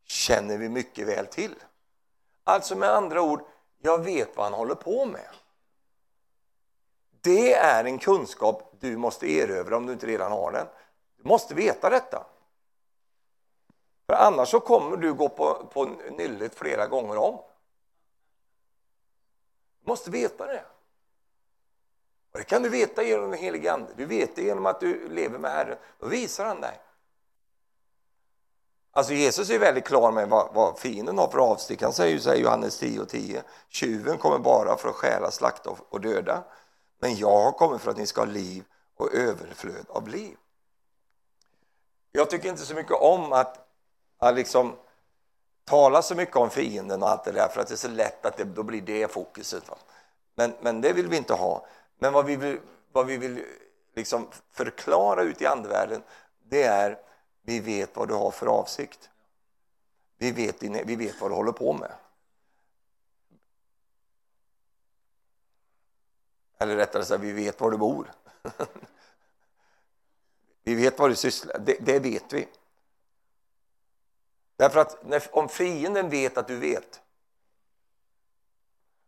känner 0.05 0.59
vi 0.59 0.69
mycket 0.69 1.07
väl 1.07 1.27
till. 1.27 1.55
Alltså 2.45 2.77
med 2.77 2.91
andra 2.91 3.23
ord, 3.23 3.41
jag 3.79 3.99
vet 3.99 4.37
vad 4.37 4.45
han 4.45 4.55
håller 4.55 4.75
på 4.75 5.05
med. 5.05 5.29
Det 7.21 7.55
är 7.55 7.85
en 7.85 7.99
kunskap 7.99 8.68
du 8.81 8.97
måste 8.97 9.31
erövra 9.31 9.77
om 9.77 9.87
du 9.87 9.93
inte 9.93 10.07
redan 10.07 10.33
har 10.33 10.53
den. 10.53 10.67
Du 11.17 11.29
måste 11.29 11.55
veta 11.55 11.91
detta. 11.91 12.27
För 14.07 14.15
annars 14.15 14.49
så 14.49 14.61
kommer 14.61 14.97
du 14.97 15.15
gå 15.15 15.29
på, 15.29 15.71
på 15.73 15.85
nyllet 16.11 16.55
flera 16.55 16.87
gånger 16.87 17.17
om. 17.17 17.41
Du 19.85 19.91
måste 19.91 20.11
veta 20.11 20.47
det. 20.47 20.65
Och 22.33 22.39
det 22.39 22.45
kan 22.45 22.63
du 22.63 22.69
veta 22.69 23.03
genom 23.03 23.31
den 23.31 23.41
helige 23.41 23.73
Ande. 23.73 23.93
Du 23.97 24.07
vet 24.07 24.37
det 24.37 24.43
genom 24.43 24.67
att 24.67 24.81
du 24.81 25.09
lever 25.09 25.39
med 25.39 25.51
Herren. 25.51 25.79
Då 25.99 26.07
visar 26.07 26.45
han 26.45 26.61
dig. 26.61 26.81
Alltså 28.91 29.13
Jesus 29.13 29.51
är 29.51 29.59
väldigt 29.59 29.85
klar 29.85 30.13
med 30.13 30.29
vad, 30.29 30.55
vad 30.55 30.79
fienden 30.79 31.19
har 31.19 31.29
för 31.29 31.39
avsikt. 31.39 31.83
Han 31.83 31.93
säger 31.93 32.15
ju 32.15 32.21
så 32.21 32.31
här, 32.31 32.37
Johannes 32.37 32.79
10 32.79 33.01
och 33.01 33.09
10. 33.09 33.43
Tjuven 33.69 34.19
kommer 34.19 34.39
bara 34.39 34.77
för 34.77 34.89
att 34.89 34.95
stjäla, 34.95 35.31
slakta 35.31 35.71
och 35.89 36.01
döda. 36.01 36.45
Men 36.99 37.17
jag 37.17 37.43
har 37.43 37.53
kommit 37.53 37.81
för 37.81 37.91
att 37.91 37.97
ni 37.97 38.07
ska 38.07 38.21
ha 38.21 38.27
liv 38.27 38.65
och 38.97 39.15
överflöd 39.15 39.87
av 39.89 40.09
liv. 40.09 40.37
Jag 42.13 42.31
tycker 42.31 42.49
inte 42.49 42.63
så 42.63 42.75
mycket 42.75 42.93
om 42.93 43.33
att, 43.33 43.69
att 44.19 44.35
liksom 44.35 44.77
tala 45.65 46.03
så 46.03 46.15
mycket 46.15 46.37
om 46.37 46.51
fienden 46.51 47.03
och 47.03 47.09
allt 47.09 47.25
det 47.25 47.33
där 47.33 47.49
för 47.49 47.61
att 47.61 47.69
det 47.69 47.75
är 47.75 47.77
så 47.77 47.89
lätt 47.89 48.27
att 48.27 48.37
det, 48.37 48.45
då 48.45 48.63
blir 48.63 48.83
det 48.83 49.13
fokuset. 49.13 49.65
Men, 50.35 50.53
men 50.61 50.81
det 50.81 50.93
vill 50.93 51.09
vi 51.09 51.17
inte 51.17 51.35
ha. 51.35 51.67
Men 51.99 52.13
vad 52.13 52.25
vi 52.25 52.37
vill, 52.37 52.61
vad 52.93 53.07
vi 53.07 53.17
vill 53.17 53.45
liksom 53.95 54.29
förklara 54.51 55.23
ut 55.23 55.43
i 55.43 55.47
andevärlden, 55.47 56.03
det 56.45 56.63
är 56.63 56.99
vi 57.43 57.61
vet 57.61 57.97
vad 57.97 58.09
du 58.09 58.15
har 58.15 58.31
för 58.31 58.47
avsikt. 58.47 59.11
Vi 60.19 60.33
vet, 60.33 60.63
vi 60.63 60.97
vet 60.97 61.21
vad 61.21 61.31
du 61.31 61.35
håller 61.35 61.53
på 61.53 61.73
med. 61.73 61.93
Eller 66.59 66.77
rättare 66.77 67.05
sagt, 67.05 67.23
vi 67.23 67.33
vet 67.33 67.61
var 67.61 67.71
du 67.71 67.77
bor. 67.77 68.13
vi 70.63 70.75
vet 70.75 70.99
vad 70.99 71.11
du 71.11 71.17
sysslar 71.17 71.59
det, 71.59 71.77
det 71.81 71.99
vet 71.99 72.33
vi. 72.33 72.49
Därför 74.57 74.81
att 74.81 75.07
när, 75.07 75.23
om 75.31 75.49
fienden 75.49 76.11
vet 76.11 76.39
att 76.39 76.47
du 76.47 76.57
vet, 76.57 77.01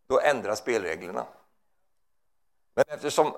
då 0.07 0.21
ändras 0.21 0.59
spelreglerna. 0.59 1.27
Men 2.75 2.85
eftersom 2.89 3.33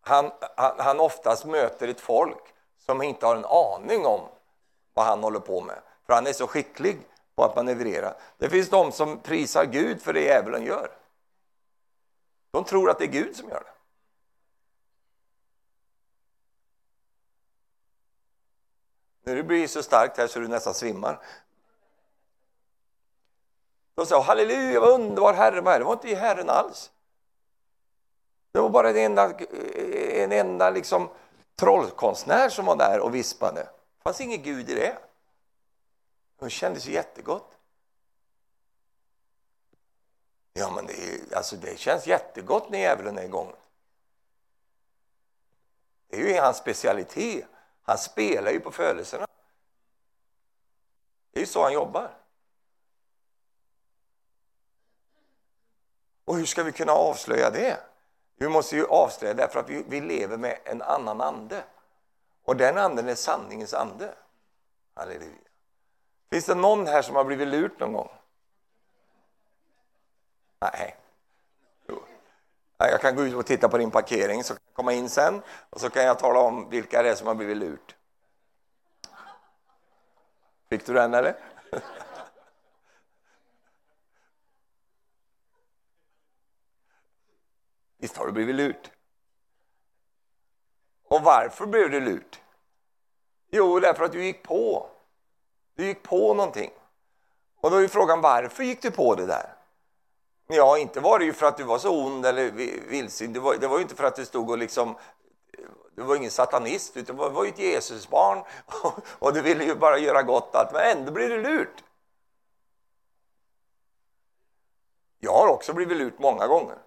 han, 0.00 0.30
han, 0.56 0.78
han 0.78 1.00
oftast 1.00 1.44
möter 1.44 1.88
ett 1.88 2.00
folk 2.00 2.54
som 2.78 3.02
inte 3.02 3.26
har 3.26 3.36
en 3.36 3.44
aning 3.44 4.06
om 4.06 4.20
vad 4.94 5.06
han 5.06 5.22
håller 5.22 5.40
på 5.40 5.60
med, 5.60 5.78
för 6.06 6.12
han 6.12 6.26
är 6.26 6.32
så 6.32 6.46
skicklig 6.46 6.98
på 7.34 7.44
att 7.44 7.56
manövrera. 7.56 8.14
Det 8.38 8.50
finns 8.50 8.70
de 8.70 8.92
som 8.92 9.20
prisar 9.20 9.64
Gud 9.64 10.02
för 10.02 10.12
det 10.12 10.20
djävulen 10.20 10.64
gör. 10.64 10.99
De 12.50 12.64
tror 12.64 12.90
att 12.90 12.98
det 12.98 13.04
är 13.04 13.08
Gud 13.08 13.36
som 13.36 13.48
gör 13.48 13.60
det. 13.60 13.72
När 19.22 19.36
du 19.36 19.42
blir 19.42 19.66
så 19.66 19.82
starkt 19.82 20.16
här 20.16 20.26
så 20.26 20.38
du 20.38 20.48
nästan 20.48 20.74
svimmar. 20.74 21.20
De 23.94 24.06
sa 24.06 24.22
halleluja, 24.22 24.80
vad 24.80 25.00
underbar 25.00 25.32
Herre 25.32 25.60
var. 25.60 25.78
Det 25.78 25.84
var 25.84 25.92
inte 25.92 26.14
Herren 26.14 26.50
alls. 26.50 26.90
Det 28.52 28.60
var 28.60 28.68
bara 28.68 28.90
en 28.90 28.96
enda, 28.96 29.32
en 30.12 30.32
enda 30.32 30.70
liksom 30.70 31.08
trollkonstnär 31.56 32.48
som 32.48 32.66
var 32.66 32.76
där 32.76 33.00
och 33.00 33.14
vispade. 33.14 33.60
Det 33.60 34.02
fanns 34.02 34.20
ingen 34.20 34.42
Gud 34.42 34.70
i 34.70 34.74
det. 34.74 34.98
Det 36.38 36.50
kändes 36.50 36.86
jättegott. 36.86 37.59
Ja, 40.52 40.70
men 40.70 40.86
det, 40.86 41.34
alltså 41.36 41.56
det 41.56 41.78
känns 41.78 42.06
jättegott 42.06 42.70
när 42.70 42.78
djävulen 42.78 43.18
är 43.18 43.22
igång. 43.22 43.52
Det 46.08 46.16
är 46.16 46.28
ju 46.28 46.40
hans 46.40 46.56
specialitet. 46.56 47.44
Han 47.82 47.98
spelar 47.98 48.50
ju 48.50 48.60
på 48.60 48.70
födelserna. 48.70 49.26
Det 51.32 51.38
är 51.38 51.40
ju 51.40 51.46
så 51.46 51.62
han 51.62 51.72
jobbar. 51.72 52.10
Och 56.24 56.36
hur 56.36 56.46
ska 56.46 56.62
vi 56.62 56.72
kunna 56.72 56.92
avslöja 56.92 57.50
det? 57.50 57.78
Vi 58.36 58.48
måste 58.48 58.76
ju 58.76 58.86
avslöja 58.86 59.34
det 59.34 59.48
för 59.48 59.60
att 59.60 59.70
vi, 59.70 59.84
vi 59.88 60.00
lever 60.00 60.36
med 60.36 60.58
en 60.64 60.82
annan 60.82 61.20
ande. 61.20 61.64
Och 62.44 62.56
den 62.56 62.78
anden 62.78 63.08
är 63.08 63.14
sanningens 63.14 63.74
ande. 63.74 64.14
Halleluja. 64.94 65.30
Finns 66.30 66.46
det 66.46 66.54
någon 66.54 66.86
här 66.86 67.02
som 67.02 67.16
har 67.16 67.24
blivit 67.24 67.48
lurt 67.48 67.80
någon 67.80 67.92
gång? 67.92 68.10
Nej. 70.60 70.96
Jag 72.78 73.00
kan 73.00 73.16
gå 73.16 73.24
ut 73.24 73.34
och 73.34 73.46
titta 73.46 73.68
på 73.68 73.78
din 73.78 73.90
parkering, 73.90 74.44
så 74.44 74.54
kan 74.54 74.62
jag 74.66 74.74
komma 74.74 74.92
in 74.92 75.08
sen 75.08 75.42
och 75.70 75.80
så 75.80 75.90
kan 75.90 76.04
jag 76.04 76.18
tala 76.18 76.40
om 76.40 76.70
vilka 76.70 77.02
det 77.02 77.10
är 77.10 77.14
som 77.14 77.26
har 77.26 77.34
blivit 77.34 77.56
lurt. 77.56 77.96
Fick 80.68 80.86
du 80.86 80.92
den 80.92 81.14
eller? 81.14 81.36
Visst 87.98 88.16
har 88.16 88.26
du 88.26 88.32
blivit 88.32 88.54
lurt? 88.54 88.90
Och 91.04 91.22
varför 91.22 91.66
blev 91.66 91.90
du 91.90 92.00
lurt? 92.00 92.40
Jo, 93.50 93.80
därför 93.80 94.04
att 94.04 94.12
du 94.12 94.24
gick 94.24 94.42
på. 94.42 94.90
Du 95.74 95.86
gick 95.86 96.02
på 96.02 96.34
någonting. 96.34 96.70
Och 97.60 97.70
då 97.70 97.76
är 97.76 97.88
frågan 97.88 98.20
varför 98.20 98.64
gick 98.64 98.82
du 98.82 98.90
på 98.90 99.14
det 99.14 99.26
där? 99.26 99.59
Ja, 100.52 100.78
inte 100.78 101.00
var 101.00 101.18
det 101.18 101.24
ju 101.24 101.32
för 101.32 101.46
att 101.46 101.56
du 101.56 101.62
var 101.64 101.78
så 101.78 102.04
ond 102.04 102.26
eller 102.26 102.50
vildsint. 102.90 103.34
Det 103.34 103.40
var, 103.40 103.56
det 103.56 103.68
var 103.68 103.76
ju 103.76 103.82
inte 103.82 103.94
för 103.94 104.04
att 104.04 104.16
du 104.16 104.24
stod 104.24 104.50
och 104.50 104.58
liksom... 104.58 104.96
Du 105.94 106.02
var 106.02 106.16
ingen 106.16 106.30
satanist, 106.30 106.96
utan 106.96 107.16
du 107.16 107.28
var 107.28 107.44
ju 107.44 107.50
ett 107.50 107.58
Jesusbarn 107.58 108.44
och 109.18 109.34
du 109.34 109.42
ville 109.42 109.64
ju 109.64 109.74
bara 109.74 109.98
göra 109.98 110.22
gott 110.22 110.54
allt, 110.54 110.72
men 110.72 110.98
ändå 110.98 111.12
blir 111.12 111.28
du 111.28 111.42
lurt. 111.42 111.84
Jag 115.18 115.32
har 115.32 115.48
också 115.48 115.72
blivit 115.72 115.98
lurt 115.98 116.18
många 116.18 116.46
gånger. 116.46 116.78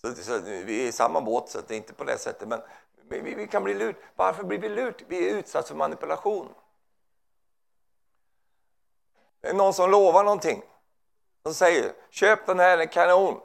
Så, 0.00 0.14
så 0.14 0.38
vi 0.40 0.82
är 0.82 0.88
i 0.88 0.92
samma 0.92 1.20
båt, 1.20 1.48
så 1.48 1.58
det 1.66 1.74
är 1.74 1.76
inte 1.76 1.92
på 1.92 2.04
det 2.04 2.18
sättet. 2.18 2.48
Men 2.48 2.60
vi, 3.08 3.34
vi 3.34 3.46
kan 3.46 3.64
bli 3.64 3.74
lurt. 3.74 3.96
Varför 4.16 4.44
blir 4.44 4.58
vi 4.58 4.68
lurt? 4.68 5.02
Vi 5.08 5.30
är 5.30 5.34
utsatta 5.34 5.68
för 5.68 5.74
manipulation. 5.74 6.48
Det 9.40 9.48
är 9.48 9.54
någon 9.54 9.74
som 9.74 9.90
lovar 9.90 10.24
någonting. 10.24 10.62
Som 11.46 11.54
säger 11.54 11.92
köp 12.10 12.46
den 12.46 12.58
här, 12.58 12.76
den 12.76 12.88
är 12.88 12.92
kanon. 12.92 13.40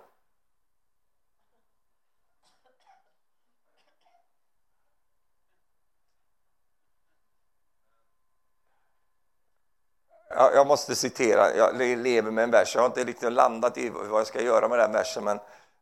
Jag 10.29 10.67
måste 10.67 10.95
citera, 10.95 11.55
jag 11.55 11.75
lever 11.77 12.31
med 12.31 12.43
en 12.43 12.51
vers. 12.51 12.75
Jag 12.75 12.81
har 12.81 12.87
inte 12.87 13.03
riktigt 13.03 13.31
landat 13.31 13.77
i 13.77 13.89
vad 13.89 14.19
jag 14.19 14.27
ska 14.27 14.41
göra 14.41 14.67
med 14.67 14.79
den 14.79 14.91
versen, 14.91 15.23
men 15.23 15.39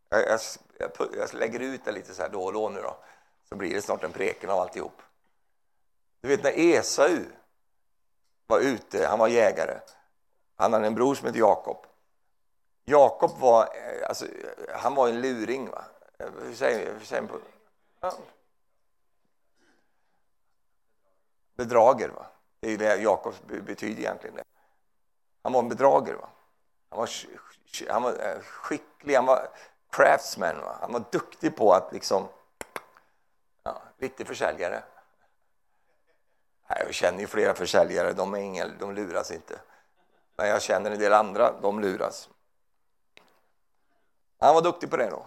jag, 0.10 0.40
jag, 0.78 0.92
jag 1.18 1.34
lägger 1.34 1.60
ut 1.60 1.86
det 1.86 1.92
lite 1.92 2.14
så 2.14 2.22
här 2.22 2.30
då 2.30 2.44
och 2.44 2.54
då 2.54 2.70
nu 2.70 2.82
då. 2.82 2.98
Så 3.50 3.56
blir 3.56 3.74
det 3.74 3.82
snart 3.82 4.04
en 4.04 4.12
preken 4.12 4.50
av 4.50 4.60
alltihop. 4.60 5.02
Du 6.22 6.28
vet 6.28 6.44
när 6.44 6.60
Esau 6.60 7.20
var 8.48 8.60
ute, 8.60 9.08
han 9.08 9.20
var 9.20 9.28
jägare. 9.28 9.80
Han 10.56 10.74
hade 10.74 10.88
en 10.88 10.96
bror 10.96 11.16
som 11.16 11.26
hette 11.26 11.40
Jakob. 11.40 11.86
Jakob 12.90 13.32
var, 13.40 13.62
eh, 13.64 14.08
alltså, 14.08 14.26
eh, 14.26 14.76
han 14.76 14.96
var 14.96 15.08
en 15.08 15.22
luring. 15.22 15.70
Va? 15.70 15.84
Eh, 16.20 16.30
hur 16.42 16.54
säger, 16.54 16.94
hur 16.94 17.06
säger 17.06 17.28
på? 17.28 17.40
Ja. 18.00 18.14
Bedrager, 21.56 22.10
va? 22.10 22.26
det 22.60 22.68
är 22.68 22.72
ju 22.72 22.78
det 22.78 22.96
Jakob 22.96 23.34
betyder 23.48 24.00
egentligen. 24.00 24.36
Det. 24.36 24.44
Han 25.42 25.54
var 25.54 25.60
en 25.60 25.70
bedrager. 25.70 26.14
Va? 26.14 26.30
Han, 26.90 27.00
var, 27.00 27.10
han 27.90 28.04
var 28.04 28.42
skicklig, 28.42 29.16
han 29.16 29.26
var 29.26 29.50
craftsman. 29.90 30.62
Va? 30.62 30.78
Han 30.82 30.94
var 30.94 31.04
duktig 31.12 31.56
på 31.56 31.74
att 31.74 31.94
liksom... 31.94 32.28
Ja, 33.64 33.82
riktig 33.98 34.28
försäljare. 34.28 34.84
Jag 36.68 36.94
känner 36.94 37.20
ju 37.20 37.28
flera 37.28 37.54
försäljare, 37.54 38.14
de, 38.14 38.34
är 38.34 38.38
inga, 38.38 38.68
de 38.68 38.94
luras 38.94 39.32
inte. 39.32 39.60
Men 40.36 40.48
jag 40.48 40.62
känner 40.62 40.92
en 40.92 41.00
del 41.00 41.14
andra, 41.14 41.54
de 41.62 41.80
luras. 41.80 42.30
Han 44.40 44.56
var 44.56 44.62
duktig 44.62 44.90
på 44.90 44.98
det 44.98 45.10
då. 45.10 45.26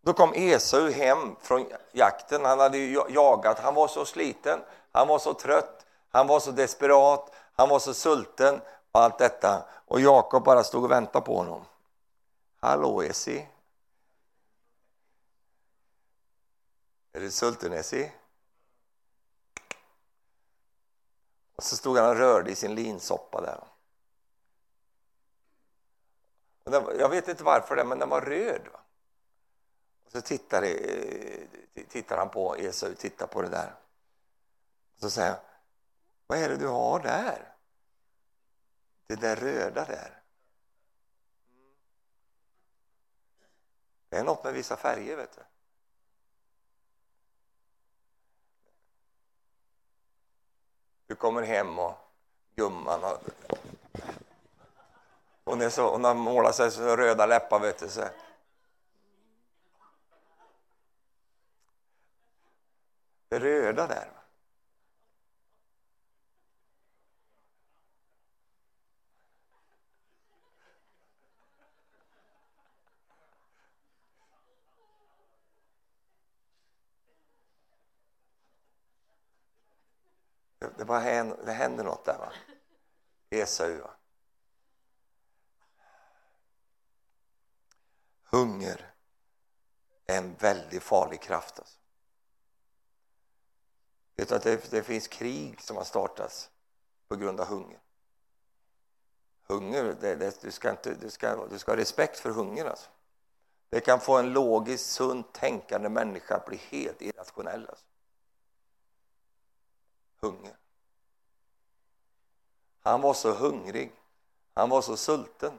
Då 0.00 0.12
kom 0.12 0.32
Esau 0.34 0.90
hem 0.90 1.36
från 1.40 1.66
jakten. 1.92 2.44
Han 2.44 2.60
hade 2.60 2.78
jagat. 3.08 3.58
Han 3.58 3.74
var 3.74 3.88
så 3.88 4.04
sliten, 4.04 4.60
han 4.92 5.08
var 5.08 5.18
så 5.18 5.34
trött, 5.34 5.86
han 6.10 6.26
var 6.26 6.40
så 6.40 6.50
desperat, 6.50 7.34
han 7.54 7.68
var 7.68 7.78
så 7.78 7.94
sulten 7.94 8.60
och 8.92 9.00
allt 9.00 9.18
detta. 9.18 9.64
Och 9.86 10.00
Jakob 10.00 10.44
bara 10.44 10.64
stod 10.64 10.84
och 10.84 10.90
väntade 10.90 11.24
på 11.24 11.36
honom. 11.36 11.64
Hallå 12.60 13.02
Esi? 13.02 13.48
Är 17.12 17.20
du 17.20 17.30
sulten 17.30 17.72
Esi? 17.72 18.12
Och 21.56 21.62
så 21.62 21.76
stod 21.76 21.98
han 21.98 22.08
och 22.08 22.16
rörde 22.16 22.50
i 22.50 22.54
sin 22.54 22.74
linsoppa 22.74 23.40
där 23.40 23.60
jag 26.72 27.08
vet 27.08 27.28
inte 27.28 27.44
varför, 27.44 27.76
det, 27.76 27.84
men 27.84 27.98
den 27.98 28.08
var 28.08 28.20
röd. 28.20 28.68
Va? 28.72 28.80
Och 30.04 30.12
så 30.12 30.20
tittar, 30.20 30.62
eh, 30.62 31.84
tittar 31.88 32.16
han 32.16 32.28
på 32.28 32.56
Esau, 32.56 32.94
tittar 32.94 33.26
på 33.26 33.42
det 33.42 33.48
där. 33.48 33.74
Och 34.94 35.00
så 35.00 35.10
säger 35.10 35.30
han, 35.30 35.40
vad 36.26 36.38
är 36.38 36.48
det 36.48 36.56
du 36.56 36.66
har 36.66 37.00
där? 37.00 37.54
Det 39.06 39.16
där 39.16 39.36
röda 39.36 39.84
där. 39.84 40.22
Det 44.08 44.16
är 44.16 44.24
något 44.24 44.44
med 44.44 44.54
vissa 44.54 44.76
färger, 44.76 45.16
vet 45.16 45.36
du. 45.36 45.42
Du 51.06 51.14
kommer 51.14 51.42
hem 51.42 51.78
och 51.78 51.94
gumman 52.54 53.02
har 53.02 53.18
hon, 55.46 55.60
är 55.60 55.70
så, 55.70 55.90
hon 55.90 56.04
har 56.04 56.14
målat 56.14 56.54
sig 56.54 56.70
så 56.70 56.96
röda 56.96 57.26
läppar, 57.26 57.60
vet 57.60 57.78
du. 57.78 57.88
Så. 57.88 58.04
Det 63.28 63.38
röda 63.38 63.86
där. 63.86 64.10
Det, 80.76 80.84
bara 80.84 80.98
händer, 80.98 81.36
det 81.44 81.52
händer 81.52 81.84
något 81.84 82.04
där. 82.04 82.18
Va? 82.18 82.32
Esau. 83.30 83.80
Va? 83.80 83.90
Hunger 88.28 88.94
är 90.06 90.18
en 90.18 90.34
väldigt 90.34 90.82
farlig 90.82 91.20
kraft. 91.20 91.58
Alltså. 91.58 91.78
Vet 94.16 94.32
att 94.32 94.42
det, 94.42 94.70
det, 94.70 94.82
finns 94.82 95.08
krig 95.08 95.60
som 95.60 95.76
har 95.76 95.84
startats 95.84 96.50
på 97.08 97.16
grund 97.16 97.40
av 97.40 97.46
hunger? 97.46 97.80
Hunger, 99.42 99.96
det, 100.00 100.14
det, 100.14 100.42
du, 100.42 100.50
ska 100.50 100.70
inte, 100.70 100.94
du, 100.94 101.10
ska, 101.10 101.46
du 101.46 101.58
ska 101.58 101.72
ha 101.72 101.76
respekt 101.76 102.18
för 102.18 102.30
hunger. 102.30 102.64
Alltså. 102.64 102.90
Det 103.68 103.80
kan 103.80 104.00
få 104.00 104.18
en 104.18 104.32
logiskt, 104.32 104.90
sunt 104.90 105.32
tänkande 105.32 105.88
människa 105.88 106.36
att 106.36 106.46
bli 106.46 106.56
helt 106.56 107.02
irrationell. 107.02 107.66
Alltså. 107.68 107.84
Hunger. 110.16 110.56
Han 112.80 113.00
var 113.00 113.14
så 113.14 113.32
hungrig, 113.32 113.92
han 114.54 114.70
var 114.70 114.82
så 114.82 114.96
sulten, 114.96 115.52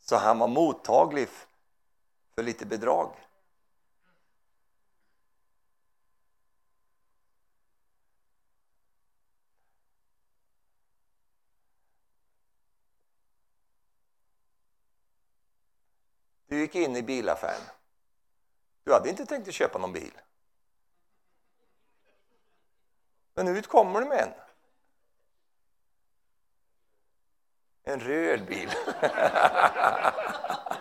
så 0.00 0.16
han 0.16 0.38
var 0.38 0.48
mottaglig 0.48 1.28
för 2.34 2.42
lite 2.42 2.66
bedrag. 2.66 3.16
Du 16.46 16.60
gick 16.60 16.74
in 16.74 16.96
i 16.96 17.02
bilaffären. 17.02 17.62
Du 18.84 18.92
hade 18.92 19.08
inte 19.08 19.26
tänkt 19.26 19.48
att 19.48 19.54
köpa 19.54 19.78
någon 19.78 19.92
bil. 19.92 20.12
Men 23.34 23.48
ut 23.48 23.66
kommer 23.66 24.00
du 24.00 24.06
med 24.06 24.18
en. 24.18 24.32
En 27.82 28.00
röd 28.00 28.46
bil. 28.46 28.70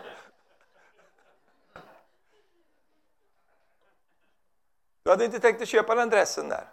Du 5.03 5.09
hade 5.09 5.25
inte 5.25 5.39
tänkt 5.39 5.61
att 5.61 5.67
köpa 5.67 5.95
den 5.95 6.09
dressen 6.09 6.49
där. 6.49 6.67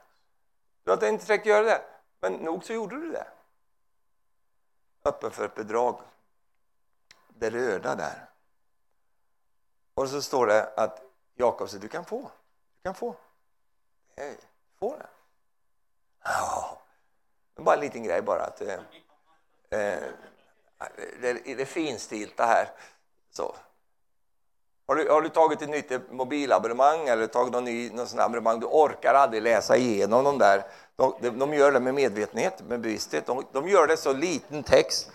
Du 0.85 0.91
hade 0.91 1.09
inte 1.09 1.26
tänkt 1.26 1.47
göra 1.47 1.64
det. 1.64 1.83
Men 2.20 2.33
nog 2.33 2.64
så 2.64 2.72
gjorde 2.72 2.97
du 2.97 3.12
det. 3.12 3.26
Öppen 5.05 5.31
för 5.31 5.45
ett 5.45 5.55
bedrag. 5.55 6.01
Det 7.29 7.51
röda 7.51 7.95
där. 7.95 8.29
Och 9.95 10.09
så 10.09 10.22
står 10.22 10.47
det 10.47 10.72
att 10.76 11.03
Jakob 11.35 11.68
säger 11.68 11.83
du 11.83 11.89
kan 11.89 12.05
få. 12.05 12.20
Du 12.22 12.83
kan 12.83 12.95
få. 12.95 13.16
Hej, 14.16 14.39
få 14.79 14.97
det. 14.97 15.09
Ja, 16.24 16.83
bara 17.55 17.74
en 17.74 17.81
liten 17.81 18.03
grej 18.03 18.22
bara. 18.22 18.43
att 18.43 18.61
eh, 18.61 18.81
eh 19.70 20.03
det, 21.20 21.33
det 21.57 21.66
finstilta 21.66 22.45
här. 22.45 22.70
Så. 23.31 23.57
Har 24.89 24.97
du, 24.97 25.09
har 25.11 25.22
du 25.22 25.28
tagit 25.28 25.62
ett 25.62 25.68
nytt 25.68 26.11
mobilabonnemang 26.11 27.09
eller 27.09 27.26
tagit 27.26 27.53
någon 27.53 27.64
ny, 27.64 27.91
någon 27.91 28.07
sån 28.07 28.20
abonnemang? 28.20 28.61
Du 28.61 28.66
orkar 28.66 29.14
aldrig 29.14 29.43
läsa 29.43 29.76
igenom 29.76 30.24
de 30.24 30.39
där. 30.39 30.62
De, 30.97 31.39
de, 31.39 31.55
gör 31.55 31.72
det 31.72 31.80
med 31.80 31.95
medvetenhet, 31.95 32.62
med 32.68 32.80
bevissthet. 32.80 33.26
De, 33.26 33.45
de, 33.53 33.68
gör 33.68 33.86
det 33.86 33.97
så 33.97 34.12
liten 34.12 34.62
text 34.62 35.11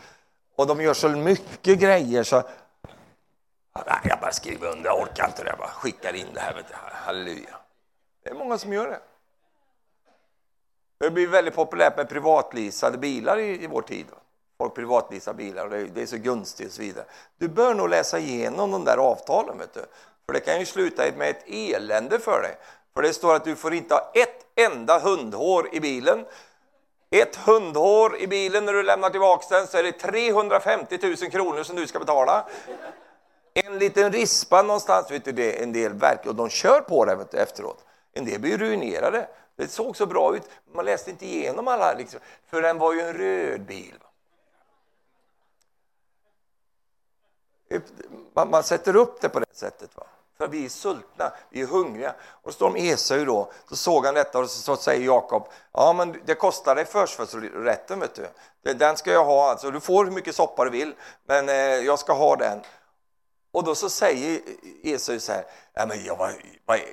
och 0.55 0.67
de 0.67 0.81
gör 0.81 0.93
så 0.93 1.09
mycket 1.09 1.79
grejer 1.79 2.23
så... 2.23 2.35
Nej, 3.85 3.99
jag 4.03 4.19
bara 4.19 4.31
skriver 4.31 4.71
under, 4.71 4.89
jag 4.89 5.01
orkar 5.01 5.25
inte 5.25 5.43
det. 5.43 5.49
Jag 5.49 5.59
bara 5.59 5.67
skickar 5.67 6.13
in 6.13 6.27
det 6.33 6.39
här. 6.39 6.53
Vet 6.53 6.67
du. 6.67 6.73
Halleluja. 6.75 7.57
Det 8.23 8.29
är 8.29 8.33
många 8.33 8.57
som 8.57 8.73
gör 8.73 8.87
det. 8.87 8.99
Det 10.97 11.11
blir 11.11 11.27
väldigt 11.27 11.55
populärt 11.55 11.97
med 11.97 12.09
privatleasade 12.09 12.97
bilar 12.97 13.37
i, 13.37 13.63
i 13.63 13.67
vår 13.67 13.81
tid. 13.81 14.05
Folk 14.63 14.75
privatleasar 14.75 15.33
bilar 15.33 15.65
och 15.65 15.69
det 15.71 16.01
är, 16.01 16.05
så 16.05 16.17
gunstigt 16.17 16.69
och 16.69 16.75
så 16.75 16.81
vidare. 16.81 17.05
Du 17.37 17.47
bör 17.47 17.73
nog 17.73 17.89
läsa 17.89 18.19
igenom 18.19 18.71
de 18.71 18.85
där 18.85 18.97
avtalen, 18.97 19.57
vet 19.57 19.73
du. 19.73 19.85
För 20.25 20.33
det 20.33 20.39
kan 20.39 20.59
ju 20.59 20.65
sluta 20.65 21.03
med 21.17 21.29
ett 21.29 21.43
elände 21.47 22.19
för 22.19 22.41
dig. 22.41 22.55
För 22.93 23.01
det 23.01 23.13
står 23.13 23.35
att 23.35 23.43
du 23.43 23.55
får 23.55 23.73
inte 23.73 23.93
ha 23.93 24.11
ett 24.13 24.45
enda 24.55 24.99
hundhår 24.99 25.69
i 25.71 25.79
bilen. 25.79 26.25
Ett 27.09 27.35
hundhår 27.35 28.17
i 28.17 28.27
bilen 28.27 28.65
när 28.65 28.73
du 28.73 28.83
lämnar 28.83 29.09
tillbaka 29.09 29.55
den 29.57 29.67
så 29.67 29.77
är 29.77 29.83
det 29.83 29.91
350 29.91 30.99
000 31.01 31.15
kronor 31.15 31.63
som 31.63 31.75
du 31.75 31.87
ska 31.87 31.99
betala. 31.99 32.45
En 33.53 33.79
liten 33.79 34.11
rispa 34.11 34.61
någonstans, 34.61 35.11
vet 35.11 35.25
du, 35.25 35.31
det 35.31 35.59
är 35.59 35.63
en 35.63 35.73
del 35.73 35.93
verk 35.93 36.25
och 36.25 36.35
de 36.35 36.49
kör 36.49 36.81
på 36.81 37.05
det 37.05 37.25
du, 37.31 37.37
efteråt. 37.37 37.85
En 38.13 38.25
del 38.25 38.39
blir 38.39 38.57
ruinerade. 38.57 39.27
Det 39.55 39.67
såg 39.67 39.97
så 39.97 40.05
bra 40.05 40.35
ut, 40.35 40.49
man 40.73 40.85
läste 40.85 41.09
inte 41.09 41.25
igenom 41.25 41.67
alla, 41.67 41.93
liksom, 41.93 42.19
för 42.49 42.61
den 42.61 42.77
var 42.77 42.93
ju 42.93 43.01
en 43.01 43.13
röd 43.13 43.61
bil. 43.61 43.93
Man, 48.33 48.49
man 48.49 48.63
sätter 48.63 48.95
upp 48.95 49.21
det 49.21 49.29
på 49.29 49.39
det 49.39 49.55
sättet. 49.55 49.89
Va? 49.95 50.03
För 50.37 50.47
vi 50.47 50.65
är 50.65 50.69
sultna, 50.69 51.31
vi 51.49 51.61
är 51.61 51.65
hungriga. 51.65 52.15
Och 52.41 52.51
så 52.51 52.55
står 52.55 52.73
de 52.73 52.89
Esau 52.89 53.25
då, 53.25 53.51
så 53.69 53.75
såg 53.75 54.05
han 54.05 54.15
detta 54.15 54.39
och 54.39 54.49
så 54.49 54.75
säger 54.75 55.05
Jakob, 55.05 55.47
ja 55.73 55.93
men 55.93 56.21
det 56.25 56.35
kostar 56.35 56.75
dig 56.75 56.85
förstfödslorätten 56.85 57.99
vet 57.99 58.15
du. 58.15 58.73
Den 58.73 58.97
ska 58.97 59.11
jag 59.11 59.25
ha, 59.25 59.49
alltså 59.49 59.71
du 59.71 59.79
får 59.79 60.05
hur 60.05 60.11
mycket 60.11 60.35
soppa 60.35 60.65
du 60.65 60.69
vill, 60.71 60.93
men 61.27 61.49
eh, 61.49 61.55
jag 61.55 61.99
ska 61.99 62.13
ha 62.13 62.35
den. 62.35 62.61
Och 63.51 63.63
då 63.63 63.75
så 63.75 63.89
säger 63.89 64.41
Esau 64.83 65.19
så 65.19 65.31
här, 65.31 65.45
ja, 65.73 65.85
men 65.85 66.05
jag, 66.05 66.15
var, 66.17 66.31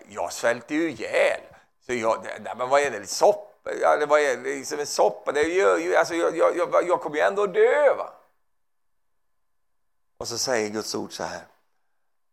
jag 0.08 0.32
svälter 0.32 0.74
ju 0.74 0.90
ihjäl. 0.90 1.40
Så 1.86 1.94
jag, 1.94 2.24
nej, 2.40 2.54
men 2.56 2.68
vad 2.68 2.80
är 2.80 2.90
det, 2.90 3.06
soppa? 3.06 3.70
Ja, 3.80 4.06
vad 4.08 4.20
är 4.20 4.36
det, 4.36 4.42
liksom 4.42 4.78
en 4.78 4.86
soppa? 4.86 5.32
Det 5.32 5.42
gör 5.42 5.78
ju, 5.78 5.96
alltså, 5.96 6.14
jag, 6.14 6.36
jag, 6.36 6.56
jag, 6.56 6.88
jag 6.88 7.00
kommer 7.00 7.16
ju 7.16 7.22
ändå 7.22 7.46
dö. 7.46 7.94
Va? 7.94 8.19
Och 10.20 10.28
så 10.28 10.38
säger 10.38 10.70
Guds 10.70 10.94
ord 10.94 11.12
så 11.12 11.22
här. 11.22 11.46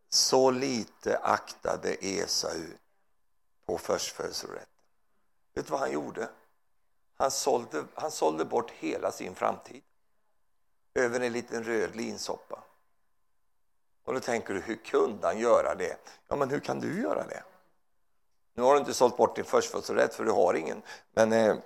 Så 0.10 0.52
lite 0.52 1.18
aktade 1.18 1.98
Esau 2.02 2.64
på 3.66 3.78
förstfödslorätten. 3.78 4.68
Vet 5.54 5.66
du 5.66 5.72
vad 5.72 5.80
han 5.80 5.92
gjorde? 5.92 6.30
Han 7.18 7.32
sålde, 7.32 7.86
han 7.94 8.12
sålde 8.12 8.46
bort 8.46 8.72
hela 8.72 9.12
sin 9.12 9.36
framtid 9.36 9.82
över 10.94 11.20
en 11.20 11.34
liten 11.34 11.64
röd 11.64 11.96
linsoppa. 11.96 12.64
Och 14.04 14.14
då 14.14 14.20
tänker 14.20 14.54
du, 14.54 14.60
hur 14.60 14.76
kunde 14.76 15.28
han 15.28 15.40
göra 15.40 15.76
det? 15.76 15.98
Ja, 16.28 16.36
men 16.36 16.50
hur 16.50 16.60
kan 16.60 16.80
du 16.80 17.02
göra 17.02 17.28
det? 17.28 17.44
Nu 18.54 18.64
har 18.64 18.74
du 18.74 18.80
inte 18.80 18.94
sålt 18.94 19.18
bort 19.18 19.36
din 19.36 19.46
förstfödslorätt, 19.46 20.14
för 20.14 20.26
du 20.26 20.32
har 20.32 20.54
ingen. 20.54 20.82
Men, 21.12 21.34
eh, 21.34 21.58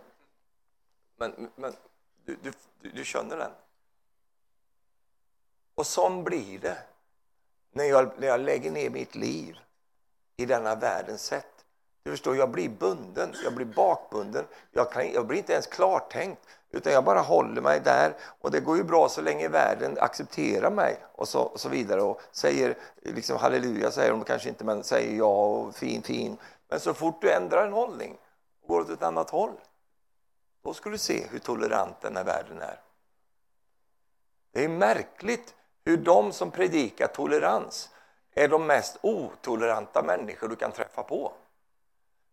men, 1.16 1.52
men 1.56 1.76
du, 2.26 2.38
du, 2.42 2.52
du 2.90 3.06
känner 3.06 3.38
den. 3.38 3.52
Och 5.82 5.88
som 5.88 6.24
blir 6.24 6.60
det 6.60 6.78
när 7.72 7.84
jag, 7.84 8.12
när 8.18 8.28
jag 8.28 8.40
lägger 8.40 8.72
ner 8.72 8.90
mitt 8.90 9.16
liv 9.16 9.58
i 10.38 10.46
denna 10.46 10.76
världens 10.76 11.24
sätt. 11.24 11.66
Du 12.04 12.12
förstår, 12.12 12.36
jag 12.36 12.50
blir 12.50 12.70
bunden, 12.70 13.34
jag 13.44 13.54
blir 13.54 13.66
bakbunden. 13.66 14.46
Jag, 14.72 14.92
kan, 14.92 15.12
jag 15.12 15.28
blir 15.28 15.38
inte 15.38 15.54
ens 15.54 15.68
klartänkt, 15.68 16.42
utan 16.72 16.94
jag 16.94 17.04
bara 17.04 17.20
håller 17.20 17.62
mig 17.62 17.80
där. 17.80 18.14
Och 18.42 18.52
det 18.52 18.60
går 18.60 18.78
ju 18.78 18.84
bra 18.84 19.10
så 19.10 19.22
länge 19.22 19.48
världen 19.48 19.98
accepterar 20.00 20.72
mig 20.72 20.98
och 21.16 21.28
så, 21.28 21.42
och 21.42 21.60
så 21.60 21.70
vidare 21.70 22.02
och 22.02 22.22
säger 22.32 22.78
liksom 23.02 23.38
halleluja, 23.38 23.92
säger 23.92 24.12
de 24.12 24.24
kanske 24.24 24.50
inte, 24.50 24.64
men 24.64 24.84
säger 24.84 25.18
ja 25.18 25.46
och 25.46 25.76
fin, 25.76 26.02
fin. 26.02 26.38
Men 26.70 26.80
så 26.80 26.94
fort 26.94 27.22
du 27.22 27.32
ändrar 27.32 27.66
en 27.66 27.74
hållning 27.74 28.18
och 28.62 28.68
går 28.68 28.82
åt 28.82 28.90
ett 28.90 29.04
annat 29.04 29.30
håll, 29.30 29.54
då 30.64 30.74
ska 30.74 30.90
du 30.90 30.98
se 30.98 31.28
hur 31.32 31.40
tolerant 31.40 32.02
den 32.02 32.18
här 32.18 32.24
världen 32.24 32.62
är. 32.62 32.80
Det 34.54 34.64
är 34.64 34.70
märkligt 34.70 35.56
hur 35.86 35.98
de 35.98 36.32
som 36.32 36.52
predikar 36.52 37.08
tolerans 37.08 37.90
är 38.36 38.48
de 38.48 38.66
mest 38.68 38.98
otoleranta 39.02 40.02
människor 40.02 40.48
du 40.48 40.56
kan 40.56 40.72
träffa 40.72 41.04
på. 41.04 41.32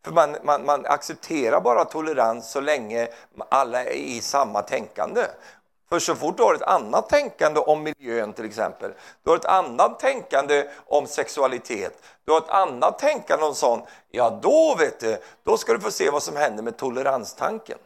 För 0.04 0.12
man, 0.12 0.36
man, 0.42 0.64
man 0.64 0.86
accepterar 0.86 1.60
bara 1.60 1.84
tolerans 1.84 2.50
så 2.50 2.60
länge 2.60 3.08
alla 3.48 3.84
är 3.84 3.90
i 3.90 4.20
samma 4.20 4.62
tänkande. 4.62 5.26
För 5.88 5.98
så 5.98 6.14
fort 6.14 6.36
du 6.36 6.42
har 6.42 6.54
ett 6.54 6.62
annat 6.62 7.08
tänkande 7.08 7.60
om 7.60 7.82
miljön 7.82 8.32
till 8.32 8.44
exempel, 8.44 8.92
du 9.22 9.30
har 9.30 9.36
ett 9.36 9.44
annat 9.44 10.00
tänkande 10.00 10.68
om 10.86 11.06
sexualitet, 11.06 12.02
du 12.24 12.32
har 12.32 12.38
ett 12.38 12.50
annat 12.50 12.98
tänkande 12.98 13.44
om 13.44 13.54
sånt, 13.54 13.84
ja 14.10 14.38
då 14.42 14.76
vet 14.78 15.00
du, 15.00 15.18
då 15.42 15.56
ska 15.56 15.72
du 15.72 15.80
få 15.80 15.90
se 15.90 16.10
vad 16.10 16.22
som 16.22 16.36
händer 16.36 16.62
med 16.62 16.76
toleranstanken. 16.76 17.78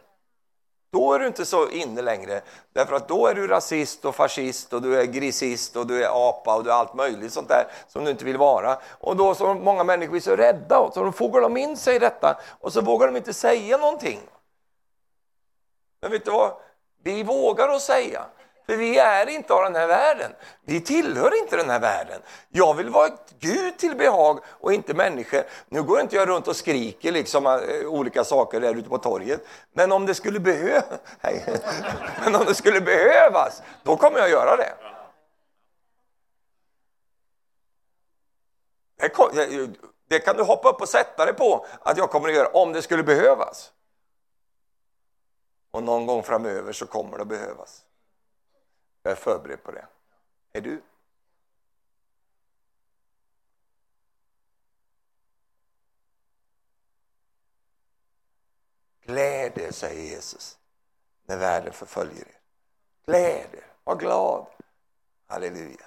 Då 0.93 1.13
är 1.13 1.19
du 1.19 1.27
inte 1.27 1.45
så 1.45 1.69
inne 1.69 2.01
längre, 2.01 2.41
därför 2.73 2.95
att 2.95 3.07
då 3.07 3.27
är 3.27 3.35
du 3.35 3.47
rasist 3.47 4.05
och 4.05 4.15
fascist 4.15 4.73
och 4.73 4.81
du 4.81 5.01
är 5.01 5.05
grisist 5.05 5.75
och 5.75 5.87
du 5.87 6.03
är 6.03 6.29
apa 6.29 6.55
och 6.55 6.63
du 6.63 6.69
är 6.69 6.73
allt 6.73 6.93
möjligt 6.93 7.33
sånt 7.33 7.47
där 7.47 7.67
som 7.87 8.05
du 8.05 8.11
inte 8.11 8.25
vill 8.25 8.37
vara. 8.37 8.77
Och 8.99 9.15
då 9.15 9.35
så 9.35 9.53
många 9.53 9.83
människor 9.83 10.11
blir 10.11 10.21
så 10.21 10.35
rädda 10.35 10.79
och 10.79 10.93
så 10.93 11.11
fogar 11.11 11.41
de 11.41 11.57
in 11.57 11.77
sig 11.77 11.95
i 11.95 11.99
detta 11.99 12.39
och 12.59 12.73
så 12.73 12.81
vågar 12.81 13.07
de 13.07 13.17
inte 13.17 13.33
säga 13.33 13.77
någonting. 13.77 14.19
Men 16.01 16.11
vet 16.11 16.25
du 16.25 16.31
vad? 16.31 16.51
Vi 17.03 17.23
vågar 17.23 17.69
att 17.69 17.81
säga. 17.81 18.25
För 18.65 18.77
vi 18.77 18.97
är 18.97 19.29
inte 19.29 19.53
av 19.53 19.63
den 19.63 19.75
här 19.75 19.87
världen. 19.87 20.31
Vi 20.65 20.81
tillhör 20.81 21.41
inte 21.41 21.57
den 21.57 21.69
här 21.69 21.79
världen. 21.79 22.21
Jag 22.49 22.73
vill 22.73 22.89
vara 22.89 23.09
Gud 23.39 23.77
till 23.77 23.95
behag 23.95 24.39
och 24.45 24.73
inte 24.73 24.93
människor. 24.93 25.43
Nu 25.69 25.83
går 25.83 26.01
inte 26.01 26.15
jag 26.15 26.29
runt 26.29 26.47
och 26.47 26.55
skriker 26.55 27.11
liksom 27.11 27.45
eh, 27.45 27.87
olika 27.87 28.23
saker 28.23 28.61
där 28.61 28.75
ute 28.75 28.89
på 28.89 28.97
torget. 28.97 29.45
Men 29.73 29.91
om 29.91 30.05
det 30.05 30.15
skulle 30.15 30.39
behö 30.39 30.81
Men 32.25 32.35
om 32.35 32.45
det 32.45 32.55
skulle 32.55 32.81
behövas, 32.81 33.61
då 33.83 33.97
kommer 33.97 34.19
jag 34.19 34.29
göra 34.29 34.55
det. 34.55 34.73
Det 40.07 40.19
kan 40.19 40.37
du 40.37 40.43
hoppa 40.43 40.69
upp 40.69 40.81
och 40.81 40.89
sätta 40.89 41.25
dig 41.25 41.33
på 41.33 41.65
att 41.81 41.97
jag 41.97 42.09
kommer 42.09 42.29
att 42.29 42.35
göra 42.35 42.47
om 42.47 42.73
det 42.73 42.81
skulle 42.81 43.03
behövas. 43.03 43.71
Och 45.71 45.83
någon 45.83 46.05
gång 46.05 46.23
framöver 46.23 46.73
så 46.73 46.85
kommer 46.85 47.17
det 47.17 47.21
att 47.21 47.27
behövas. 47.27 47.81
Jag 49.03 49.11
är 49.11 49.15
förberedd 49.15 49.63
på 49.63 49.71
det. 49.71 49.85
Är 50.53 50.61
du? 50.61 50.81
Gläd 59.05 59.57
er, 59.57 59.71
säger 59.71 60.03
Jesus, 60.03 60.57
när 61.25 61.37
världen 61.37 61.73
förföljer 61.73 62.27
er. 62.27 62.39
Gläd 63.05 63.47
er, 63.53 63.65
var 63.83 63.95
glad. 63.95 64.47
Halleluja. 65.27 65.85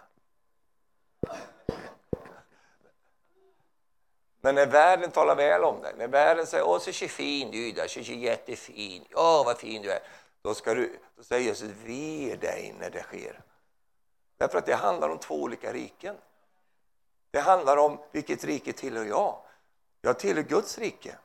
Men 4.41 4.55
när 4.55 4.67
världen 4.67 5.11
talar 5.11 5.37
väl 5.37 5.64
om 5.64 5.83
dig, 5.83 5.95
när 5.97 6.09
världen 6.09 6.47
säger 6.47 6.67
åh 6.67 6.79
så 6.79 6.93
fin 6.93 7.51
du 7.51 7.81
är, 7.81 7.89
så 7.89 8.01
jättefin, 8.01 9.05
åh 9.14 9.45
vad 9.45 9.59
fin 9.59 9.83
du 9.83 9.91
är. 9.91 10.01
Då, 10.47 10.55
ska 10.55 10.74
du, 10.74 10.99
då 11.16 11.22
säger 11.22 11.42
Jesus, 11.42 11.70
ve 11.84 12.36
dig 12.40 12.74
när 12.80 12.90
det 12.90 13.03
sker. 13.03 13.40
Därför 14.38 14.59
att 14.59 14.66
det 14.66 14.74
handlar 14.74 15.09
om 15.09 15.18
två 15.18 15.42
olika 15.42 15.72
riken. 15.72 16.16
Det 17.30 17.40
handlar 17.40 17.76
om 17.76 17.99
vilket 18.12 18.44
rike 18.44 18.72
tillhör 18.72 19.05
jag. 19.05 19.38
Jag 20.01 20.18
tillhör 20.18 20.42
Guds 20.42 20.78
rike. 20.78 21.18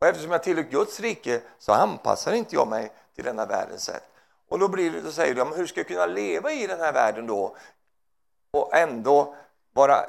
Och 0.00 0.06
eftersom 0.06 0.30
jag 0.30 0.42
tillhör 0.42 0.62
Guds 0.62 1.00
rike 1.00 1.42
så 1.58 1.72
anpassar 1.72 2.32
inte 2.32 2.54
jag 2.54 2.68
mig 2.68 2.92
till 3.14 3.24
denna 3.24 3.46
världens 3.46 3.84
sätt. 3.84 4.04
Och 4.48 4.58
då, 4.58 4.68
blir 4.68 4.90
det, 4.90 5.00
då 5.00 5.12
säger 5.12 5.34
du, 5.34 5.44
hur 5.44 5.66
ska 5.66 5.80
jag 5.80 5.88
kunna 5.88 6.06
leva 6.06 6.52
i 6.52 6.66
den 6.66 6.80
här 6.80 6.92
världen 6.92 7.26
då 7.26 7.56
och 8.50 8.76
ändå 8.76 9.34
bara 9.70 10.06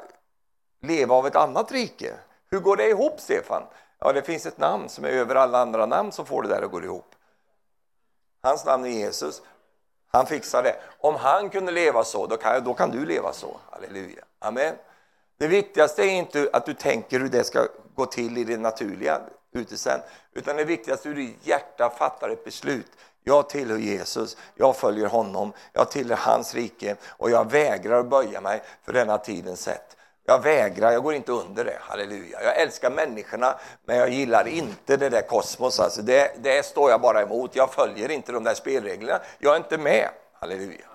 leva 0.80 1.14
av 1.14 1.26
ett 1.26 1.36
annat 1.36 1.72
rike? 1.72 2.14
Hur 2.50 2.60
går 2.60 2.76
det 2.76 2.88
ihop, 2.88 3.20
Stefan? 3.20 3.62
Ja, 3.98 4.12
det 4.12 4.22
finns 4.22 4.46
ett 4.46 4.58
namn 4.58 4.88
som 4.88 5.04
är 5.04 5.08
över 5.08 5.34
alla 5.34 5.58
andra 5.58 5.86
namn 5.86 6.12
som 6.12 6.26
får 6.26 6.42
det 6.42 6.48
där 6.48 6.62
att 6.62 6.70
gå 6.70 6.82
ihop. 6.82 7.13
Hans 8.44 8.64
namn 8.64 8.84
är 8.84 8.88
Jesus. 8.88 9.42
Han 10.10 10.26
fixar 10.26 10.62
det. 10.62 10.76
Om 10.98 11.14
han 11.14 11.50
kunde 11.50 11.72
leva 11.72 12.04
så, 12.04 12.26
då 12.26 12.36
kan, 12.36 12.64
då 12.64 12.74
kan 12.74 12.90
du 12.90 13.06
leva 13.06 13.32
så. 13.32 13.56
Halleluja. 13.70 14.24
Amen. 14.38 14.74
Det 15.38 15.46
viktigaste 15.46 16.02
är 16.02 16.10
inte 16.10 16.50
att 16.52 16.66
du 16.66 16.74
tänker 16.74 17.20
hur 17.20 17.28
det 17.28 17.44
ska 17.44 17.66
gå 17.94 18.06
till 18.06 18.38
i 18.38 18.44
det 18.44 18.56
naturliga 18.56 19.20
ute 19.52 19.76
sen, 19.76 20.00
utan 20.32 20.56
det 20.56 20.64
viktigaste 20.64 21.08
är 21.08 21.14
hur 21.14 21.22
ditt 21.22 21.46
hjärta 21.46 21.90
fattar 21.90 22.28
ett 22.28 22.44
beslut. 22.44 22.90
Jag 23.22 23.48
tillhör 23.48 23.78
Jesus, 23.78 24.36
jag 24.54 24.76
följer 24.76 25.06
honom, 25.06 25.52
jag 25.72 25.90
tillhör 25.90 26.16
hans 26.16 26.54
rike 26.54 26.96
och 27.06 27.30
jag 27.30 27.50
vägrar 27.50 28.00
att 28.00 28.10
böja 28.10 28.40
mig 28.40 28.62
för 28.82 28.92
denna 28.92 29.18
tidens 29.18 29.62
sätt. 29.62 29.96
Jag 30.26 30.42
vägrar, 30.42 30.92
jag 30.92 31.02
går 31.02 31.14
inte 31.14 31.32
under 31.32 31.64
det. 31.64 31.78
Halleluja. 31.80 32.42
Jag 32.42 32.60
älskar 32.60 32.90
människorna, 32.90 33.60
men 33.84 33.96
jag 33.96 34.08
gillar 34.08 34.46
inte 34.46 34.96
det 34.96 35.08
där 35.08 35.22
kosmos. 35.22 35.80
Alltså 35.80 36.02
det, 36.02 36.36
det 36.42 36.66
står 36.66 36.90
jag 36.90 37.00
bara 37.00 37.22
emot. 37.22 37.56
Jag 37.56 37.74
följer 37.74 38.08
inte 38.08 38.32
de 38.32 38.44
där 38.44 38.54
spelreglerna. 38.54 39.20
Jag 39.38 39.52
är 39.52 39.56
inte 39.56 39.78
med. 39.78 40.08
Halleluja. 40.32 40.86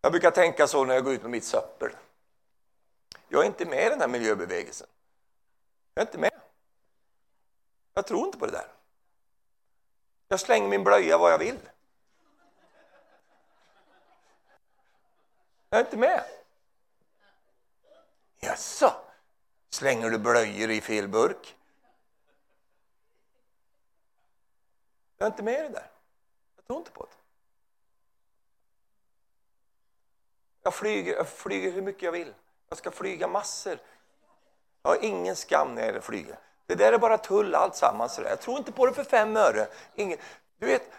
Jag 0.00 0.12
brukar 0.12 0.30
tänka 0.30 0.66
så 0.66 0.84
när 0.84 0.94
jag 0.94 1.04
går 1.04 1.12
ut 1.12 1.22
med 1.22 1.30
mitt 1.30 1.44
söppel. 1.44 1.90
Jag 3.28 3.42
är 3.42 3.46
inte 3.46 3.64
med 3.64 3.86
i 3.86 3.88
den 3.88 4.00
här 4.00 4.08
miljöbevägelsen. 4.08 4.86
Jag 5.94 6.02
är 6.02 6.06
inte 6.06 6.18
med. 6.18 6.40
Jag 7.94 8.06
tror 8.06 8.26
inte 8.26 8.38
på 8.38 8.46
det 8.46 8.52
där. 8.52 8.66
Jag 10.28 10.40
slänger 10.40 10.68
min 10.68 10.84
blöja 10.84 11.18
vad 11.18 11.32
jag 11.32 11.38
vill. 11.38 11.58
Jag 15.74 15.80
är 15.80 15.84
inte 15.84 15.96
med. 15.96 16.24
Jaså, 18.40 18.92
slänger 19.70 20.10
du 20.10 20.18
blöjor 20.18 20.70
i 20.70 20.80
fel 20.80 21.08
burk? 21.08 21.56
Jag 25.16 25.26
är 25.26 25.30
inte 25.30 25.42
med 25.42 25.54
i 25.54 25.62
det 25.62 25.68
där. 25.68 25.90
Jag 26.56 26.66
tror 26.66 26.78
inte 26.78 26.90
på 26.90 27.04
det. 27.04 27.16
Jag 30.62 30.74
flyger, 30.74 31.14
jag 31.14 31.28
flyger 31.28 31.72
hur 31.72 31.82
mycket 31.82 32.02
jag 32.02 32.12
vill. 32.12 32.34
Jag 32.68 32.78
ska 32.78 32.90
flyga 32.90 33.28
massor. 33.28 33.78
Jag 34.82 34.90
har 34.90 35.04
ingen 35.04 35.36
skam 35.36 35.74
när 35.74 35.92
jag 35.92 36.04
flyger. 36.04 36.38
Det 36.66 36.74
där 36.74 36.92
är 36.92 36.98
bara 36.98 37.18
tull 37.18 37.54
alltsammans. 37.54 38.20
Jag 38.24 38.40
tror 38.40 38.58
inte 38.58 38.72
på 38.72 38.86
det 38.86 38.92
för 38.92 39.04
fem 39.04 39.36
öre. 39.36 39.68
Ingen, 39.94 40.18
du 40.58 40.66
vet, 40.66 40.90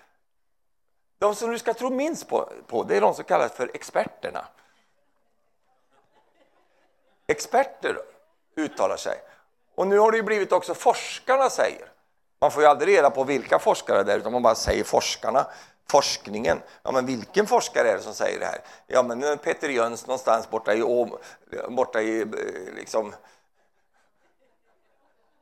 de 1.18 1.36
som 1.36 1.52
du 1.52 1.60
ska 1.60 1.74
tro 1.74 1.90
minst 1.90 2.28
på, 2.28 2.54
på 2.68 2.84
det 2.84 2.98
är 2.98 3.02
de 3.02 3.14
som 3.14 3.24
kallas 3.24 3.52
för 3.52 3.72
experterna. 3.74 4.48
Experter 7.28 7.98
uttalar 8.56 8.98
sig. 8.98 9.22
Och 9.76 9.88
nu 9.88 10.00
har 10.00 10.12
det 10.12 10.18
ju 10.18 10.24
blivit 10.24 10.52
också 10.52 10.74
forskarna 10.74 11.50
säger. 11.50 11.92
Man 12.40 12.52
får 12.52 12.64
ju 12.64 12.70
aldrig 12.70 12.98
reda 12.98 13.10
på 13.10 13.24
vilka 13.24 13.60
forskare 13.60 14.04
det 14.04 14.14
är, 14.14 14.18
utan 14.18 14.32
man 14.32 14.44
bara 14.44 14.56
säger 14.56 14.84
forskarna. 14.84 15.48
Forskningen. 15.90 16.62
Ja, 16.84 16.92
men 16.92 17.06
vilken 17.06 17.48
forskare 17.48 17.90
är 17.90 17.96
det 17.96 18.02
som 18.02 18.14
säger 18.14 18.40
det 18.40 18.46
här? 18.46 18.62
Ja, 18.88 19.04
men 19.04 19.38
Peter 19.38 19.70
Jöns 19.70 20.08
någonstans 20.08 20.50
borta 20.50 20.74
i, 20.74 21.08
borta 21.70 22.02
i 22.02 22.22
eh, 22.22 22.28
liksom, 22.76 23.14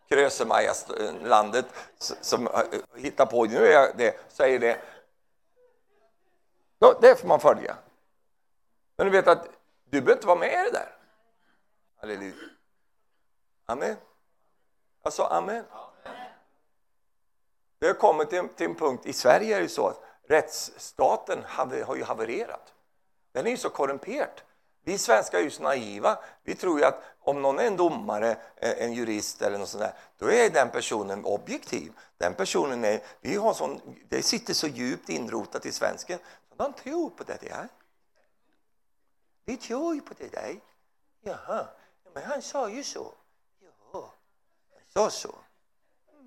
Krösemajalandet 0.10 1.66
som 1.98 2.48
eh, 2.48 2.62
hittar 2.96 3.26
på 3.26 3.46
nu 3.46 3.68
är 3.68 3.94
det, 3.98 4.20
säger 4.30 4.60
det. 4.60 4.78
Ja, 6.80 6.98
det 7.02 7.20
får 7.20 7.28
man 7.28 7.40
följa. 7.40 7.76
Men 8.96 9.06
du 9.06 9.12
vet 9.12 9.28
att 9.28 9.48
du 9.90 10.02
behöver 10.02 10.14
inte 10.14 10.28
vara 10.28 10.40
med 10.40 10.52
i 10.52 10.72
det 10.72 10.72
där. 10.72 10.96
Halleluja. 12.04 12.34
Amen. 13.66 13.96
Jag 15.04 15.14
sa 15.14 15.28
amen. 15.28 15.66
Vi 17.80 17.88
har 17.88 17.94
kommit 17.94 18.30
till, 18.30 18.48
till 18.56 18.66
en 18.66 18.76
punkt, 18.76 19.06
i 19.06 19.14
Sverige 19.14 19.58
är 19.58 19.62
det 19.62 19.70
så 19.70 19.88
att 19.88 20.04
rättsstaten 20.28 21.44
har 21.86 21.96
ju 21.96 22.04
havererat. 22.04 22.74
Den 23.32 23.46
är 23.46 23.52
ju 23.52 23.58
så 23.58 23.70
korrumperad. 23.70 24.42
Vi 24.84 24.98
svenskar 24.98 25.38
är 25.38 25.42
ju 25.42 25.50
så 25.50 25.64
naiva. 25.64 26.20
Vi 26.44 26.56
tror 26.56 26.80
ju 26.80 26.86
att 26.86 27.04
om 27.20 27.42
någon 27.42 27.60
är 27.60 27.68
en 27.68 27.78
domare, 27.78 28.32
eh, 28.56 28.84
en 28.84 28.94
jurist 28.94 29.42
eller 29.42 29.58
något 29.58 29.70
sånt 29.70 29.84
där, 29.84 29.94
då 30.18 30.32
är 30.32 30.50
den 30.50 30.70
personen 30.70 31.26
objektiv. 31.26 31.94
Den 32.18 32.34
personen 32.34 32.86
är, 32.86 33.02
vi 33.22 33.36
har 33.36 33.54
sån, 33.54 33.82
det 34.10 34.22
sitter 34.22 34.54
så 34.54 34.68
djupt 34.68 35.10
inrotat 35.10 35.66
i 35.66 35.72
svensken, 35.72 36.20
så 36.50 36.56
de 36.56 36.74
tror 36.74 37.10
på 37.10 37.24
det 37.24 37.42
där. 37.42 37.68
Vi 39.46 39.58
tror 39.58 39.96
ju 39.96 40.02
på 40.02 40.14
det 40.18 40.28
där. 40.28 40.60
Jaha, 41.22 41.68
men 42.14 42.24
han 42.24 42.42
sa 42.42 42.70
ju 42.70 42.84
så. 42.84 43.12
Ja, 43.94 44.14
han 44.74 44.82
sa 44.94 45.10
så. 45.10 45.36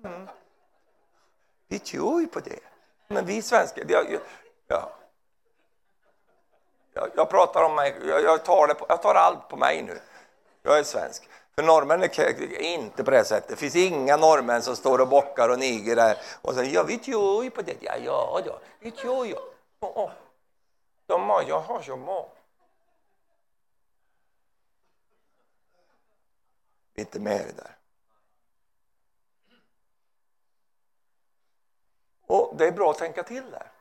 Mm. 0.03 0.27
Vi 1.67 1.79
tror 1.79 2.21
ju 2.21 2.27
på 2.27 2.39
det. 2.39 2.59
Men 3.07 3.25
vi 3.25 3.41
svenskar, 3.41 3.85
vi 3.85 3.93
jag, 3.93 4.19
ja. 4.67 4.93
Jag, 6.93 7.09
jag, 7.15 7.29
pratar 7.29 7.63
om 7.63 7.75
mig, 7.75 7.95
jag, 8.07 8.23
jag, 8.23 8.45
tar 8.45 8.67
det, 8.67 8.75
jag 8.89 9.01
tar 9.01 9.15
allt 9.15 9.49
på 9.49 9.57
mig 9.57 9.81
nu. 9.81 9.99
Jag 10.63 10.79
är 10.79 10.83
svensk. 10.83 11.29
För 11.55 11.63
norrmän 11.63 12.03
är 12.03 12.61
inte 12.61 13.03
på 13.03 13.11
det 13.11 13.23
sättet. 13.23 13.49
Det 13.49 13.55
finns 13.55 13.75
inga 13.75 14.17
norrmän 14.17 14.61
som 14.61 14.75
står 14.75 15.01
och 15.01 15.07
bockar 15.07 15.49
och 15.49 15.59
niger 15.59 15.95
där 15.95 16.17
och 16.41 16.53
säger 16.53 16.73
ja, 16.73 16.83
vi 16.83 16.97
tror 16.97 17.43
ju 17.43 17.49
på 17.49 17.61
det. 17.61 17.77
Ja, 17.79 17.93
ja, 18.05 18.41
ja, 18.45 18.59
vi 18.79 18.91
tror 18.91 19.27
ju. 19.27 19.33
Oh, 19.79 20.05
oh. 20.05 20.11
De 21.05 21.29
har, 21.29 21.43
jag 21.47 21.59
har 21.59 21.81
så 21.81 21.95
många. 21.95 22.27
Vi 26.97 27.01
är 27.01 27.05
inte 27.05 27.19
med 27.19 27.41
i 27.41 27.43
det 27.43 27.51
där. 27.51 27.77
Och 32.21 32.55
det 32.57 32.67
är 32.67 32.71
bra 32.71 32.91
att 32.91 32.97
tänka 32.97 33.23
till 33.23 33.51
där. 33.51 33.71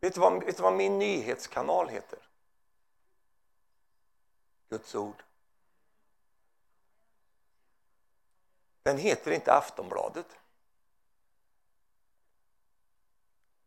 Vet 0.00 0.14
du 0.14 0.20
vad, 0.20 0.44
vet 0.44 0.56
du 0.56 0.62
vad 0.62 0.72
min 0.72 0.98
nyhetskanal 0.98 1.88
heter? 1.88 2.18
Guds 4.68 4.94
ord. 4.94 5.22
Den 8.82 8.98
heter 8.98 9.30
inte 9.30 9.52
Aftonbladet. 9.52 10.38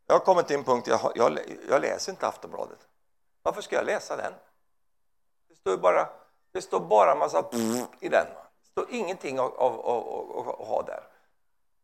Jag 0.05 0.15
har 0.15 0.25
kommit 0.25 0.47
till 0.47 0.57
en 0.57 0.63
punkt, 0.63 0.87
jag, 0.87 1.11
jag, 1.15 1.39
jag 1.69 1.81
läser 1.81 2.11
inte 2.11 2.27
Aftonbladet. 2.27 2.87
Varför 3.41 3.61
ska 3.61 3.75
jag 3.75 3.85
läsa 3.85 4.17
den? 4.17 4.33
Det 5.47 5.55
står 5.55 5.77
bara, 5.77 6.26
det 6.57 6.61
står 6.61 6.79
bara 6.79 7.11
en 7.11 7.17
massa 7.17 7.45
i 7.99 8.09
den. 8.09 8.25
Det 8.25 8.71
står 8.71 8.85
ingenting 8.89 9.39
att 9.39 9.53
ha 9.57 10.83
där. 10.87 11.03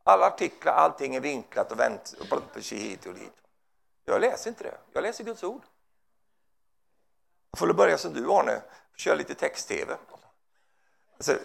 Alla 0.03 0.27
artiklar, 0.27 0.73
allting 0.73 1.15
är 1.15 1.19
vinklat 1.19 1.71
och 1.71 1.79
vänt 1.79 2.15
och 2.31 2.61
hit 2.71 3.05
och 3.05 3.13
dit. 3.13 3.33
Jag 4.05 4.21
läser 4.21 4.49
inte 4.49 4.63
det. 4.63 4.77
Jag 4.93 5.01
läser 5.01 5.23
Guds 5.23 5.43
ord. 5.43 5.61
Jag 7.51 7.59
får 7.59 7.73
börja 7.73 7.97
som 7.97 8.13
du, 8.13 8.31
Arne. 8.31 8.61
Köra 8.97 9.15
lite 9.15 9.33
text-tv. 9.33 9.95
Alltså, 11.17 11.37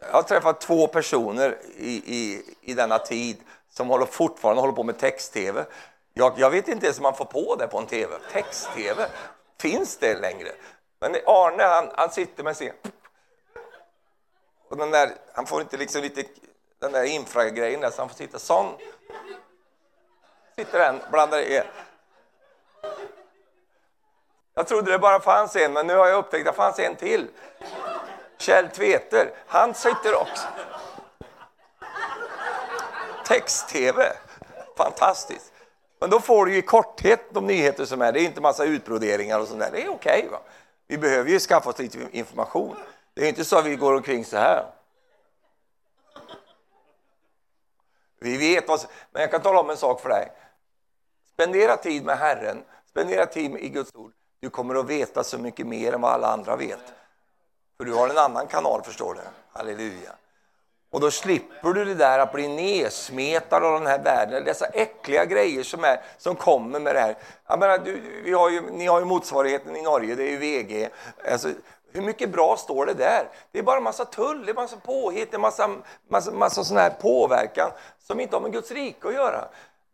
jag 0.00 0.12
har 0.12 0.22
träffat 0.22 0.60
två 0.60 0.86
personer 0.86 1.58
i, 1.76 1.92
i, 1.92 2.44
i 2.60 2.74
denna 2.74 2.98
tid 2.98 3.36
som 3.68 3.88
håller, 3.88 4.06
fortfarande 4.06 4.60
håller 4.60 4.74
på 4.74 4.82
med 4.82 4.98
text-tv. 4.98 5.64
Jag, 6.14 6.32
jag, 6.36 6.50
vet 6.50 6.68
inte 6.68 6.86
ens 6.86 6.98
om 6.98 7.02
man 7.02 7.14
får 7.14 7.24
på 7.24 7.56
det 7.56 7.66
på 7.66 7.78
en 7.78 7.86
tv. 7.86 8.14
Text-tv, 8.32 9.06
finns 9.58 9.96
det 9.96 10.20
längre? 10.20 10.52
Men 11.02 11.16
Arne, 11.26 11.62
han, 11.62 11.90
han 11.94 12.10
sitter 12.10 12.44
med 12.44 12.56
sin... 12.56 12.72
Och 14.68 14.76
den 14.76 14.90
där, 14.90 15.10
han 15.32 15.46
får 15.46 15.60
inte 15.60 15.76
liksom 15.76 16.02
lite 16.02 16.24
den 16.78 16.92
där 16.92 17.04
infragrejen 17.04 17.80
där, 17.80 17.90
så 17.90 18.02
han 18.02 18.08
får 18.08 18.16
sitta 18.16 18.38
sån. 18.38 18.66
Sitter 20.56 20.78
den, 20.78 21.00
blandar 21.10 21.38
i. 21.38 21.62
Jag 24.54 24.66
trodde 24.66 24.92
det 24.92 24.98
bara 24.98 25.20
fanns 25.20 25.56
en, 25.56 25.72
men 25.72 25.86
nu 25.86 25.96
har 25.96 26.06
jag 26.06 26.18
upptäckt 26.18 26.48
att 26.48 26.54
det 26.54 26.56
fanns 26.56 26.78
en 26.78 26.96
till. 26.96 27.28
Kjell 28.38 28.68
Tveter, 28.68 29.30
han 29.46 29.74
sitter 29.74 30.14
också. 30.14 30.46
Text-tv, 33.26 34.12
fantastiskt. 34.76 35.52
Men 36.00 36.10
då 36.10 36.20
får 36.20 36.46
du 36.46 36.56
i 36.56 36.62
korthet 36.62 37.20
de 37.30 37.46
nyheter 37.46 37.84
som 37.84 38.02
är, 38.02 38.12
det 38.12 38.20
är 38.20 38.24
inte 38.24 38.40
massa 38.40 38.64
utbroderingar 38.64 39.40
och 39.40 39.48
sånt 39.48 39.60
där. 39.60 39.70
Det 39.72 39.82
är 39.82 39.88
okej. 39.88 40.26
Okay, 40.28 40.38
vi 40.92 40.98
behöver 40.98 41.30
ju 41.30 41.38
skaffa 41.38 41.70
oss 41.70 41.78
lite 41.78 42.08
information. 42.12 42.76
Det 43.14 43.24
är 43.24 43.28
inte 43.28 43.44
så 43.44 43.58
att 43.58 43.66
vi 43.66 43.76
går 43.76 43.94
omkring 43.94 44.24
så 44.24 44.36
här. 44.36 44.66
Vi 48.18 48.36
vet 48.36 48.68
vad 48.68 48.86
Men 49.10 49.22
jag 49.22 49.30
kan 49.30 49.42
tala 49.42 49.60
om 49.60 49.70
en 49.70 49.76
sak 49.76 50.00
för 50.00 50.08
dig. 50.08 50.32
Spendera 51.32 51.76
tid 51.76 52.04
med 52.04 52.18
Herren, 52.18 52.64
spendera 52.90 53.26
tid 53.26 53.56
i 53.56 53.68
Guds 53.68 53.94
ord. 53.94 54.12
Du 54.40 54.50
kommer 54.50 54.74
att 54.74 54.86
veta 54.86 55.24
så 55.24 55.38
mycket 55.38 55.66
mer 55.66 55.92
än 55.92 56.00
vad 56.00 56.12
alla 56.12 56.32
andra 56.32 56.56
vet. 56.56 56.92
För 57.76 57.84
du 57.84 57.94
har 57.94 58.08
en 58.08 58.18
annan 58.18 58.46
kanal, 58.46 58.82
förstår 58.82 59.14
du. 59.14 59.20
Halleluja. 59.52 60.12
Och 60.92 61.00
då 61.00 61.10
slipper 61.10 61.72
du 61.72 61.84
det 61.84 61.94
där 61.94 62.18
att 62.18 62.32
bli 62.32 62.48
nedsmetad 62.48 63.64
av 63.64 63.72
den 63.72 63.86
här 63.86 63.98
världen, 63.98 64.44
dessa 64.44 64.66
äckliga 64.66 65.24
grejer 65.24 65.62
som, 65.62 65.84
är, 65.84 66.00
som 66.18 66.36
kommer 66.36 66.80
med 66.80 66.94
det 66.94 67.00
här. 67.00 67.16
Jag 67.46 67.58
menar, 67.58 67.78
du, 67.78 68.00
vi 68.24 68.32
har 68.32 68.50
ju, 68.50 68.60
ni 68.60 68.86
har 68.86 68.98
ju 69.00 69.04
motsvarigheten 69.04 69.76
i 69.76 69.82
Norge, 69.82 70.14
det 70.14 70.22
är 70.22 70.30
ju 70.30 70.36
VG. 70.36 70.88
Alltså, 71.30 71.48
hur 71.92 72.02
mycket 72.02 72.30
bra 72.30 72.56
står 72.56 72.86
det 72.86 72.94
där? 72.94 73.28
Det 73.52 73.58
är 73.58 73.62
bara 73.62 73.76
en 73.76 73.82
massa 73.82 74.04
tull, 74.04 74.44
det 74.46 74.52
är 74.52 74.54
massa 74.54 74.76
påhitt, 74.76 75.34
en 75.34 75.40
massa, 75.40 75.70
massa, 76.08 76.32
massa 76.32 76.64
sån 76.64 76.76
här 76.76 76.90
påverkan 76.90 77.70
som 78.06 78.20
inte 78.20 78.36
har 78.36 78.40
med 78.40 78.52
Guds 78.52 78.70
rike 78.70 79.08
att 79.08 79.14
göra. 79.14 79.44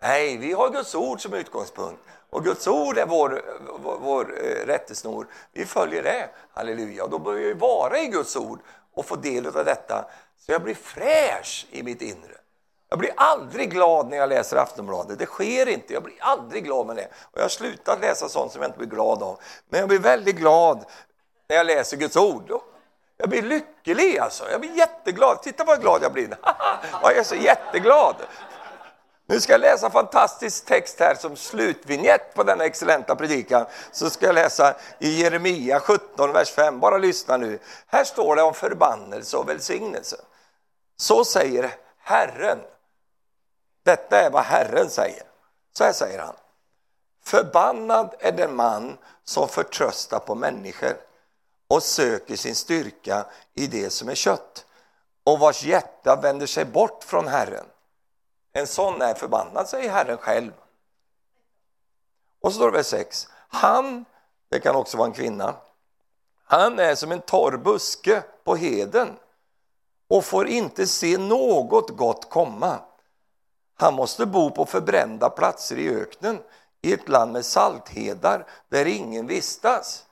Nej, 0.02 0.36
vi 0.36 0.52
har 0.52 0.70
Guds 0.70 0.94
ord 0.94 1.22
som 1.22 1.34
utgångspunkt. 1.34 2.00
Och 2.30 2.44
Guds 2.44 2.68
ord 2.68 2.98
är 2.98 3.06
vår, 3.06 3.42
vår, 3.82 3.98
vår 4.00 4.34
eh, 4.44 4.66
rättesnor. 4.66 5.26
Vi 5.52 5.64
följer 5.64 6.02
det, 6.02 6.28
halleluja. 6.54 7.04
Och 7.04 7.10
då 7.10 7.18
bör 7.18 7.32
vi 7.32 7.52
vara 7.52 7.98
i 7.98 8.06
Guds 8.06 8.36
ord 8.36 8.58
och 8.94 9.06
få 9.06 9.16
del 9.16 9.46
av 9.46 9.64
detta. 9.64 10.04
Så 10.38 10.52
jag 10.52 10.62
blir 10.62 10.74
fräsch 10.74 11.66
i 11.70 11.82
mitt 11.82 12.02
inre. 12.02 12.38
Jag 12.88 12.98
blir 12.98 13.12
aldrig 13.16 13.70
glad 13.70 14.08
när 14.08 14.16
jag 14.16 14.28
läser 14.28 14.56
Aftonbladet. 14.56 15.18
Det 15.18 15.26
sker 15.26 15.68
inte. 15.68 15.92
Jag 15.92 16.02
blir 16.02 16.16
aldrig 16.20 16.64
glad 16.64 16.86
med 16.86 16.96
det. 16.96 17.08
Och 17.22 17.38
jag 17.38 17.42
har 17.42 17.48
slutat 17.48 18.00
läsa 18.00 18.28
sånt 18.28 18.52
som 18.52 18.62
jag 18.62 18.68
inte 18.68 18.78
blir 18.78 18.88
glad 18.88 19.22
av. 19.22 19.40
Men 19.68 19.80
jag 19.80 19.88
blir 19.88 19.98
väldigt 19.98 20.36
glad 20.36 20.84
när 21.48 21.56
jag 21.56 21.66
läser 21.66 21.96
Guds 21.96 22.16
ord. 22.16 22.52
Jag 23.16 23.28
blir 23.28 23.42
lycklig 23.42 24.18
alltså. 24.18 24.50
Jag 24.50 24.60
blir 24.60 24.76
jätteglad. 24.76 25.42
Titta 25.42 25.64
vad 25.64 25.80
glad 25.80 26.02
jag 26.02 26.12
blir. 26.12 26.28
jag 27.02 27.16
är 27.16 27.22
så 27.22 27.34
jätteglad. 27.34 28.16
Nu 29.30 29.40
ska 29.40 29.52
jag 29.52 29.60
läsa 29.60 29.86
en 29.86 29.92
fantastisk 29.92 30.64
text 30.64 31.00
här 31.00 31.14
som 31.14 31.36
slutvinjett 31.36 32.34
på 32.34 32.42
denna 32.42 32.64
excellenta 32.64 33.16
predikan. 33.16 33.66
Så 33.92 34.10
ska 34.10 34.26
jag 34.26 34.34
läsa 34.34 34.76
i 34.98 35.22
Jeremia 35.22 35.80
17, 35.80 36.32
vers 36.32 36.50
5. 36.50 36.80
Bara 36.80 36.98
lyssna 36.98 37.36
nu. 37.36 37.58
Här 37.86 38.04
står 38.04 38.36
det 38.36 38.42
om 38.42 38.54
förbannelse 38.54 39.36
och 39.36 39.48
välsignelse. 39.48 40.16
Så 40.96 41.24
säger 41.24 41.74
Herren. 41.98 42.58
Detta 43.82 44.20
är 44.20 44.30
vad 44.30 44.44
Herren 44.44 44.90
säger. 44.90 45.22
Så 45.72 45.84
här 45.84 45.92
säger 45.92 46.18
han. 46.18 46.34
Förbannad 47.24 48.14
är 48.18 48.32
den 48.32 48.56
man 48.56 48.98
som 49.24 49.48
förtröstar 49.48 50.18
på 50.18 50.34
människor 50.34 50.96
och 51.68 51.82
söker 51.82 52.36
sin 52.36 52.54
styrka 52.54 53.26
i 53.54 53.66
det 53.66 53.90
som 53.90 54.08
är 54.08 54.14
kött 54.14 54.66
och 55.24 55.38
vars 55.38 55.64
hjärta 55.64 56.16
vänder 56.22 56.46
sig 56.46 56.64
bort 56.64 57.04
från 57.04 57.28
Herren. 57.28 57.64
En 58.58 58.66
sån 58.66 59.02
är 59.02 59.14
förbannad, 59.14 59.68
säger 59.68 59.90
Herren 59.90 60.18
själv. 60.18 60.52
Och 62.40 62.52
så 62.52 62.56
står 62.56 62.70
det 62.70 62.76
vers 62.76 62.86
6. 62.86 63.28
Han, 63.48 64.04
det 64.48 64.60
kan 64.60 64.76
också 64.76 64.96
vara 64.96 65.06
en 65.06 65.14
kvinna, 65.14 65.54
han 66.44 66.78
är 66.78 66.94
som 66.94 67.12
en 67.12 67.20
torr 67.20 67.56
buske 67.56 68.22
på 68.44 68.56
heden 68.56 69.18
och 70.08 70.24
får 70.24 70.46
inte 70.46 70.86
se 70.86 71.18
något 71.18 71.90
gott 71.90 72.30
komma. 72.30 72.78
Han 73.74 73.94
måste 73.94 74.26
bo 74.26 74.50
på 74.50 74.66
förbrända 74.66 75.30
platser 75.30 75.76
i 75.76 75.88
öknen, 75.94 76.42
i 76.82 76.92
ett 76.92 77.08
land 77.08 77.32
med 77.32 77.44
salthedar 77.44 78.46
där 78.68 78.86
ingen 78.86 79.26
vistas. 79.26 80.06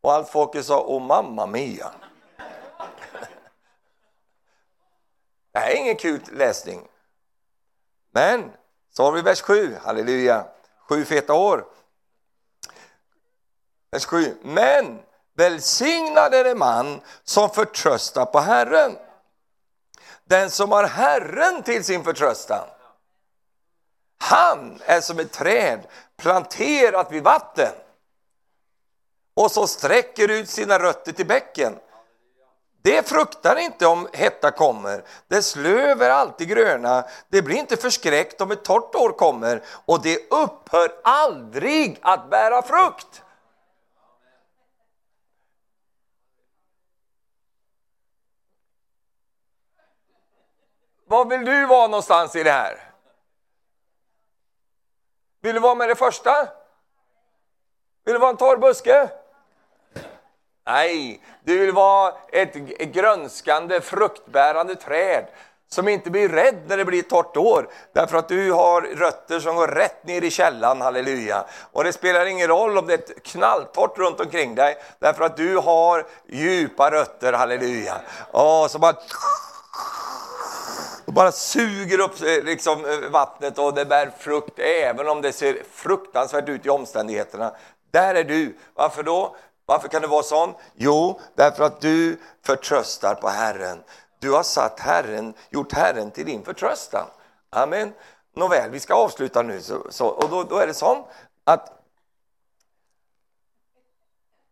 Och 0.00 0.12
allt 0.12 0.28
folket 0.28 0.66
sa, 0.66 0.84
åh 0.86 1.02
mamma 1.02 1.46
mia. 1.46 1.90
Det 5.52 5.58
här 5.58 5.70
är 5.70 5.76
ingen 5.76 5.96
kul 5.96 6.20
läsning. 6.32 6.88
Men 8.16 8.52
så 8.92 9.04
har 9.04 9.12
vi 9.12 9.22
vers 9.22 9.40
7, 9.40 9.76
halleluja, 9.82 10.44
sju 10.88 11.04
feta 11.04 11.34
år. 11.34 11.66
Vers 13.90 14.04
7. 14.04 14.36
Men 14.42 14.98
välsignad 15.34 16.34
är 16.34 16.44
den 16.44 16.58
man 16.58 17.00
som 17.24 17.50
förtröstar 17.50 18.26
på 18.26 18.38
Herren. 18.38 18.96
Den 20.24 20.50
som 20.50 20.72
har 20.72 20.84
Herren 20.84 21.62
till 21.62 21.84
sin 21.84 22.04
förtröstan. 22.04 22.68
Han 24.18 24.80
är 24.84 25.00
som 25.00 25.18
ett 25.18 25.32
träd 25.32 25.86
planterat 26.16 27.12
vid 27.12 27.22
vatten 27.22 27.72
och 29.34 29.50
så 29.50 29.66
sträcker 29.66 30.30
ut 30.30 30.50
sina 30.50 30.78
rötter 30.78 31.12
till 31.12 31.26
bäcken. 31.26 31.78
Det 32.86 33.08
fruktar 33.08 33.56
inte 33.56 33.86
om 33.86 34.08
hetta 34.12 34.50
kommer. 34.50 35.04
Dess 35.28 35.56
löv 35.56 36.02
är 36.02 36.10
alltid 36.10 36.48
gröna. 36.48 37.04
Det 37.28 37.42
blir 37.42 37.56
inte 37.56 37.76
förskräckt 37.76 38.40
om 38.40 38.50
ett 38.50 38.64
torrt 38.64 38.94
år 38.94 39.12
kommer 39.12 39.62
och 39.84 40.02
det 40.02 40.30
upphör 40.30 40.92
aldrig 41.04 41.98
att 42.02 42.30
bära 42.30 42.62
frukt. 42.62 43.22
Var 51.06 51.24
vill 51.24 51.44
du 51.44 51.66
vara 51.66 51.86
någonstans 51.86 52.36
i 52.36 52.42
det 52.42 52.52
här? 52.52 52.90
Vill 55.40 55.54
du 55.54 55.60
vara 55.60 55.74
med 55.74 55.88
det 55.88 55.96
första? 55.96 56.48
Vill 58.04 58.14
du 58.14 58.18
vara 58.18 58.30
en 58.30 58.36
torr 58.36 58.56
buske? 58.56 59.10
Nej, 60.66 61.20
du 61.44 61.58
vill 61.58 61.72
vara 61.72 62.14
ett 62.32 62.54
grönskande, 62.78 63.80
fruktbärande 63.80 64.74
träd 64.74 65.26
som 65.68 65.88
inte 65.88 66.10
blir 66.10 66.28
rädd 66.28 66.62
när 66.66 66.76
det 66.76 66.84
blir 66.84 66.98
ett 66.98 67.10
torrt 67.10 67.36
år, 67.36 67.68
därför 67.92 68.18
att 68.18 68.28
du 68.28 68.52
har 68.52 68.82
rötter 68.82 69.40
som 69.40 69.56
går 69.56 69.68
rätt 69.68 70.06
ner 70.06 70.22
i 70.22 70.30
källan, 70.30 70.80
halleluja. 70.80 71.44
Och 71.72 71.84
det 71.84 71.92
spelar 71.92 72.26
ingen 72.26 72.48
roll 72.48 72.78
om 72.78 72.86
det 72.86 72.94
är 72.94 73.20
knalltorrt 73.20 73.98
runt 73.98 74.20
omkring 74.20 74.54
dig, 74.54 74.76
därför 74.98 75.24
att 75.24 75.36
du 75.36 75.56
har 75.56 76.06
djupa 76.28 76.90
rötter, 76.90 77.32
halleluja. 77.32 77.94
Och 78.30 78.70
så 78.70 78.78
bara 78.78 78.96
och 81.04 81.12
bara 81.12 81.32
suger 81.32 82.00
upp 82.00 82.22
eh, 82.22 82.44
liksom, 82.44 82.84
eh, 82.84 83.10
vattnet 83.10 83.58
och 83.58 83.74
det 83.74 83.84
bär 83.84 84.10
frukt 84.18 84.58
även 84.58 85.08
om 85.08 85.22
det 85.22 85.32
ser 85.32 85.58
fruktansvärt 85.72 86.48
ut 86.48 86.66
i 86.66 86.68
omständigheterna. 86.68 87.52
Där 87.90 88.14
är 88.14 88.24
du. 88.24 88.56
Varför 88.74 89.02
då? 89.02 89.36
Varför 89.66 89.88
kan 89.88 90.02
det 90.02 90.08
vara 90.08 90.22
sån? 90.22 90.54
Jo, 90.74 91.20
därför 91.34 91.64
att 91.64 91.80
du 91.80 92.20
förtröstar 92.42 93.14
på 93.14 93.28
Herren. 93.28 93.82
Du 94.18 94.32
har 94.32 94.42
satt 94.42 94.80
Herren, 94.80 95.34
gjort 95.50 95.72
Herren 95.72 96.10
till 96.10 96.26
din 96.26 96.44
förtröstan. 96.44 97.06
Amen. 97.50 97.92
Nåväl, 98.34 98.70
vi 98.70 98.80
ska 98.80 98.94
avsluta 98.94 99.42
nu. 99.42 99.60
Så, 99.60 99.86
så, 99.90 100.06
och 100.06 100.30
då, 100.30 100.42
då 100.42 100.56
är 100.58 100.66
det 100.66 100.74
så 100.74 101.08
att 101.44 101.72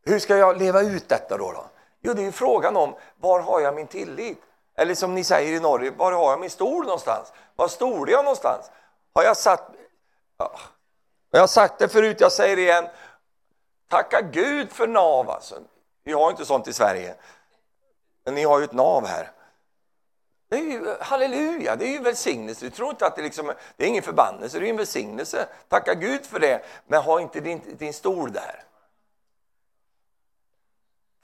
hur 0.05 0.19
ska 0.19 0.37
jag 0.37 0.59
leva 0.59 0.83
ut 0.83 1.09
detta 1.09 1.37
då? 1.37 1.53
då? 1.53 1.65
Jo, 2.01 2.13
det 2.13 2.27
är 2.27 2.31
frågan 2.31 2.77
om 2.77 2.95
var 3.21 3.41
har 3.41 3.61
jag 3.61 3.75
min 3.75 3.87
tillit? 3.87 4.39
Eller 4.77 4.95
som 4.95 5.15
ni 5.15 5.25
säger 5.25 5.57
i 5.57 5.61
Norge, 5.61 5.91
var 5.91 6.13
har 6.13 6.31
jag 6.31 6.41
min 6.41 6.51
stol 6.51 6.85
någonstans? 6.85 7.33
Var 7.57 7.69
stolar 7.69 8.13
jag 8.13 8.25
någonstans? 8.25 8.71
Har 9.13 9.23
jag 9.23 9.37
satt... 9.37 9.71
Ja. 10.39 10.51
Jag 11.31 11.41
har 11.41 11.47
sagt 11.47 11.79
det 11.79 11.89
förut, 11.89 12.21
jag 12.21 12.33
säger 12.33 12.57
det 12.57 12.63
igen. 12.63 12.85
Tacka 13.95 14.21
Gud 14.21 14.73
för 14.73 14.87
nav 14.87 15.31
alltså. 15.31 15.55
Vi 16.05 16.13
har 16.13 16.31
inte 16.31 16.45
sånt 16.45 16.69
i 16.69 16.73
Sverige. 16.73 17.15
Men 18.25 18.35
ni 18.35 18.45
har 18.45 18.59
ju 18.59 18.65
ett 18.65 18.73
nav 18.73 19.07
här. 19.07 19.31
Det 20.49 20.57
är 20.57 20.63
ju, 20.63 20.97
halleluja, 21.01 21.77
det 21.77 21.85
är 21.85 21.93
ju 21.93 21.99
välsignelse. 21.99 22.65
Du 22.65 22.71
tror 22.71 22.91
inte 22.91 23.07
att 23.07 23.17
det, 23.17 23.23
liksom, 23.23 23.53
det 23.77 23.85
är 23.85 23.89
ingen 23.89 24.03
förbannelse, 24.03 24.59
det 24.59 24.67
är 24.67 24.71
en 24.71 24.77
välsignelse. 24.77 25.49
Tacka 25.69 25.95
Gud 25.95 26.27
för 26.27 26.41
det, 26.41 26.65
men 26.87 27.03
ha 27.03 27.21
inte 27.21 27.41
din, 27.41 27.61
din 27.79 27.93
stol 27.93 28.33
där. 28.33 28.65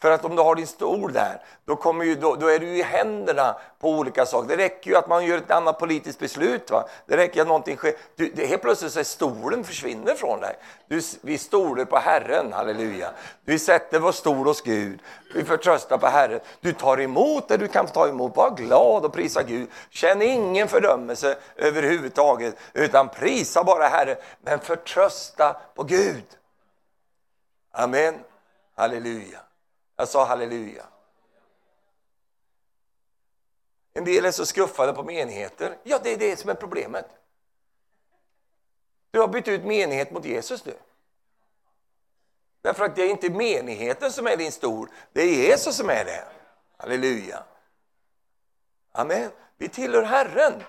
För 0.01 0.11
att 0.11 0.25
om 0.25 0.37
du 0.37 0.43
har 0.43 0.55
din 0.55 0.67
stol 0.67 1.13
där, 1.13 1.43
då, 1.65 1.77
kommer 1.77 2.05
ju, 2.05 2.15
då, 2.15 2.37
då, 2.37 2.47
är 2.47 2.59
du 2.59 2.67
i 2.67 2.83
händerna 2.83 3.57
på 3.81 3.91
olika 3.91 4.27
saker. 4.27 4.57
Det 4.57 4.63
räcker 4.63 4.91
ju 4.91 4.97
att 4.97 5.09
man 5.09 5.27
gör 5.27 5.39
ett 5.39 5.51
annat 5.51 5.79
politiskt 5.79 6.19
beslut. 6.19 6.71
Va? 6.71 6.89
Det 7.07 7.17
räcker 7.17 7.41
att 7.41 7.47
någonting 7.47 7.77
sker. 7.77 7.95
Du, 8.17 8.33
det, 8.35 8.47
helt 8.47 8.63
plötsligt 8.63 8.93
så 8.93 9.01
är 9.01 9.05
stolen 9.05 9.65
försvinner 9.65 10.15
från 10.15 10.41
dig. 10.41 10.57
Du, 10.89 11.01
vi 11.21 11.39
stolar 11.39 11.85
på 11.85 11.99
Herren, 11.99 12.53
halleluja. 12.53 13.11
Vi 13.45 13.59
sätter 13.59 13.99
vår 13.99 14.13
stol 14.13 14.47
hos 14.47 14.63
Gud. 14.63 15.01
Vi 15.35 15.45
förtröstar 15.45 15.99
på 15.99 16.07
Herren. 16.07 16.41
Du 16.61 16.73
tar 16.73 17.01
emot 17.01 17.49
det 17.49 17.57
du 17.57 17.69
kan 17.69 17.87
ta 17.87 18.09
emot. 18.09 18.37
Var 18.37 18.51
glad 18.51 19.05
och 19.05 19.13
prisa 19.13 19.43
Gud. 19.43 19.69
Känn 19.91 20.23
ingen 20.23 20.69
fördömelse 20.69 21.39
överhuvudtaget, 21.57 22.57
utan 22.73 23.09
prisa 23.09 23.65
bara 23.65 23.89
Herren. 23.89 24.17
Men 24.41 24.61
förtrösta 24.61 25.57
på 25.75 25.83
Gud. 25.83 26.25
Amen. 27.73 28.15
Halleluja. 28.77 29.39
Jag 30.01 30.09
sa 30.09 30.25
halleluja. 30.25 30.87
En 33.93 34.05
del 34.05 34.25
är 34.25 34.31
så 34.31 34.47
skuffade 34.47 34.93
på 34.93 35.03
menigheter. 35.03 35.79
Ja, 35.83 35.99
det 36.03 36.13
är 36.13 36.17
det 36.17 36.37
som 36.37 36.51
är 36.51 36.55
problemet. 36.55 37.07
Du 39.11 39.21
har 39.21 39.29
bytt 39.29 39.49
ut 39.49 39.65
menighet 39.65 40.11
mot 40.11 40.25
Jesus 40.25 40.65
nu. 40.65 40.75
Därför 42.63 42.85
att 42.85 42.97
det 42.97 43.03
är 43.03 43.11
inte 43.11 43.31
menigheten 43.31 44.13
som 44.13 44.27
är 44.27 44.37
din 44.37 44.53
stol, 44.53 44.89
det 45.13 45.23
är 45.23 45.27
Jesus 45.27 45.77
som 45.77 45.91
är 45.91 46.05
det. 46.05 46.25
Halleluja. 46.77 47.45
Amen. 48.93 49.31
Vi 49.57 49.69
tillhör 49.69 50.03
Herren. 50.03 50.63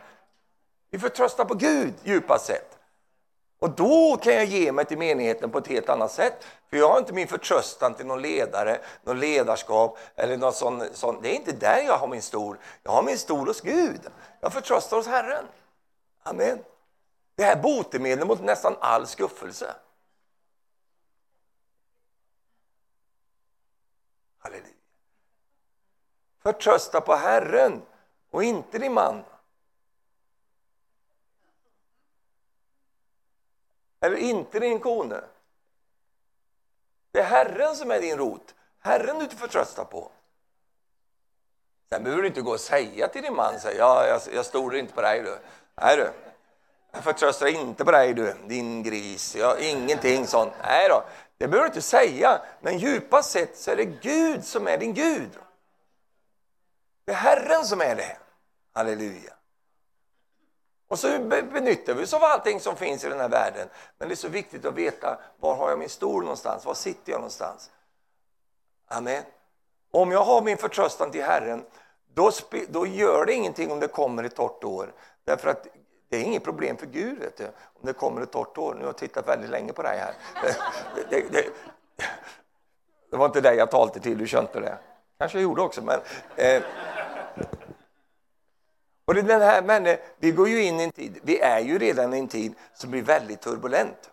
Vi 0.89 0.99
förtröstar 0.99 1.45
på 1.45 1.53
Gud 1.53 1.93
djupast 2.03 2.45
sett. 2.45 2.79
Och 3.61 3.69
då 3.69 4.17
kan 4.17 4.33
jag 4.33 4.45
ge 4.45 4.71
mig 4.71 4.85
till 4.85 4.97
menigheten 4.97 5.51
på 5.51 5.57
ett 5.57 5.67
helt 5.67 5.89
annat 5.89 6.11
sätt. 6.11 6.45
För 6.69 6.77
jag 6.77 6.89
har 6.89 6.99
inte 6.99 7.13
min 7.13 7.27
förtröstan 7.27 7.93
till 7.93 8.05
någon 8.05 8.21
ledare, 8.21 8.81
någon 9.03 9.19
ledarskap 9.19 9.97
eller 10.15 10.37
någon 10.37 10.53
sån, 10.53 10.83
sån. 10.93 11.21
Det 11.21 11.29
är 11.29 11.35
inte 11.35 11.51
där 11.51 11.83
jag 11.85 11.97
har 11.97 12.07
min 12.07 12.21
stol. 12.21 12.57
Jag 12.83 12.91
har 12.91 13.03
min 13.03 13.17
stol 13.17 13.47
hos 13.47 13.61
Gud. 13.61 14.01
Jag 14.39 14.53
förtröstar 14.53 14.97
hos 14.97 15.07
Herren. 15.07 15.45
Amen. 16.23 16.63
Det 17.35 17.43
här 17.43 17.55
botemedlet 17.55 18.27
mot 18.27 18.43
nästan 18.43 18.75
all 18.79 19.07
skuffelse. 19.07 19.75
Halleluja. 24.37 24.73
Förtrösta 26.43 27.01
på 27.01 27.15
Herren 27.15 27.81
och 28.31 28.43
inte 28.43 28.79
din 28.79 28.93
man. 28.93 29.23
Eller 34.01 34.17
inte 34.17 34.59
din 34.59 34.79
kone. 34.79 35.21
Det 37.11 37.19
är 37.19 37.23
Herren 37.23 37.75
som 37.75 37.91
är 37.91 38.01
din 38.01 38.17
rot. 38.17 38.55
Herren 38.79 39.19
du 39.19 39.35
förtröstar 39.35 39.85
på. 39.85 40.11
Sen 41.89 42.03
behöver 42.03 42.21
du 42.21 42.27
inte 42.27 42.41
gå 42.41 42.51
och 42.51 42.59
säga 42.59 43.07
till 43.07 43.21
din 43.21 43.35
man, 43.35 43.59
säga, 43.59 43.77
ja, 43.77 44.07
jag, 44.07 44.21
jag 44.33 44.45
stolar 44.45 44.77
inte 44.77 44.93
på 44.93 45.01
dig. 45.01 45.21
Du. 45.21 45.37
Nej, 45.81 45.97
du. 45.97 46.11
Jag 46.91 47.03
förtröstar 47.03 47.47
inte 47.47 47.85
på 47.85 47.91
dig, 47.91 48.13
du, 48.13 48.35
din 48.47 48.83
gris. 48.83 49.35
Jag, 49.35 49.61
ingenting 49.61 50.27
sånt. 50.27 50.53
Nej 50.63 50.89
då, 50.89 51.03
det 51.37 51.47
behöver 51.47 51.69
du 51.69 51.75
inte 51.75 51.81
säga. 51.81 52.41
Men 52.61 52.77
djupast 52.77 53.31
sett 53.31 53.57
så 53.57 53.71
är 53.71 53.75
det 53.75 53.85
Gud 53.85 54.45
som 54.45 54.67
är 54.67 54.77
din 54.77 54.93
Gud. 54.93 55.29
Det 57.05 57.11
är 57.11 57.15
Herren 57.15 57.65
som 57.65 57.81
är 57.81 57.95
det. 57.95 58.17
Halleluja. 58.73 59.33
Och 60.91 60.99
så 60.99 61.19
benyttar 61.53 61.93
vi 61.93 62.03
oss 62.03 62.13
av 62.13 62.23
allting 62.23 62.59
som 62.59 62.75
finns 62.75 63.03
i 63.03 63.09
den 63.09 63.19
här 63.19 63.29
världen. 63.29 63.67
Men 63.97 64.07
det 64.07 64.13
är 64.13 64.15
så 64.15 64.27
viktigt 64.27 64.65
att 64.65 64.73
veta 64.73 65.19
var 65.39 65.55
har 65.55 65.69
jag 65.69 65.79
min 65.79 65.89
stol 65.89 66.23
någonstans? 66.23 66.65
Var 66.65 66.73
sitter 66.73 67.11
jag 67.11 67.19
någonstans? 67.19 67.71
Amen. 68.87 69.23
Om 69.91 70.11
jag 70.11 70.23
har 70.23 70.41
min 70.41 70.57
förtröstan 70.57 71.11
till 71.11 71.23
Herren, 71.23 71.65
då, 72.13 72.31
då 72.69 72.85
gör 72.85 73.25
det 73.25 73.33
ingenting 73.33 73.71
om 73.71 73.79
det 73.79 73.87
kommer 73.87 74.23
ett 74.23 74.35
torrt 74.35 74.63
år. 74.63 74.93
Därför 75.23 75.49
att 75.49 75.67
det 76.09 76.17
är 76.17 76.21
inget 76.21 76.43
problem 76.43 76.77
för 76.77 76.85
Gud 76.85 77.19
vet 77.19 77.37
du, 77.37 77.45
om 77.45 77.81
det 77.81 77.93
kommer 77.93 78.21
ett 78.21 78.31
torrt 78.31 78.57
år. 78.57 78.73
Nu 78.73 78.79
har 78.79 78.87
jag 78.87 78.97
tittat 78.97 79.27
väldigt 79.27 79.49
länge 79.49 79.73
på 79.73 79.81
dig 79.81 79.97
här. 79.97 80.13
Det, 80.43 81.09
det, 81.09 81.31
det, 81.31 81.45
det 83.11 83.17
var 83.17 83.25
inte 83.25 83.41
dig 83.41 83.57
jag 83.57 83.71
talade 83.71 83.99
till, 83.99 84.17
du 84.17 84.27
kände 84.27 84.59
det. 84.59 84.77
Kanske 85.17 85.37
jag 85.37 85.43
gjorde 85.43 85.61
också, 85.61 85.81
men... 85.81 85.99
Eh, 86.35 86.63
och 89.05 89.13
det 89.13 89.21
den 89.21 89.41
här, 89.41 89.61
men 89.61 89.85
eh, 89.85 89.97
vi 90.19 90.31
går 90.31 90.49
ju 90.49 90.63
in 90.63 90.79
i 90.79 90.83
en 90.83 90.91
tid, 90.91 91.19
vi 91.23 91.39
är 91.39 91.59
ju 91.59 91.79
redan 91.79 92.13
i 92.13 92.19
en 92.19 92.27
tid 92.27 92.53
som 92.73 92.91
blir 92.91 93.01
väldigt 93.01 93.41
turbulent. 93.41 94.11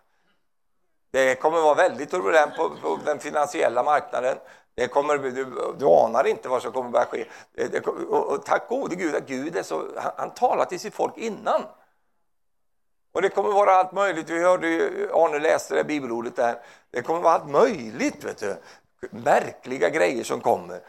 Det 1.11 1.34
kommer 1.34 1.61
vara 1.61 1.74
väldigt 1.74 2.11
turbulent 2.11 2.57
på, 2.57 2.70
på 2.82 2.99
den 3.05 3.18
finansiella 3.18 3.82
marknaden. 3.82 4.36
Det 4.74 4.89
kommer, 4.89 5.18
du, 5.18 5.45
du 5.78 5.86
anar 5.86 6.26
inte 6.26 6.49
vad 6.49 6.62
som 6.62 6.72
kommer 6.72 6.91
börja 6.91 7.07
ske. 7.07 7.24
Det, 7.55 7.68
det, 7.68 7.86
och, 7.86 8.32
och 8.32 8.45
tack 8.45 8.68
gode 8.68 8.97
Gud 8.97 9.14
att 9.14 9.26
Gud 9.26 9.57
är 9.57 9.62
så, 9.62 9.84
han, 9.97 10.12
han 10.16 10.30
talar 10.30 10.64
till 10.64 10.80
sitt 10.80 10.95
folk 10.95 11.16
innan. 11.16 11.62
Och 13.12 13.22
det 13.22 13.28
kommer 13.28 13.51
vara 13.51 13.70
allt 13.70 13.93
möjligt. 13.93 14.30
Vi 14.30 14.43
hörde 14.43 14.68
ju, 14.68 15.11
Arne 15.12 15.39
läste 15.39 15.74
det 15.74 15.84
bibelordet 15.84 16.36
där. 16.36 16.61
Det 16.91 17.03
kommer 17.03 17.20
vara 17.20 17.34
allt 17.34 17.51
möjligt, 17.51 18.24
vet 18.24 18.39
du. 18.39 18.57
Märkliga 19.11 19.89
grejer 19.89 20.24
som 20.24 20.41
kommer. 20.41 20.80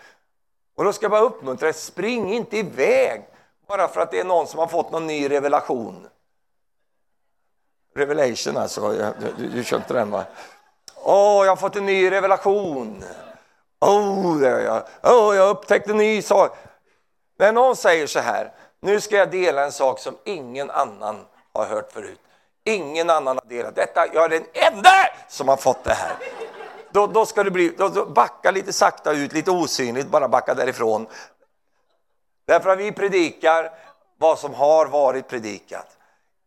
Och 0.75 0.83
då 0.83 0.93
ska 0.93 1.03
jag 1.03 1.11
bara 1.11 1.21
uppmuntra 1.21 1.65
dig, 1.65 1.73
spring 1.73 2.33
inte 2.33 2.57
iväg 2.57 3.28
bara 3.69 3.87
för 3.87 4.01
att 4.01 4.11
det 4.11 4.19
är 4.19 4.23
någon 4.23 4.47
som 4.47 4.59
har 4.59 4.67
fått 4.67 4.91
någon 4.91 5.07
ny 5.07 5.29
revelation. 5.29 6.07
Revelation 7.95 8.57
alltså, 8.57 9.13
du, 9.37 9.47
du 9.47 9.63
köpte 9.63 9.93
den 9.93 10.11
va? 10.11 10.25
Åh, 10.95 11.41
oh, 11.41 11.45
jag 11.45 11.51
har 11.51 11.55
fått 11.55 11.75
en 11.75 11.85
ny 11.85 12.11
revelation. 12.11 13.03
Åh, 13.79 14.27
oh, 14.27 14.43
jag. 14.43 14.83
Oh, 15.03 15.35
jag 15.35 15.49
upptäckte 15.49 15.91
en 15.91 15.97
ny 15.97 16.21
sak. 16.21 16.57
När 17.39 17.51
någon 17.51 17.75
säger 17.75 18.07
så 18.07 18.19
här, 18.19 18.53
nu 18.81 19.01
ska 19.01 19.15
jag 19.15 19.31
dela 19.31 19.65
en 19.65 19.71
sak 19.71 19.99
som 19.99 20.17
ingen 20.25 20.69
annan 20.69 21.25
har 21.53 21.65
hört 21.65 21.91
förut. 21.91 22.19
Ingen 22.63 23.09
annan 23.09 23.37
har 23.37 23.49
delat 23.49 23.75
detta. 23.75 24.05
Jag 24.13 24.23
är 24.23 24.29
den 24.29 24.45
enda 24.53 24.91
som 25.27 25.47
har 25.47 25.57
fått 25.57 25.83
det 25.83 25.93
här. 25.93 26.15
Då, 26.91 27.07
då 27.07 27.25
ska 27.25 27.43
du 27.43 27.51
bli, 27.51 27.73
då, 27.77 28.05
backa 28.05 28.51
lite 28.51 28.73
sakta 28.73 29.11
ut, 29.11 29.33
lite 29.33 29.51
osynligt, 29.51 30.07
bara 30.07 30.27
backa 30.27 30.53
därifrån. 30.53 31.07
Därför 32.49 32.69
att 32.69 32.79
vi 32.79 32.91
predikar 32.91 33.71
vad 34.17 34.39
som 34.39 34.53
har 34.53 34.85
varit 34.85 35.27
predikat. 35.27 35.97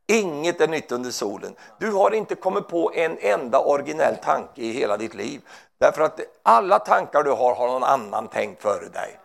Inget 0.07 0.61
är 0.61 0.69
nytt 0.69 0.93
under 0.93 1.11
solen. 1.11 1.57
Du 1.79 1.91
har 1.91 2.11
inte 2.15 2.35
kommit 2.35 2.69
på 2.69 2.93
en 2.95 3.19
enda 3.21 3.59
originell 3.59 4.17
tanke 4.17 4.63
i 4.63 4.73
hela 4.73 4.97
ditt 4.97 5.15
liv. 5.15 5.41
Därför 5.79 6.03
att 6.03 6.21
alla 6.43 6.79
tankar 6.79 7.23
du 7.23 7.31
har 7.31 7.55
har 7.55 7.69
någon 7.69 7.85
annan 7.85 8.29
tänkt 8.29 8.63
före 8.63 8.89
dig. 8.89 9.21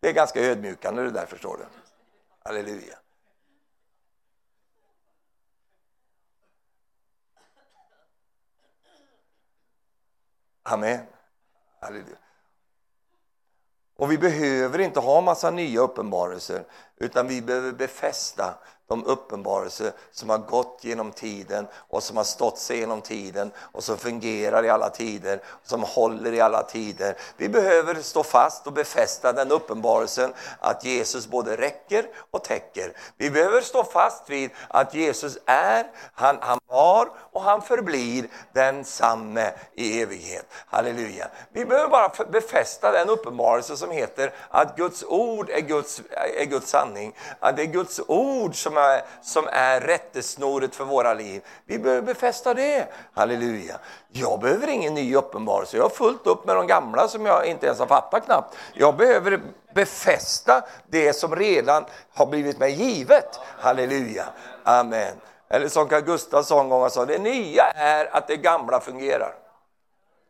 Det 0.00 0.08
är 0.08 0.12
ganska 0.12 0.40
ödmjukande 0.40 1.02
det 1.02 1.10
där 1.10 1.26
förstår 1.26 1.56
du. 1.56 1.64
Halleluja. 2.44 2.98
Amen. 10.62 11.00
Halleluja. 11.80 12.16
Och 13.98 14.12
vi 14.12 14.18
behöver 14.18 14.78
inte 14.78 15.00
ha 15.00 15.20
massa 15.20 15.50
nya 15.50 15.80
uppenbarelser, 15.80 16.64
utan 16.96 17.28
vi 17.28 17.42
behöver 17.42 17.72
befästa 17.72 18.54
de 18.88 19.04
uppenbarelser 19.04 19.92
som 20.12 20.30
har 20.30 20.38
gått 20.38 20.78
genom 20.80 21.12
tiden 21.12 21.66
och 21.88 22.02
som 22.02 22.16
har 22.16 22.24
stått 22.24 22.58
sig 22.58 22.78
genom 22.78 23.00
tiden 23.00 23.52
och 23.58 23.84
som 23.84 23.98
fungerar 23.98 24.64
i 24.64 24.70
alla 24.70 24.90
tider, 24.90 25.42
som 25.64 25.82
håller 25.82 26.32
i 26.32 26.40
alla 26.40 26.62
tider. 26.62 27.16
Vi 27.36 27.48
behöver 27.48 27.94
stå 27.94 28.22
fast 28.22 28.66
och 28.66 28.72
befästa 28.72 29.32
den 29.32 29.52
uppenbarelsen 29.52 30.32
att 30.60 30.84
Jesus 30.84 31.26
både 31.26 31.56
räcker 31.56 32.06
och 32.30 32.44
täcker. 32.44 32.92
Vi 33.16 33.30
behöver 33.30 33.60
stå 33.60 33.84
fast 33.84 34.30
vid 34.30 34.50
att 34.68 34.94
Jesus 34.94 35.38
är, 35.46 35.86
han, 36.14 36.38
han 36.40 36.58
var 36.66 37.08
och 37.32 37.42
han 37.42 37.62
förblir 37.62 38.28
densamme 38.52 39.52
i 39.74 40.02
evighet. 40.02 40.46
Halleluja. 40.66 41.28
Vi 41.52 41.64
behöver 41.64 41.88
bara 41.88 42.24
befästa 42.24 42.92
den 42.92 43.08
uppenbarelse 43.08 43.76
som 43.76 43.90
heter 43.90 44.32
att 44.48 44.76
Guds 44.76 45.04
ord 45.04 45.50
är 45.50 45.60
Guds, 45.60 46.02
är 46.40 46.44
Guds 46.44 46.70
sanning. 46.70 47.14
Att 47.40 47.56
det 47.56 47.62
är 47.62 47.66
Guds 47.66 48.00
ord 48.06 48.62
som 48.62 48.77
är, 48.78 49.02
som 49.22 49.48
är 49.52 49.80
rättesnoret 49.80 50.74
för 50.74 50.84
våra 50.84 51.14
liv. 51.14 51.42
Vi 51.64 51.78
behöver 51.78 52.02
befästa 52.02 52.54
det. 52.54 52.88
Halleluja. 53.14 53.78
Jag 54.08 54.40
behöver 54.40 54.68
ingen 54.68 54.94
ny 54.94 55.14
uppenbarelse. 55.14 55.76
Jag 55.76 55.84
har 55.84 55.90
fullt 55.90 56.26
upp 56.26 56.46
med 56.46 56.56
de 56.56 56.66
gamla 56.66 57.08
som 57.08 57.26
jag 57.26 57.46
inte 57.46 57.66
ens 57.66 57.78
har 57.78 57.86
fattat 57.86 58.24
knappt. 58.24 58.56
Jag 58.74 58.96
behöver 58.96 59.40
befästa 59.74 60.64
det 60.86 61.12
som 61.12 61.36
redan 61.36 61.84
har 62.14 62.26
blivit 62.26 62.58
mig 62.58 62.72
givet. 62.72 63.40
Halleluja. 63.58 64.24
Amen. 64.64 65.14
Eller 65.48 65.68
som 65.68 65.88
Carl 65.88 66.02
Gustaf 66.02 66.46
sa 66.46 66.60
en 66.60 66.68
gång, 66.68 66.90
sa, 66.90 67.04
det 67.04 67.18
nya 67.18 67.64
är 67.64 68.16
att 68.16 68.26
det 68.26 68.36
gamla 68.36 68.80
fungerar. 68.80 69.34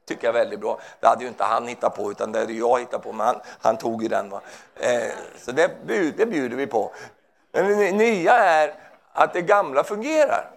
tycker 0.06 0.26
jag 0.26 0.36
är 0.36 0.38
väldigt 0.38 0.60
bra. 0.60 0.80
Det 1.00 1.06
hade 1.06 1.22
ju 1.22 1.28
inte 1.28 1.44
han 1.44 1.68
hittat 1.68 1.96
på, 1.96 2.10
utan 2.10 2.32
det 2.32 2.38
hade 2.38 2.52
jag 2.52 2.80
hittat 2.80 3.02
på, 3.02 3.12
men 3.12 3.26
han, 3.26 3.40
han 3.60 3.76
tog 3.76 4.02
ju 4.02 4.08
den. 4.08 4.30
Va? 4.30 4.40
Eh, 4.76 5.12
så 5.38 5.52
det, 5.52 5.70
det 6.16 6.26
bjuder 6.26 6.56
vi 6.56 6.66
på. 6.66 6.92
Men 7.62 7.78
det 7.78 7.92
nya 7.92 8.32
är 8.32 8.74
att 9.12 9.32
det 9.32 9.42
gamla 9.42 9.84
fungerar. 9.84 10.50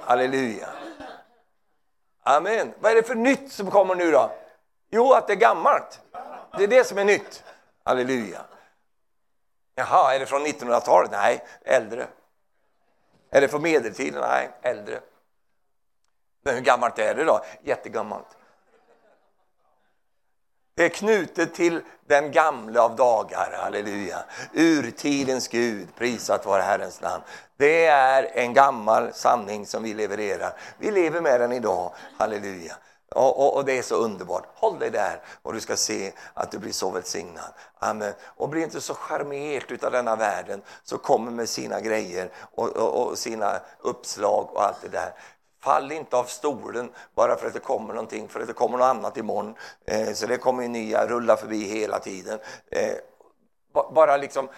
Halleluja. 0.00 0.68
Amen. 2.22 2.74
Vad 2.80 2.92
är 2.92 2.96
det 2.96 3.02
för 3.02 3.14
nytt 3.14 3.52
som 3.52 3.70
kommer 3.70 3.94
nu 3.94 4.10
då? 4.10 4.32
Jo, 4.90 5.12
att 5.12 5.26
det 5.26 5.32
är 5.32 5.36
gammalt. 5.36 6.00
Det 6.58 6.64
är 6.64 6.68
det 6.68 6.84
som 6.84 6.98
är 6.98 7.04
nytt. 7.04 7.44
Halleluja. 7.84 8.40
Jaha, 9.74 10.14
är 10.14 10.18
det 10.18 10.26
från 10.26 10.46
1900-talet? 10.46 11.10
Nej, 11.10 11.44
äldre. 11.64 12.06
Är 13.30 13.40
det 13.40 13.48
från 13.48 13.62
medeltiden? 13.62 14.20
Nej, 14.20 14.50
äldre. 14.62 15.00
Men 16.42 16.54
hur 16.54 16.62
gammalt 16.62 16.98
är 16.98 17.14
det 17.14 17.24
då? 17.24 17.44
Jättegammalt. 17.62 18.36
Det 20.82 20.86
är 20.86 20.90
knutet 20.90 21.54
till 21.54 21.80
den 22.06 22.32
gamle 22.32 22.80
av 22.80 22.96
dagar, 22.96 23.58
halleluja. 23.62 24.24
Urtidens 24.52 25.48
Gud, 25.48 25.88
prisat 25.98 26.46
vare 26.46 26.62
Herrens 26.62 27.00
namn. 27.00 27.22
Det 27.56 27.86
är 27.86 28.30
en 28.34 28.54
gammal 28.54 29.14
sanning 29.14 29.66
som 29.66 29.82
vi 29.82 29.94
levererar. 29.94 30.52
Vi 30.78 30.90
lever 30.90 31.20
med 31.20 31.40
den 31.40 31.52
idag, 31.52 31.92
halleluja. 32.18 32.74
Och, 33.14 33.40
och, 33.40 33.56
och, 33.56 33.64
det 33.64 33.78
är 33.78 33.82
så 33.82 33.94
underbart. 33.94 34.44
Håll 34.54 34.78
dig 34.78 34.90
där 34.90 35.20
och 35.42 35.52
du 35.52 35.60
ska 35.60 35.76
se 35.76 36.12
att 36.34 36.50
du 36.50 36.58
blir 36.58 36.72
så 36.72 36.90
välsignad. 36.90 37.52
Amen. 37.78 38.12
Och 38.24 38.48
bli 38.48 38.62
inte 38.62 38.80
så 38.80 38.94
charmerad 38.94 39.84
av 39.84 39.92
denna 39.92 40.16
världen 40.16 40.62
som 40.84 40.98
kommer 40.98 41.30
med 41.30 41.48
sina 41.48 41.80
grejer 41.80 42.30
och, 42.54 42.68
och, 42.76 43.18
sina 43.18 43.60
uppslag 43.80 44.48
och 44.52 44.64
allt 44.64 44.82
det 44.82 44.88
där. 44.88 45.14
Fall 45.62 45.92
inte 45.92 46.16
av 46.16 46.24
stolen 46.24 46.90
bara 47.14 47.36
för 47.36 47.46
att 47.46 47.54
det 47.54 47.60
kommer 47.60 47.94
någonting, 47.94 48.28
för 48.28 48.40
att 48.40 48.46
det 48.46 48.52
kommer 48.52 48.78
något 48.78 48.84
annat 48.84 49.16
imorgon. 49.16 49.54
Eh, 49.86 50.12
så 50.12 50.26
det 50.26 50.36
kommer 50.36 50.68
nya 50.68 51.06
rulla 51.06 51.36
förbi 51.36 51.64
hela 51.64 51.98
tiden. 51.98 52.38
Eh, 52.70 52.94
bara 53.94 54.16
liksom 54.16 54.48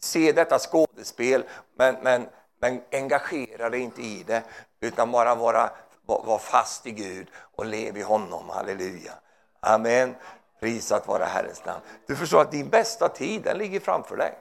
se 0.00 0.32
detta 0.32 0.58
skådespel, 0.58 1.44
men, 1.76 1.96
men 2.02 2.28
Men 2.62 2.82
engagera 2.92 3.70
dig 3.70 3.80
inte 3.80 4.02
i 4.02 4.22
det, 4.26 4.42
utan 4.80 5.10
bara 5.12 5.34
vara, 5.34 5.70
var 6.06 6.38
fast 6.38 6.86
i 6.86 6.90
Gud 6.90 7.28
och 7.56 7.66
lev 7.66 7.96
i 7.96 8.02
honom. 8.02 8.48
Halleluja. 8.48 9.12
Amen. 9.60 10.14
Prisat 10.60 11.08
vara 11.08 11.24
Herrens 11.24 11.64
namn. 11.64 11.80
Du 12.06 12.16
förstår 12.16 12.40
att 12.40 12.50
din 12.50 12.68
bästa 12.68 13.08
tid, 13.08 13.42
den 13.42 13.58
ligger 13.58 13.80
framför 13.80 14.16
dig. 14.16 14.38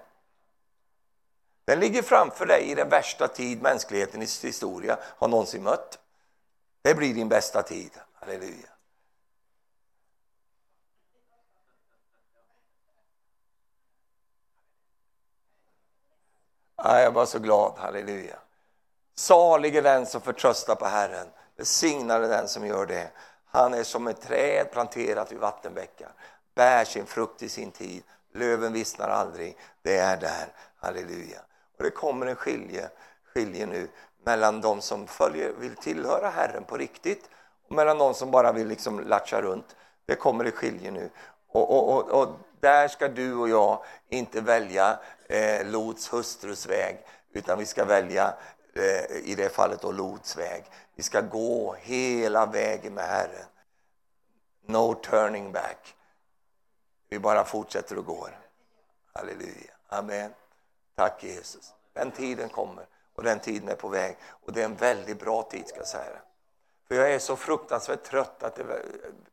Den 1.65 1.80
ligger 1.80 2.01
framför 2.01 2.45
dig 2.45 2.72
i 2.72 2.76
den 2.76 2.89
värsta 2.89 3.28
tid 3.28 3.61
mänsklighetens 3.61 4.45
historia 4.45 4.97
har 5.17 5.28
någonsin 5.28 5.63
mött. 5.63 5.99
Det 6.82 6.95
blir 6.95 7.13
din 7.13 7.30
bästa 7.30 7.63
tid. 7.63 7.91
Halleluja. 8.13 8.69
jag 17.09 17.11
var 17.13 17.25
så 17.25 17.39
glad, 17.39 17.73
halleluja. 17.77 18.36
Salig 19.15 19.75
är 19.75 19.82
den 19.82 20.05
som 20.05 20.21
förtröstar 20.21 20.75
på 20.75 20.86
Herren, 20.86 21.27
välsignad 21.55 22.23
är 22.23 22.30
den 22.30 22.47
som 22.47 22.67
gör 22.67 22.86
det. 22.86 23.11
Han 23.45 23.73
är 23.73 23.84
som 23.84 24.07
ett 24.07 24.21
träd 24.21 24.71
planterat 24.71 25.32
vid 25.32 25.39
vattenbäckar, 25.39 26.11
bär 26.55 26.86
sin 26.86 27.05
frukt 27.05 27.43
i 27.43 27.49
sin 27.49 27.71
tid, 27.71 28.03
löven 28.34 28.73
vissnar 28.73 29.09
aldrig. 29.09 29.57
Det 29.82 29.97
är 29.97 30.17
där, 30.17 30.47
halleluja. 30.77 31.41
Och 31.77 31.84
det 31.84 31.91
kommer 31.91 32.25
en 32.25 32.36
skilje, 32.36 32.89
skilje 33.34 33.65
nu 33.65 33.88
mellan 34.30 34.61
de 34.61 34.82
som 34.82 35.07
följer, 35.07 35.53
vill 35.53 35.75
tillhöra 35.75 36.30
Herren 36.30 36.63
på 36.63 36.77
riktigt 36.77 37.30
och 37.67 37.75
mellan 37.75 37.97
de 37.97 38.13
som 38.13 38.32
bara 38.32 38.51
vill 38.51 38.67
liksom 38.67 38.99
latcha 38.99 39.41
runt. 39.41 39.75
Det 40.05 40.15
kommer 40.15 40.43
det 40.43 40.51
skilje 40.51 40.91
nu. 40.91 41.09
Och, 41.47 41.69
och, 41.75 41.95
och, 41.95 42.21
och, 42.21 42.30
där 42.59 42.88
ska 42.88 43.07
du 43.07 43.34
och 43.34 43.49
jag 43.49 43.84
inte 44.09 44.41
välja 44.41 44.99
eh, 45.30 45.65
Lots 45.67 46.13
hustrus 46.13 46.65
väg, 46.65 46.97
utan 47.34 47.59
vi 47.59 47.65
ska 47.65 47.86
välja 47.86 48.34
eh, 48.73 49.17
i 49.23 49.36
det 49.36 49.49
fallet 49.49 49.82
då 49.82 49.91
Lots 49.91 50.38
väg. 50.38 50.63
Vi 50.95 51.03
ska 51.03 51.21
gå 51.21 51.75
hela 51.80 52.45
vägen 52.45 52.93
med 52.93 53.05
Herren. 53.05 53.47
No 54.65 54.93
turning 54.93 55.51
back. 55.51 55.95
Vi 57.09 57.19
bara 57.19 57.45
fortsätter 57.45 57.97
och 57.97 58.05
går. 58.05 58.39
Halleluja. 59.13 59.73
Amen. 59.88 60.32
Tack 60.95 61.23
Jesus. 61.23 61.73
Den 61.93 62.11
tiden 62.11 62.49
kommer 62.49 62.86
och 63.20 63.26
den 63.26 63.39
tiden 63.39 63.70
är 63.70 63.76
på 63.76 63.88
väg. 63.88 64.17
Och 64.45 64.53
det 64.53 64.61
är 64.61 64.65
en 64.65 64.76
väldigt 64.76 65.20
bra 65.20 65.43
tid 65.43 65.67
ska 65.67 65.78
jag 65.78 65.88
säga. 65.88 66.20
För 66.88 66.95
jag 66.95 67.11
är 67.11 67.20
så 67.20 67.36
fruktansvärt 67.36 68.03
trött, 68.03 68.43
att 68.43 68.55
det, 68.55 68.63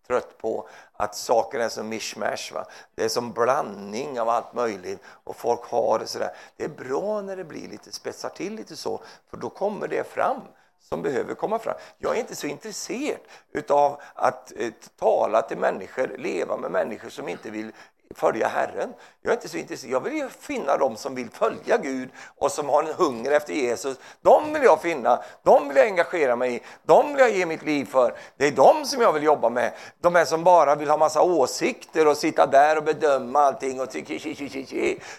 trött 0.07 0.39
på 0.39 0.69
att 0.93 1.15
saker 1.15 1.61
är 1.61 1.69
som 1.69 1.89
mishmash. 1.89 2.53
Va? 2.55 2.67
Det 2.95 3.05
är 3.05 3.09
som 3.09 3.33
blandning 3.33 4.21
av 4.21 4.29
allt 4.29 4.55
möjligt 4.55 5.01
och 5.05 5.37
folk 5.37 5.61
har 5.65 5.99
det 5.99 6.07
sådär. 6.07 6.31
Det 6.57 6.65
är 6.65 6.69
bra 6.69 7.23
när 7.23 7.37
det 7.37 7.45
blir 7.45 7.69
lite 7.69 7.93
spetsar 7.93 8.29
till 8.29 8.55
lite 8.55 8.77
så, 8.77 9.01
för 9.31 9.37
då 9.37 9.49
kommer 9.51 9.89
det 9.89 10.05
fram 10.05 10.41
som 10.81 11.03
behöver 11.03 11.35
komma 11.35 11.59
fram. 11.59 11.75
Jag 11.99 12.17
är 12.17 12.21
inte 12.21 12.37
så 12.37 12.47
intresserad 12.47 13.21
av 13.69 14.01
att 14.15 14.53
eh, 14.57 14.73
tala 14.97 15.43
till 15.43 15.59
människor, 15.59 16.17
leva 16.19 16.57
med 16.57 16.71
människor 16.71 17.09
som 17.09 17.29
inte 17.29 17.51
vill 17.51 17.73
följa 18.15 18.49
Herren. 18.49 18.95
Jag 19.23 19.31
är 19.31 19.37
inte 19.37 19.49
så 19.49 19.57
intresserad. 19.57 19.93
Jag 19.93 20.01
vill 20.01 20.13
ju 20.13 20.29
finna 20.29 20.77
dem 20.77 20.97
som 20.97 21.15
vill 21.15 21.31
följa 21.31 21.77
Gud 21.77 22.09
och 22.39 22.53
som 22.53 22.69
har 22.69 22.83
en 22.83 22.95
hunger 22.95 23.31
efter 23.31 23.53
Jesus. 23.53 23.97
De 24.23 24.53
vill 24.53 24.63
jag 24.63 24.83
finna, 24.83 25.23
de 25.43 25.69
vill 25.69 25.77
jag 25.77 25.87
engagera 25.87 26.37
mig 26.37 26.55
i, 26.55 26.63
de 26.83 27.09
vill 27.09 27.19
jag 27.19 27.31
ge 27.31 27.47
mitt 27.47 27.63
liv 27.63 27.85
för. 27.85 28.15
Det 28.37 28.47
är 28.47 28.51
de 28.51 28.85
som 28.85 29.03
jag 29.03 29.13
vill 29.13 29.23
jobba 29.23 29.51
med. 29.51 29.73
De 30.01 30.15
här 30.15 30.25
som 30.25 30.45
bara 30.45 30.75
vill 30.75 30.91
ha 30.91 30.97
massa 30.97 31.23
åsikter 31.23 32.07
och 32.07 32.17
sitta 32.17 32.47
där 32.47 32.77
och 32.77 32.85
bedöma 32.85 33.41
allting 33.41 33.81
och 33.81 33.91
tycka 33.91 34.35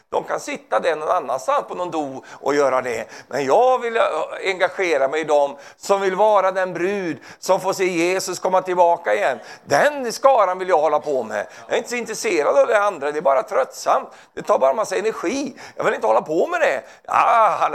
De 0.09 0.23
kan 0.23 0.39
sitta 0.39 0.79
där 0.79 0.95
någon 0.95 1.09
annanstans 1.09 1.67
på 1.67 1.75
någon 1.75 1.91
do 1.91 2.23
och 2.31 2.55
göra 2.55 2.81
det. 2.81 3.07
Men 3.27 3.45
jag 3.45 3.79
vill 3.81 3.97
eh, 3.97 4.03
engagera 4.45 5.07
mig 5.07 5.21
i 5.21 5.23
dem 5.23 5.55
som 5.77 6.01
vill 6.01 6.15
vara 6.15 6.51
den 6.51 6.73
brud 6.73 7.17
som 7.39 7.59
får 7.59 7.73
se 7.73 7.85
Jesus 7.85 8.39
komma 8.39 8.61
tillbaka 8.61 9.15
igen. 9.15 9.39
Den 9.65 10.11
skaran 10.11 10.59
vill 10.59 10.69
jag 10.69 10.77
hålla 10.77 10.99
på 10.99 11.23
med. 11.23 11.47
Jag 11.67 11.73
är 11.73 11.77
inte 11.77 11.89
så 11.89 11.95
intresserad 11.95 12.57
av 12.57 12.67
det 12.67 12.76
det 12.79 12.83
andra, 12.83 13.11
det 13.11 13.17
är 13.17 13.21
bara 13.21 13.43
tröttsamt. 13.43 14.09
Det 14.33 14.41
tar 14.41 14.59
bara 14.59 14.73
massa 14.73 14.95
energi. 14.95 15.55
Jag 15.75 15.83
vill 15.83 15.93
inte 15.93 16.07
hålla 16.07 16.21
på 16.21 16.47
med 16.47 16.61
det. 16.61 16.83
Ah, 17.07 17.69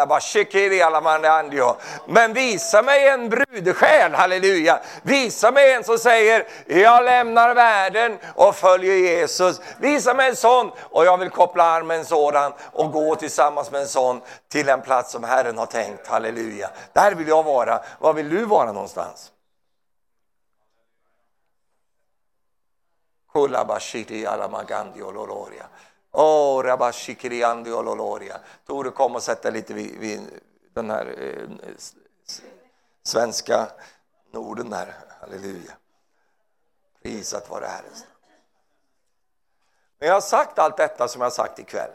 Men 2.07 2.33
visa 2.33 2.83
mig 2.83 3.09
en 3.09 3.29
brudesjäl, 3.29 4.15
halleluja. 4.15 4.81
Visa 5.03 5.51
mig 5.51 5.73
en 5.73 5.85
som 5.85 5.99
säger, 5.99 6.47
jag 6.67 7.05
lämnar 7.05 7.55
världen 7.55 8.19
och 8.35 8.57
följer 8.57 8.95
Jesus. 8.95 9.61
Visa 9.79 10.15
mig 10.15 10.29
en 10.29 10.37
sån 10.37 10.71
och 10.91 11.05
jag 11.05 11.19
vill 11.19 11.31
koppla 11.31 11.65
arm 11.65 11.87
med 11.87 11.99
en 11.99 12.05
sådan 12.05 12.53
och 12.73 12.93
gå 12.93 13.15
tillsammans 13.15 13.71
med 13.71 13.81
en 13.81 13.89
sån 13.89 14.21
till 14.53 14.67
den 14.67 14.83
plats 14.83 15.13
som 15.13 15.25
Herren 15.25 15.59
har 15.59 15.67
tänkt, 15.67 16.09
halleluja. 16.09 16.71
Där 16.93 17.15
vill 17.15 17.29
jag 17.29 17.43
vara. 17.43 17.81
Var 17.99 18.13
vill 18.13 18.29
du 18.29 18.45
vara 18.45 18.73
någonstans? 18.73 19.32
Kulabashiri 23.33 24.27
alamagandi 24.27 25.03
ololoria. 25.03 25.67
Åh, 26.13 26.59
oh, 26.59 26.63
rabashikiriandi 26.63 27.73
ololoria. 27.73 28.41
Tore, 28.67 28.91
kom 28.91 29.15
och 29.15 29.23
sätt 29.23 29.43
dig 29.43 29.53
lite 29.53 29.75
vid, 29.75 29.99
vid 29.99 30.21
den 30.75 30.91
här 30.91 31.15
eh, 31.19 31.69
svenska 33.03 33.69
Norden 34.31 34.71
där. 34.71 34.95
Halleluja. 35.21 35.73
Prisat 37.03 37.51
vare 37.51 37.67
Herrens 37.67 38.07
Men 39.99 40.09
jag 40.09 40.15
har 40.15 40.21
sagt 40.21 40.59
allt 40.59 40.77
detta 40.77 41.09
som 41.09 41.21
jag 41.21 41.27
har 41.27 41.31
sagt 41.31 41.59
ikväll. 41.59 41.91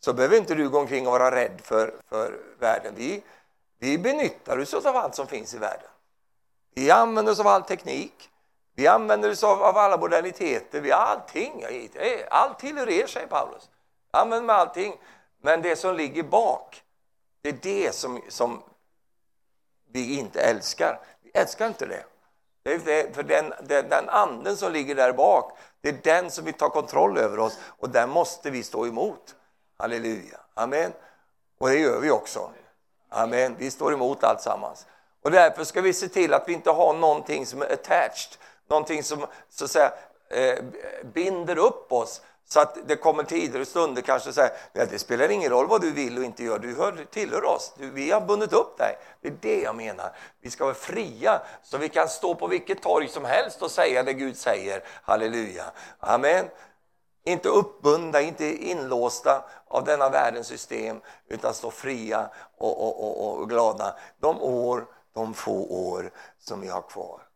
Så 0.00 0.12
behöver 0.12 0.36
inte 0.36 0.54
du 0.54 0.68
gå 0.68 0.78
omkring 0.78 1.06
och 1.06 1.12
vara 1.12 1.30
rädd 1.30 1.60
för, 1.62 1.94
för 2.08 2.40
världen. 2.58 2.94
Vi, 2.96 3.22
vi 3.78 3.98
benyttar 3.98 4.58
oss 4.58 4.74
av 4.74 4.96
allt 4.96 5.14
som 5.14 5.26
finns 5.26 5.54
i 5.54 5.58
världen. 5.58 5.88
Vi 6.74 6.90
använder 6.90 7.32
oss 7.32 7.40
av 7.40 7.46
all 7.46 7.62
teknik. 7.62 8.30
Vi 8.74 8.86
använder 8.86 9.30
oss 9.30 9.44
av, 9.44 9.62
av 9.62 9.76
alla 9.76 9.96
moderniteter, 9.96 10.80
vi 10.80 10.90
har 10.90 11.00
allting. 11.00 11.64
Allt 12.30 12.58
tillhör 12.58 12.88
er, 12.88 13.06
säger 13.06 13.26
Paulus. 13.26 13.70
Använd 14.10 14.46
med 14.46 14.56
allting. 14.56 14.96
Men 15.40 15.62
det 15.62 15.76
som 15.76 15.96
ligger 15.96 16.22
bak, 16.22 16.82
det 17.42 17.48
är 17.48 17.58
det 17.62 17.94
som, 17.94 18.20
som 18.28 18.62
vi 19.92 20.18
inte 20.18 20.40
älskar. 20.40 21.00
Vi 21.22 21.30
älskar 21.34 21.66
inte 21.66 21.86
det. 21.86 22.04
det, 22.62 22.78
det 22.78 23.14
för 23.14 23.22
den, 23.22 23.52
den, 23.62 23.88
den, 23.88 24.08
anden 24.08 24.56
som 24.56 24.72
ligger 24.72 24.94
där 24.94 25.12
bak, 25.12 25.58
det 25.80 25.88
är 25.88 25.98
den 26.02 26.30
som 26.30 26.44
vi 26.44 26.52
tar 26.52 26.68
kontroll 26.68 27.18
över 27.18 27.38
oss 27.38 27.58
och 27.64 27.90
den 27.90 28.10
måste 28.10 28.50
vi 28.50 28.62
stå 28.62 28.86
emot. 28.86 29.34
Halleluja. 29.76 30.40
Amen. 30.54 30.92
Och 31.58 31.68
det 31.68 31.78
gör 31.78 32.00
vi 32.00 32.10
också. 32.10 32.50
Amen. 33.08 33.56
Vi 33.58 33.70
står 33.70 33.92
emot 33.92 34.24
allt 34.24 34.40
sammans. 34.40 34.86
Och 35.22 35.30
därför 35.30 35.64
ska 35.64 35.80
vi 35.80 35.92
se 35.92 36.08
till 36.08 36.34
att 36.34 36.48
vi 36.48 36.52
inte 36.52 36.70
har 36.70 36.94
någonting 36.94 37.46
som 37.46 37.62
är 37.62 37.72
attached 37.72 38.38
någonting 38.72 39.02
som 39.02 39.26
så 39.48 39.64
att 39.64 39.70
säga, 39.70 39.92
eh, 40.30 40.64
binder 41.14 41.58
upp 41.58 41.92
oss 41.92 42.20
så 42.48 42.60
att 42.60 42.78
det 42.86 42.96
kommer 42.96 43.24
tider 43.24 43.60
och 43.60 43.68
stunder 43.68 44.02
kanske 44.02 44.32
säger 44.32 44.52
ja, 44.72 44.86
det 44.86 44.98
spelar 44.98 45.28
ingen 45.28 45.50
roll 45.50 45.68
vad 45.68 45.80
du 45.80 45.90
vill 45.90 46.18
och 46.18 46.24
inte 46.24 46.44
gör, 46.44 46.58
du 46.58 46.74
hör, 46.74 47.06
tillhör 47.10 47.44
oss, 47.44 47.72
du, 47.78 47.90
vi 47.90 48.10
har 48.10 48.20
bundit 48.20 48.52
upp 48.52 48.78
dig. 48.78 48.98
Det 49.20 49.28
är 49.28 49.36
det 49.40 49.60
jag 49.60 49.76
menar. 49.76 50.12
Vi 50.40 50.50
ska 50.50 50.64
vara 50.64 50.74
fria 50.74 51.42
så 51.62 51.78
vi 51.78 51.88
kan 51.88 52.08
stå 52.08 52.34
på 52.34 52.46
vilket 52.46 52.82
torg 52.82 53.08
som 53.08 53.24
helst 53.24 53.62
och 53.62 53.70
säga 53.70 54.02
det 54.02 54.12
Gud 54.12 54.36
säger. 54.36 54.84
Halleluja. 55.02 55.64
Amen. 55.98 56.48
Inte 57.24 57.48
uppbundna, 57.48 58.20
inte 58.20 58.64
inlåsta 58.64 59.44
av 59.68 59.84
denna 59.84 60.08
världens 60.08 60.46
system 60.46 61.00
utan 61.28 61.54
stå 61.54 61.70
fria 61.70 62.30
och, 62.58 62.82
och, 62.82 63.04
och, 63.04 63.40
och 63.40 63.48
glada 63.48 63.96
de 64.20 64.42
år, 64.42 64.86
de 65.14 65.34
få 65.34 65.66
år 65.70 66.10
som 66.38 66.60
vi 66.60 66.68
har 66.68 66.82
kvar. 66.82 67.31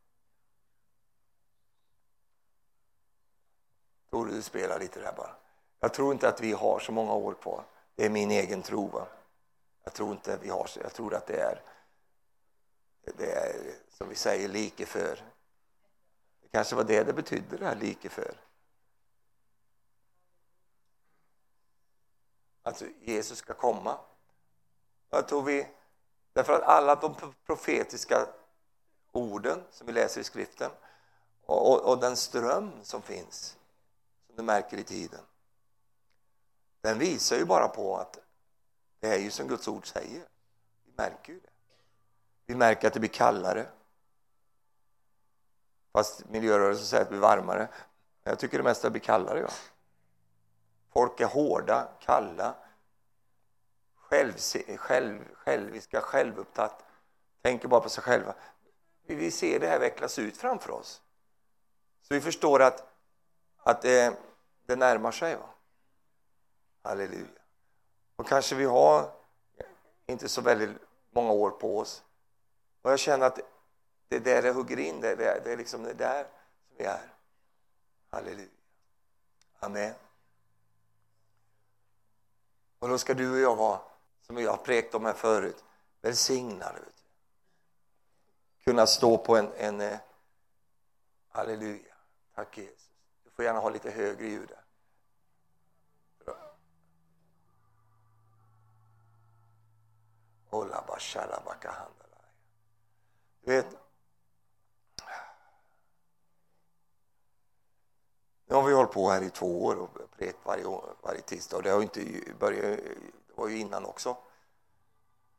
Borde 4.16 4.30
du 4.30 4.42
spela 4.42 4.78
lite 4.78 5.00
där 5.00 5.12
bara? 5.16 5.36
Jag 5.80 5.94
tror 5.94 6.12
inte 6.12 6.28
att 6.28 6.40
vi 6.40 6.52
har 6.52 6.78
så 6.78 6.92
många 6.92 7.12
år 7.12 7.34
kvar. 7.34 7.64
Det 7.94 8.04
är 8.04 8.10
min 8.10 8.30
egen 8.30 8.62
tro. 8.62 8.86
Va? 8.86 9.06
Jag 9.84 9.92
tror 9.92 10.12
inte 10.12 10.38
vi 10.42 10.48
har 10.48 10.66
så. 10.66 10.80
Jag 10.80 10.92
tror 10.92 11.14
att 11.14 11.26
det 11.26 11.40
är, 11.40 11.62
det 13.16 13.32
är 13.32 13.74
som 13.88 14.08
vi 14.08 14.14
säger, 14.14 14.48
like 14.48 14.86
för. 14.86 15.24
Det 16.42 16.48
kanske 16.48 16.76
var 16.76 16.84
det 16.84 17.04
det 17.04 17.12
betydde, 17.12 17.56
det 17.56 17.66
här 17.66 17.76
like 17.76 18.08
för. 18.08 18.40
Alltså, 22.62 22.84
Jesus 23.00 23.38
ska 23.38 23.54
komma. 23.54 23.98
Jag 25.10 25.28
tror 25.28 25.42
vi, 25.42 25.68
därför 26.32 26.52
att 26.52 26.62
alla 26.62 26.94
de 26.94 27.14
profetiska 27.46 28.26
orden 29.12 29.64
som 29.70 29.86
vi 29.86 29.92
läser 29.92 30.20
i 30.20 30.24
skriften 30.24 30.70
och, 31.46 31.72
och, 31.72 31.90
och 31.90 32.00
den 32.00 32.16
ström 32.16 32.70
som 32.82 33.02
finns 33.02 33.56
du 34.36 34.42
märker 34.42 34.78
i 34.78 34.84
tiden. 34.84 35.20
Den 36.80 36.98
visar 36.98 37.36
ju 37.36 37.44
bara 37.44 37.68
på 37.68 37.96
att 37.96 38.18
det 39.00 39.08
är 39.08 39.18
ju 39.18 39.30
som 39.30 39.48
Guds 39.48 39.68
ord 39.68 39.86
säger. 39.86 40.22
Vi 40.84 40.92
märker 40.96 41.32
ju 41.32 41.40
det. 41.40 41.50
Vi 42.46 42.54
märker 42.54 42.86
att 42.86 42.94
det 42.94 43.00
blir 43.00 43.10
kallare. 43.10 43.66
Fast 45.92 46.28
miljörörelsen 46.28 46.86
säger 46.86 47.02
att 47.02 47.08
det 47.08 47.12
blir 47.12 47.20
varmare. 47.20 47.68
Jag 48.22 48.38
tycker 48.38 48.58
det 48.58 48.64
mesta 48.64 48.90
blir 48.90 49.00
kallare. 49.00 49.40
Ja. 49.40 49.48
Folk 50.92 51.20
är 51.20 51.26
hårda, 51.26 51.88
kalla, 52.00 52.54
själv, 53.94 54.32
själv, 54.76 55.34
själviska, 55.34 56.00
självupptatt, 56.00 56.84
tänker 57.42 57.68
bara 57.68 57.80
på 57.80 57.88
sig 57.88 58.02
själva. 58.02 58.34
Vi 59.06 59.30
ser 59.30 59.60
det 59.60 59.66
här 59.66 59.78
vecklas 59.78 60.18
ut 60.18 60.36
framför 60.36 60.70
oss. 60.70 61.02
Så 62.02 62.14
vi 62.14 62.20
förstår 62.20 62.62
att, 62.62 62.92
att 63.56 63.82
det, 63.82 64.16
det 64.66 64.76
närmar 64.76 65.12
sig. 65.12 65.36
Va? 65.36 65.48
Halleluja. 66.82 67.26
Och 68.16 68.26
kanske 68.26 68.54
vi 68.54 68.64
har 68.64 69.12
inte 70.06 70.28
så 70.28 70.40
väldigt 70.40 70.76
många 71.10 71.32
år 71.32 71.50
på 71.50 71.78
oss. 71.78 72.04
Och 72.82 72.90
jag 72.90 72.98
känner 72.98 73.26
att 73.26 73.38
det 74.08 74.16
är 74.16 74.20
där 74.20 74.42
det 74.42 74.52
hugger 74.52 74.78
in, 74.78 75.00
det 75.00 75.08
är, 75.08 75.40
det 75.44 75.52
är 75.52 75.56
liksom 75.56 75.82
det 75.82 75.94
där 75.94 76.22
som 76.22 76.76
vi 76.76 76.84
är. 76.84 77.14
Halleluja. 78.10 78.48
Amen. 79.60 79.94
Och 82.78 82.88
då 82.88 82.98
ska 82.98 83.14
du 83.14 83.32
och 83.32 83.38
jag 83.38 83.56
vara, 83.56 83.80
som 84.22 84.38
jag 84.38 84.50
har 84.50 84.56
präkt 84.56 84.94
om 84.94 85.04
här 85.04 85.12
förut, 85.12 85.64
välsignade. 86.00 86.78
Kunna 88.64 88.86
stå 88.86 89.18
på 89.18 89.36
en, 89.36 89.52
en 89.56 89.80
eh, 89.80 89.98
halleluja, 91.28 91.94
tack 92.34 92.58
Jesus. 92.58 92.85
Får 93.36 93.44
gärna 93.44 93.58
ha 93.58 93.70
lite 93.70 93.90
högre 93.90 94.26
ljud. 94.26 94.52
Du 103.40 103.56
vet, 103.56 103.66
nu 108.46 108.54
har 108.54 108.62
vi 108.62 108.74
hållit 108.74 108.92
på 108.92 109.10
här 109.10 109.22
i 109.22 109.30
två 109.30 109.64
år 109.64 109.76
och 109.76 109.90
prekt 110.18 110.38
varje, 110.44 110.64
varje 111.02 111.20
tisdag 111.20 111.60
det 111.62 111.70
har 111.70 111.82
inte 111.82 112.04
börjat, 112.38 112.62
det 113.26 113.34
var 113.34 113.48
ju 113.48 113.58
innan 113.58 113.84
också. 113.84 114.16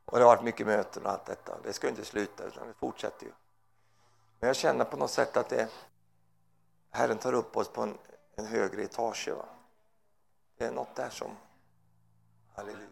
Och 0.05 0.17
det 0.17 0.23
har 0.23 0.35
varit 0.35 0.43
mycket 0.43 0.67
möten 0.67 1.05
och 1.05 1.11
allt 1.11 1.25
detta. 1.25 1.57
Det 1.63 1.73
ska 1.73 1.89
inte 1.89 2.05
sluta 2.05 2.43
utan 2.43 2.67
det 2.67 2.73
fortsätter 2.73 3.25
ju. 3.25 3.31
Men 4.39 4.47
jag 4.47 4.55
känner 4.55 4.85
på 4.85 4.97
något 4.97 5.11
sätt 5.11 5.37
att 5.37 5.49
det, 5.49 5.69
Herren 6.97 7.17
tar 7.17 7.33
upp 7.33 7.57
oss 7.57 7.69
på 7.69 7.81
en, 7.81 7.97
en 8.35 8.45
högre 8.45 8.83
etage. 8.83 9.27
Va? 9.27 9.45
Det 10.57 10.65
är 10.65 10.71
något 10.71 10.95
där 10.95 11.09
som, 11.09 11.37
halleluja. 12.55 12.87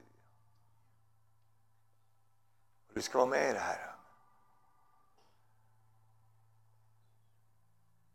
Du 2.94 3.02
ska 3.02 3.18
vara 3.18 3.30
med 3.30 3.50
i 3.50 3.54
det 3.54 3.60
här. 3.60 3.96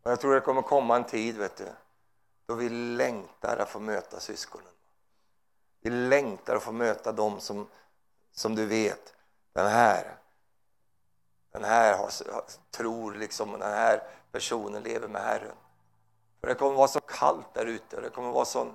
Och 0.03 0.11
jag 0.11 0.20
tror 0.20 0.34
det 0.34 0.41
kommer 0.41 0.62
komma 0.62 0.97
en 0.97 1.05
tid 1.05 1.36
vet 1.36 1.57
du, 1.57 1.68
då 2.47 2.55
vi 2.55 2.68
längtar 2.68 3.57
att 3.57 3.68
få 3.68 3.80
möta 3.80 4.20
syskonen. 4.20 4.72
Vi 5.80 5.91
längtar 5.91 6.57
att 6.57 6.62
få 6.62 6.72
möta 6.72 7.12
dem 7.12 7.41
som, 7.41 7.68
som 8.32 8.55
du 8.55 8.66
vet, 8.66 9.14
den 9.53 9.66
här, 9.66 10.16
den 11.53 11.64
här 11.64 11.99
har, 11.99 12.11
tror 12.70 13.14
liksom, 13.14 13.53
den 13.53 13.62
här 13.62 14.03
personen 14.32 14.82
lever 14.82 15.09
med 15.09 15.22
Herren. 15.22 15.57
För 16.41 16.47
det 16.47 16.55
kommer 16.55 16.76
vara 16.76 16.88
så 16.88 17.01
kallt 17.01 17.55
där 17.55 17.66
ute, 17.66 18.01
det 18.01 18.11
kommer 18.11 18.30
vara 18.30 18.45
så, 18.45 18.74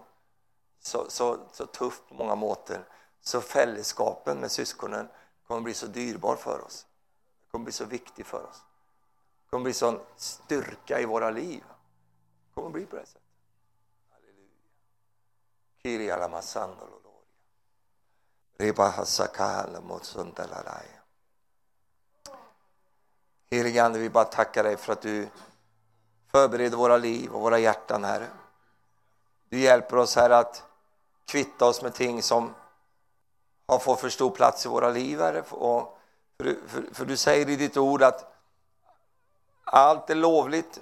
så, 0.80 1.10
så, 1.10 1.40
så 1.52 1.66
tufft 1.66 2.08
på 2.10 2.16
många 2.16 2.36
måter. 2.36 2.88
Så 3.22 3.42
fällskapen 3.42 4.38
med 4.38 4.52
syskonen 4.52 5.08
kommer 5.48 5.62
bli 5.62 5.74
så 5.74 5.88
dyrbar 5.88 6.36
för 6.36 6.66
oss. 6.66 6.86
Det 7.46 7.52
kommer 7.52 7.64
bli 7.64 7.72
så 7.72 7.86
viktig 7.86 8.26
för 8.26 8.44
oss. 8.44 8.64
Det 9.44 9.50
kommer 9.50 9.64
bli 9.64 9.74
sån 9.74 10.00
styrka 10.16 11.00
i 11.00 11.06
våra 11.06 11.30
liv. 11.30 11.64
Det 12.48 12.54
kommer 12.54 12.70
bli 12.70 12.86
på 12.86 12.96
det 12.96 13.06
sättet. 13.06 13.22
Halleluja. 14.12 14.50
Kyria 15.84 16.18
lama. 16.18 16.42
Helige 23.50 23.84
Ande, 23.84 24.00
vi 24.00 24.10
bara 24.10 24.26
tackar 24.26 24.64
dig 24.64 24.78
för 24.78 24.94
att 24.94 25.02
du 25.02 25.30
förbereder 26.36 26.78
våra 26.78 26.98
liv 26.98 27.32
och 27.32 27.42
våra 27.42 27.60
hjärtan, 27.60 28.04
Herre. 28.04 28.28
Du 29.50 29.60
hjälper 29.60 29.98
oss, 29.98 30.16
Herre, 30.16 30.38
att 30.38 30.64
kvitta 31.26 31.66
oss 31.66 31.82
med 31.82 31.94
ting 31.94 32.24
som 32.24 32.54
har 33.68 33.80
fått 33.80 34.00
för 34.00 34.10
stor 34.10 34.30
plats 34.30 34.66
i 34.66 34.70
våra 34.70 34.90
liv, 34.90 35.20
Herre. 35.20 35.44
Och 35.50 35.98
för, 36.38 36.58
för, 36.68 36.84
för 36.94 37.06
du 37.06 37.18
säger 37.18 37.50
i 37.50 37.56
ditt 37.56 37.78
ord 37.78 38.04
att 38.04 38.34
allt 39.64 40.10
är 40.10 40.16
lovligt, 40.16 40.80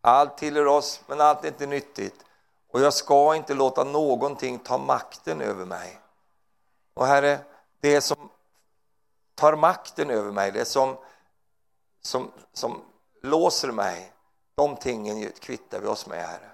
allt 0.00 0.38
tillhör 0.38 0.66
oss, 0.66 1.02
men 1.06 1.20
allt 1.20 1.44
är 1.44 1.48
inte 1.48 1.66
nyttigt. 1.66 2.24
Och 2.70 2.80
jag 2.80 2.94
ska 2.94 3.34
inte 3.34 3.54
låta 3.54 3.84
någonting 3.84 4.58
ta 4.58 4.78
makten 4.78 5.40
över 5.40 5.64
mig. 5.64 6.00
Och 6.94 7.06
Herre, 7.06 7.38
det 7.80 8.00
som 8.00 8.30
tar 9.34 9.56
makten 9.56 10.10
över 10.10 10.30
mig, 10.30 10.52
det 10.52 10.64
som, 10.64 10.96
som, 12.02 12.30
som 12.52 12.82
låser 13.22 13.72
mig, 13.72 14.12
de 14.60 14.76
tingen 14.76 15.32
kvittar 15.40 15.80
vi 15.80 15.86
oss 15.86 16.06
med, 16.06 16.18
Herre. 16.18 16.50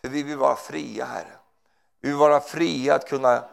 För 0.00 0.08
vi 0.08 0.22
vill 0.22 0.36
vara 0.36 0.56
fria, 0.56 1.04
Herre. 1.04 1.32
Vi 2.00 2.08
vill 2.08 2.18
vara 2.18 2.40
fria 2.40 2.94
att 2.94 3.08
kunna 3.08 3.44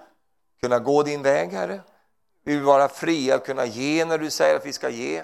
kunna 0.61 0.79
gå 0.79 1.03
din 1.03 1.21
väg, 1.21 1.51
Herre. 1.51 1.81
Vi 2.43 2.55
vill 2.55 2.63
vara 2.63 2.87
fria 2.87 3.35
att 3.35 3.45
kunna 3.45 3.65
ge 3.65 4.05
när 4.05 4.17
du 4.17 4.29
säger 4.29 4.55
att 4.55 4.65
vi 4.65 4.73
ska 4.73 4.89
ge. 4.89 5.23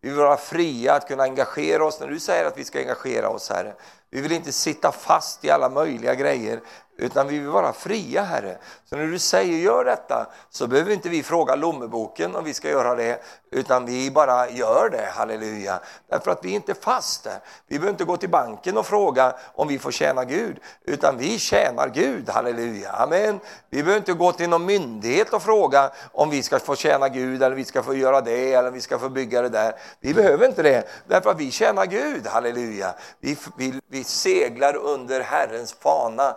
Vi 0.00 0.08
vill 0.08 0.18
vara 0.18 0.36
fria 0.36 0.94
att 0.94 1.08
kunna 1.08 1.22
engagera 1.22 1.84
oss 1.84 2.00
när 2.00 2.08
du 2.08 2.20
säger 2.20 2.44
att 2.44 2.58
vi 2.58 2.64
ska 2.64 2.78
engagera 2.78 3.28
oss, 3.28 3.50
Herre. 3.50 3.74
Vi 4.16 4.22
vill 4.22 4.32
inte 4.32 4.52
sitta 4.52 4.92
fast 4.92 5.44
i 5.44 5.50
alla 5.50 5.68
möjliga 5.68 6.14
grejer, 6.14 6.60
utan 6.98 7.28
vi 7.28 7.38
vill 7.38 7.48
vara 7.48 7.72
fria, 7.72 8.22
Herre. 8.22 8.58
Så 8.84 8.96
när 8.96 9.06
du 9.06 9.18
säger 9.18 9.58
gör 9.58 9.84
detta, 9.84 10.26
så 10.50 10.66
behöver 10.66 10.92
inte 10.92 11.08
vi 11.08 11.22
fråga 11.22 11.54
Lommeboken 11.54 12.36
om 12.36 12.44
vi 12.44 12.54
ska 12.54 12.70
göra 12.70 12.94
det, 12.94 13.22
utan 13.50 13.86
vi 13.86 14.10
bara 14.10 14.50
gör 14.50 14.90
det, 14.90 15.08
halleluja. 15.12 15.80
Därför 16.10 16.30
att 16.30 16.44
vi 16.44 16.50
är 16.50 16.54
inte 16.54 16.74
fast 16.74 17.24
där. 17.24 17.38
Vi 17.66 17.78
behöver 17.78 17.90
inte 17.90 18.04
gå 18.04 18.16
till 18.16 18.28
banken 18.28 18.76
och 18.76 18.86
fråga 18.86 19.34
om 19.54 19.68
vi 19.68 19.78
får 19.78 19.90
tjäna 19.90 20.24
Gud, 20.24 20.58
utan 20.84 21.18
vi 21.18 21.38
tjänar 21.38 21.88
Gud, 21.88 22.28
halleluja. 22.28 22.90
Amen. 22.90 23.40
Vi 23.70 23.82
behöver 23.82 23.98
inte 23.98 24.12
gå 24.12 24.32
till 24.32 24.48
någon 24.48 24.66
myndighet 24.66 25.32
och 25.32 25.42
fråga 25.42 25.90
om 26.12 26.30
vi 26.30 26.42
ska 26.42 26.58
få 26.58 26.76
tjäna 26.76 27.08
Gud, 27.08 27.42
eller 27.42 27.56
vi 27.56 27.64
ska 27.64 27.82
få 27.82 27.94
göra 27.94 28.20
det, 28.20 28.52
eller 28.52 28.70
vi 28.70 28.80
ska 28.80 28.98
få 28.98 29.08
bygga 29.08 29.42
det 29.42 29.48
där. 29.48 29.74
Vi 30.00 30.14
behöver 30.14 30.46
inte 30.46 30.62
det, 30.62 30.88
därför 31.06 31.30
att 31.30 31.40
vi 31.40 31.50
tjänar 31.50 31.86
Gud, 31.86 32.26
halleluja. 32.26 32.94
Vi, 33.20 33.36
vi, 33.56 33.80
vi 33.88 34.04
seglar 34.06 34.76
under 34.76 35.20
Herrens 35.20 35.72
fana. 35.72 36.36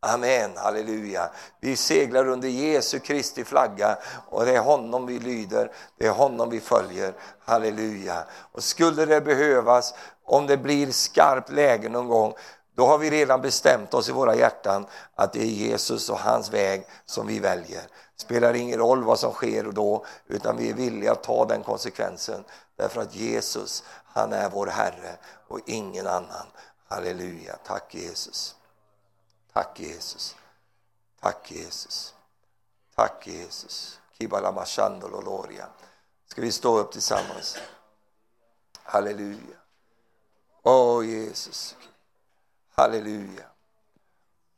Amen, 0.00 0.50
halleluja. 0.56 1.30
Vi 1.60 1.76
seglar 1.76 2.28
under 2.28 2.48
Jesu 2.48 2.98
Kristi 2.98 3.44
flagga 3.44 3.98
och 4.28 4.44
det 4.44 4.56
är 4.56 4.60
honom 4.60 5.06
vi 5.06 5.18
lyder, 5.18 5.72
det 5.98 6.06
är 6.06 6.10
honom 6.10 6.50
vi 6.50 6.60
följer. 6.60 7.12
Halleluja. 7.44 8.24
Och 8.52 8.62
skulle 8.62 9.04
det 9.04 9.20
behövas, 9.20 9.94
om 10.24 10.46
det 10.46 10.56
blir 10.56 10.92
skarpt 10.92 11.50
läge 11.50 11.88
någon 11.88 12.08
gång, 12.08 12.34
då 12.76 12.86
har 12.86 12.98
vi 12.98 13.10
redan 13.10 13.40
bestämt 13.40 13.94
oss 13.94 14.08
i 14.08 14.12
våra 14.12 14.34
hjärtan 14.34 14.86
att 15.14 15.32
det 15.32 15.42
är 15.42 15.46
Jesus 15.46 16.10
och 16.10 16.18
hans 16.18 16.52
väg 16.52 16.86
som 17.06 17.26
vi 17.26 17.38
väljer. 17.38 17.82
spelar 18.16 18.54
ingen 18.54 18.78
roll 18.78 19.04
vad 19.04 19.18
som 19.18 19.32
sker 19.32 19.64
då, 19.64 20.04
utan 20.26 20.56
vi 20.56 20.70
är 20.70 20.74
villiga 20.74 21.12
att 21.12 21.22
ta 21.22 21.44
den 21.44 21.62
konsekvensen. 21.62 22.44
Därför 22.76 23.00
att 23.00 23.14
Jesus, 23.14 23.84
han 24.04 24.32
är 24.32 24.50
vår 24.50 24.66
Herre 24.66 25.16
och 25.48 25.60
ingen 25.66 26.06
annan. 26.06 26.46
Halleluja, 26.94 27.56
tack 27.64 27.94
Jesus. 27.94 28.54
Tack 29.52 29.80
Jesus. 29.80 30.34
Tack 31.20 31.50
Jesus. 31.50 32.14
Tack 32.94 33.26
Jesus. 33.26 33.98
Kibala 34.18 34.50
Loria. 35.24 35.68
Ska 36.26 36.40
vi 36.40 36.52
stå 36.52 36.78
upp 36.78 36.92
tillsammans? 36.92 37.58
Halleluja. 38.82 39.56
Åh 40.62 40.72
oh, 40.72 41.04
Jesus. 41.04 41.76
Halleluja. 42.74 43.44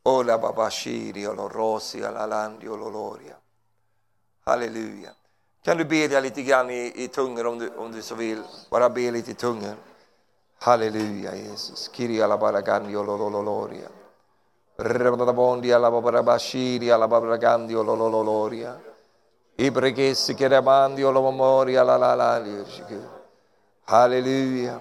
Ola 0.02 0.38
babashiri 0.38 1.26
olorosi 1.26 2.04
alalandi 2.04 2.68
ololoria. 2.68 3.36
Halleluja. 4.44 5.10
Kan 5.64 5.78
du 5.78 5.84
bedja 5.84 6.20
lite 6.20 6.42
grann 6.42 6.70
i, 6.70 7.04
i 7.04 7.08
tungor 7.08 7.46
om 7.46 7.58
du, 7.58 7.70
om 7.76 7.92
du 7.92 8.02
så 8.02 8.14
vill? 8.14 8.42
Bara 8.70 8.90
be 8.90 9.10
lite 9.10 9.30
i 9.30 9.34
tungor. 9.34 9.76
Alleluia, 10.58 11.32
Jesus. 11.32 11.90
Kiri 11.90 12.20
alla 12.20 12.36
baragandio 12.36 13.02
lololoria. 13.02 13.88
Rabadabondi 14.76 15.70
alla 15.72 15.90
babarabashiri 15.90 16.90
alla 16.90 17.06
baragandio 17.06 17.82
lololoria. 17.82 18.78
I 19.56 19.70
preghessi 19.70 20.34
che 20.34 20.48
ramandio 20.48 21.10
la 21.10 21.20
memoria 21.20 21.82
la 21.82 21.96
la 21.96 22.14
la. 22.14 22.44
Alleluia. 23.84 24.80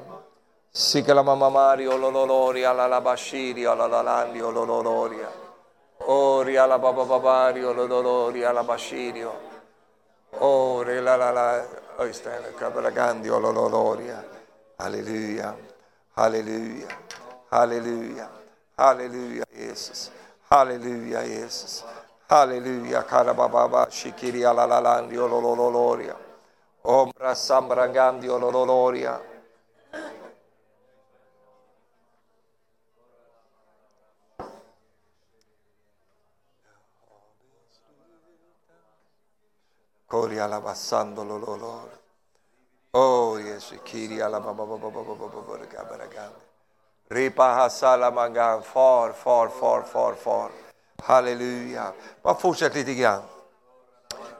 Si 0.69 1.01
che 1.01 1.13
la 1.13 1.21
mamma 1.21 1.47
Mario 1.47 1.93
alla 1.93 2.87
la 2.87 2.99
bashiri 2.99 3.63
alla 3.63 3.87
la 3.87 4.01
landio 4.01 4.49
lololoria. 4.49 5.31
Ori 6.07 6.57
alla 6.57 6.77
bababario 6.77 7.71
lololoria 7.71 8.49
alla 8.49 8.63
bashirio. 8.63 9.31
Ori 10.39 10.99
la 10.99 11.15
la 11.15 11.31
la. 11.31 11.65
Oistene, 11.97 12.53
cabragandio 12.55 13.39
lololoria. 13.39 14.34
Alleluia, 14.77 15.55
alleluia, 16.15 16.87
alleluia, 17.49 18.29
alleluia, 18.75 19.45
Jesus, 19.51 20.11
alleluia, 20.49 21.23
Jesus, 21.23 21.83
Alleluia, 22.27 22.99
aleluia, 22.99 23.03
carabababa, 23.03 23.87
shikiri 23.89 24.43
alalalandi, 24.43 25.15
olololoria, 25.15 26.15
ombra 26.81 27.35
sambrangandi, 27.35 28.27
olololoria. 28.27 29.21
Cori 40.07 40.39
alabassando 40.39 41.23
l'olore. 41.23 42.04
Oh, 42.97 43.37
yes, 43.37 43.73
Kiri 43.83 44.21
Ripahasalamangan, 47.11 48.63
far, 48.63 49.13
far, 49.13 49.49
far, 49.49 49.83
far, 49.83 50.15
far. 50.15 50.51
Alleluia. 51.05 51.93
Ma 52.21 52.33
fortsätt 52.33 52.73
lite. 52.73 53.21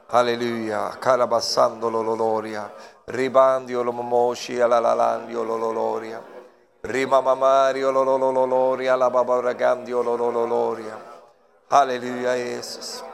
Alleluia. 0.06 0.96
Karabassando 0.98 1.90
loloria. 1.90 2.72
Ribandio 3.04 3.82
lomomoshi 3.82 4.58
alalalandio 4.58 5.44
loloria. 5.44 6.22
Rimamamario 6.80 7.90
lololoria. 7.92 8.96
La 8.96 9.10
babarragandio 9.10 10.02
lololoria. 10.02 10.98
Alleluia, 11.68 12.34
Jesus. 12.34 13.05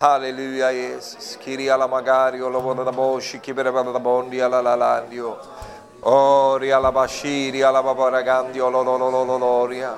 Hallelujah, 0.00 0.70
Jesus. 0.70 1.36
Kiria 1.38 1.76
la 1.76 1.88
magari 1.88 2.38
lo 2.38 2.60
vona 2.60 2.84
da 2.84 2.92
bosci, 2.92 3.40
chi 3.40 3.52
per 3.52 3.72
da 3.72 3.98
bondi 3.98 4.40
alla 4.40 4.60
lalandio. 4.60 5.36
Ori 6.02 6.70
alla 6.70 6.92
bashiri, 6.92 7.62
alla 7.62 7.82
babaragandio, 7.82 8.68
lo 8.70 8.84
lo 8.84 8.96
lo 8.96 9.10
lo 9.10 9.24
lo 9.24 9.36
loria. 9.38 9.96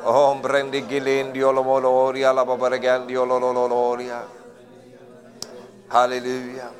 Om 0.00 0.40
prendi 0.40 0.86
gilendio, 0.86 1.50
lo 1.50 1.62
moloria, 1.62 2.30
alla 2.30 2.46
babaragandio, 2.46 3.24
lo 3.24 3.36
lo 3.36 3.52
lo 3.52 3.66
loria. 3.66 4.26
Hallelujah, 5.88 6.72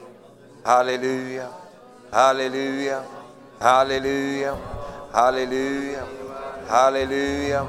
hallelujah, 0.62 1.52
hallelujah, 2.08 3.04
hallelujah, 3.58 4.56
hallelujah, 5.10 6.06
hallelujah. 6.66 7.66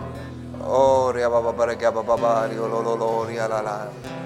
Ori 0.64 1.22
alla 1.22 1.41
babaragandio, 1.41 2.65
lo 2.65 2.80
lo 2.81 2.95
loria, 2.95 3.45
la 3.45 3.60
lalandio. 3.60 4.18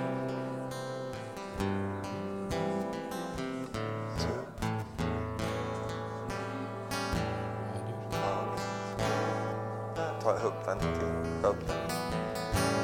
Ta 10.23 10.31
upp 10.31 10.65
den 10.65 10.79
till. 10.79 10.89
Ta 11.41 11.47
upp 11.47 11.67
den. 11.67 11.77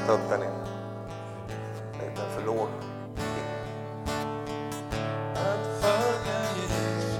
Ta 0.07 0.13
upp 0.13 0.29
den 0.29 0.41
igen. 0.41 0.53
Den 1.99 2.25
är 2.25 2.29
för 2.35 2.45
låg. 2.45 2.67
Att 5.33 5.81
följa 5.81 6.39
Jesus. 6.55 7.19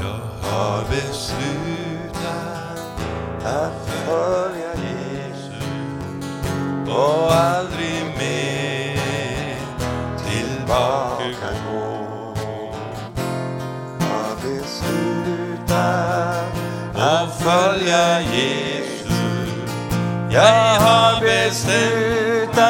Jag 0.00 0.48
har 0.48 0.84
beslutat 0.90 2.78
Att 3.44 3.88
följa 3.88 4.74
Jesus 4.74 5.64
och 6.88 7.32
aldrig 7.32 8.04
mer 8.18 9.56
tillbaka 10.18 11.11
följa 17.42 18.20
Jesus. 18.20 19.12
Jag 20.30 20.80
har 20.80 21.20
beslutat 21.20 22.62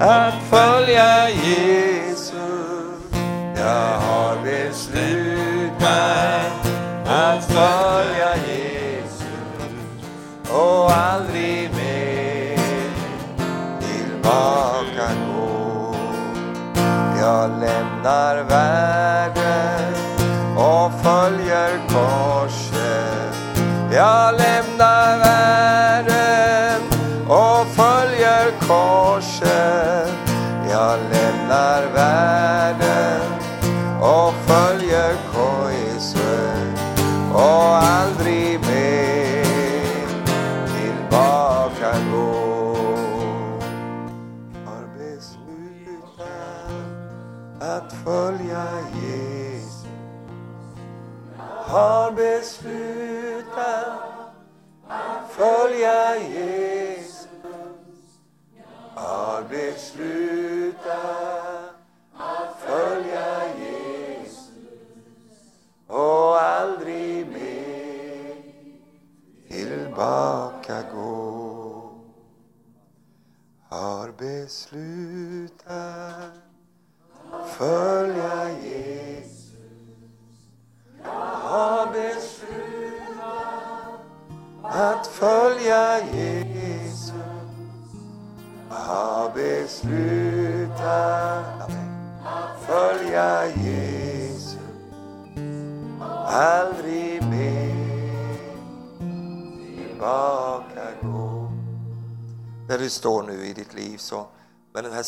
att 0.00 0.34
följa 0.50 1.30
Jesus. 1.30 2.32
Jag 3.56 3.98
har 3.98 4.36
beslutat 4.44 5.86
att 7.06 7.44
följa 7.44 8.36
Jesus 8.36 9.24
och 10.50 10.90
aldrig 10.92 11.70
mer 11.74 12.58
tillbaka 13.80 15.08
gå. 15.34 15.94
Jag 17.20 17.50
lämnar 17.50 18.42
världen 18.42 19.94
och 20.56 20.92
följer 21.02 21.80
korset. 21.88 23.17
Jag 23.92 24.34
lämnar 24.34 25.18
världen 25.18 26.82
och 27.28 27.66
följer 27.76 28.50
korset. 28.60 30.27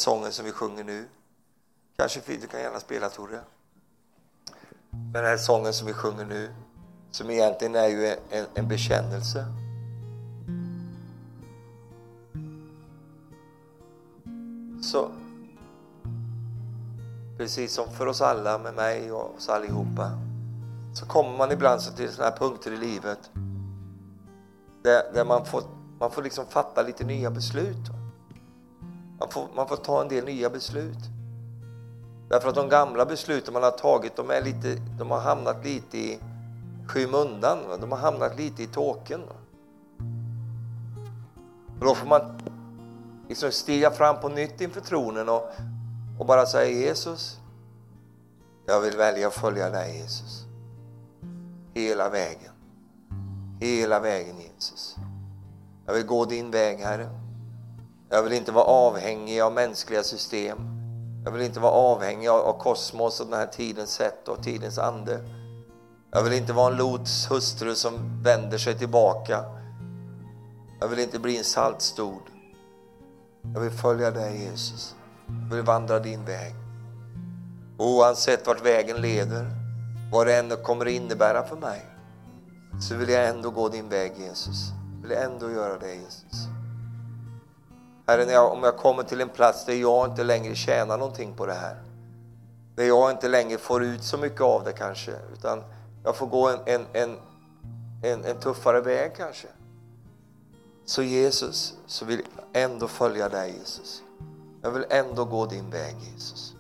Sången 0.01 0.33
som 0.33 0.45
vi 0.45 0.53
sjunger 0.53 0.85
nu. 0.85 1.09
Kanske 1.97 2.21
du 2.27 2.47
kan 2.47 2.61
gärna 2.61 2.81
spela 2.81 3.09
Tore. 3.09 3.41
Den 4.91 5.25
här 5.25 5.37
sången 5.37 5.73
som 5.73 5.87
vi 5.87 5.93
sjunger 5.93 6.25
nu, 6.25 6.51
som 7.11 7.31
egentligen 7.31 7.75
är 7.75 7.89
ju 7.89 8.07
en, 8.07 8.47
en 8.55 8.69
bekännelse. 8.69 9.45
Så, 14.83 15.11
precis 17.37 17.75
som 17.75 17.91
för 17.91 18.07
oss 18.07 18.21
alla, 18.21 18.59
med 18.59 18.75
mig 18.75 19.13
och 19.13 19.37
oss 19.37 19.49
allihopa, 19.49 20.11
så 20.95 21.07
kommer 21.07 21.39
man 21.39 21.53
ibland 21.53 21.83
så 21.83 21.93
till 21.93 22.13
sådana 22.13 22.31
här 22.31 22.39
punkter 22.39 22.73
i 22.73 22.77
livet 22.77 23.31
där, 24.83 25.13
där 25.15 25.25
man 25.25 25.47
får, 25.47 25.63
man 25.99 26.11
får 26.11 26.23
liksom 26.23 26.47
fatta 26.47 26.83
lite 26.83 27.05
nya 27.05 27.31
beslut. 27.31 28.00
Man 29.21 29.29
får, 29.29 29.49
man 29.55 29.69
får 29.69 29.77
ta 29.77 30.03
en 30.03 30.09
del 30.09 30.25
nya 30.25 30.51
beslut. 30.51 30.99
Därför 32.29 32.49
att 32.49 32.55
de 32.55 32.69
gamla 32.69 33.07
besluten 33.07 33.55
man 33.55 33.63
har 33.63 33.71
tagit, 33.71 34.17
de, 34.17 34.31
är 34.31 34.43
lite, 34.43 34.75
de 34.99 35.11
har 35.11 35.21
hamnat 35.21 35.65
lite 35.65 35.99
i 35.99 36.19
skymundan. 36.87 37.59
De 37.81 37.93
har 37.93 37.99
hamnat 37.99 38.39
lite 38.39 38.63
i 38.63 38.67
tåken. 38.67 39.21
Och 41.81 41.87
då 41.87 41.95
får 41.95 42.07
man 42.07 42.21
liksom 43.29 43.53
stiga 43.53 43.91
fram 43.91 44.21
på 44.21 44.29
nytt 44.29 44.61
inför 44.61 44.81
tronen 44.81 45.29
och, 45.29 45.51
och 46.19 46.27
bara 46.27 46.47
säga 46.47 46.71
Jesus, 46.71 47.39
jag 48.67 48.81
vill 48.81 48.97
välja 48.97 49.29
att 49.29 49.35
följa 49.35 49.71
dig 49.71 49.97
Jesus. 49.97 50.45
Hela 51.75 52.09
vägen. 52.09 52.53
Hela 53.61 54.01
vägen 54.01 54.37
Jesus. 54.41 54.97
Jag 55.87 55.95
vill 55.95 56.07
gå 56.07 56.25
din 56.25 56.51
väg 56.51 56.79
Herre. 56.79 57.20
Jag 58.13 58.23
vill 58.23 58.33
inte 58.33 58.53
vara 58.53 58.65
avhängig 58.65 59.41
av 59.41 59.53
mänskliga 59.53 60.03
system. 60.03 60.59
Jag 61.25 61.33
vill 61.33 61.43
inte 61.43 61.61
vara 61.61 61.73
avhängig 61.73 62.29
av 62.29 62.59
kosmos 62.59 63.21
och 63.21 63.27
den 63.27 63.39
här 63.39 63.47
tidens 63.47 63.91
sätt 63.91 64.29
och 64.29 64.43
tidens 64.43 64.79
ande. 64.79 65.21
Jag 66.13 66.23
vill 66.23 66.33
inte 66.33 66.53
vara 66.53 66.73
en 66.73 66.79
Lots 66.79 67.31
hustru 67.31 67.75
som 67.75 68.23
vänder 68.23 68.59
sig 68.59 68.79
tillbaka. 68.79 69.45
Jag 70.81 70.89
vill 70.89 70.99
inte 70.99 71.19
bli 71.19 71.39
en 71.39 71.45
saltstod. 71.45 72.23
Jag 73.55 73.61
vill 73.61 73.71
följa 73.71 74.11
dig 74.11 74.43
Jesus. 74.43 74.95
Jag 75.51 75.57
vill 75.57 75.65
vandra 75.65 75.99
din 75.99 76.25
väg. 76.25 76.55
Oavsett 77.79 78.47
vart 78.47 78.67
vägen 78.67 78.97
leder, 78.97 79.51
vad 80.13 80.27
det 80.27 80.37
än 80.37 80.51
kommer 80.63 80.89
innebära 80.89 81.43
för 81.43 81.57
mig, 81.57 81.87
så 82.81 82.95
vill 82.95 83.09
jag 83.09 83.29
ändå 83.29 83.51
gå 83.51 83.69
din 83.69 83.89
väg 83.89 84.13
Jesus. 84.19 84.73
Jag 84.95 85.09
vill 85.09 85.19
ändå 85.19 85.51
göra 85.51 85.79
det 85.79 85.95
Jesus. 85.95 86.49
Herre, 88.11 88.25
när 88.25 88.33
jag, 88.33 88.53
om 88.53 88.63
jag 88.63 88.77
kommer 88.77 89.03
till 89.03 89.21
en 89.21 89.29
plats 89.29 89.65
där 89.65 89.75
jag 89.75 90.09
inte 90.09 90.25
längre 90.25 90.55
tjänar 90.55 90.99
någonting 90.99 91.35
på 91.35 91.47
det 91.47 91.55
här, 91.55 91.83
där 92.75 92.85
jag 92.85 93.11
inte 93.11 93.29
längre 93.29 93.59
får 93.59 93.85
ut 93.85 94.05
så 94.05 94.19
mycket 94.19 94.41
av 94.41 94.65
det 94.65 94.73
kanske, 94.73 95.13
utan 95.33 95.63
jag 96.05 96.17
får 96.17 96.27
gå 96.27 96.49
en, 96.49 96.59
en, 96.65 96.87
en, 96.93 97.17
en, 98.03 98.25
en 98.25 98.41
tuffare 98.41 98.81
väg 98.81 99.17
kanske. 99.17 99.49
Så 100.85 101.03
Jesus, 101.03 101.75
så 101.87 102.05
vill 102.05 102.23
jag 102.37 102.63
ändå 102.63 102.89
följa 102.89 103.29
dig 103.29 103.55
Jesus. 103.59 104.03
Jag 104.63 104.71
vill 104.71 104.85
ändå 104.91 105.25
gå 105.25 105.47
din 105.47 105.71
väg 105.71 105.97
Jesus. 106.13 106.55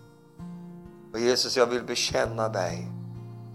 Och 1.12 1.18
Jesus, 1.18 1.56
jag 1.56 1.66
vill 1.66 1.82
bekänna 1.82 2.48
dig 2.48 2.88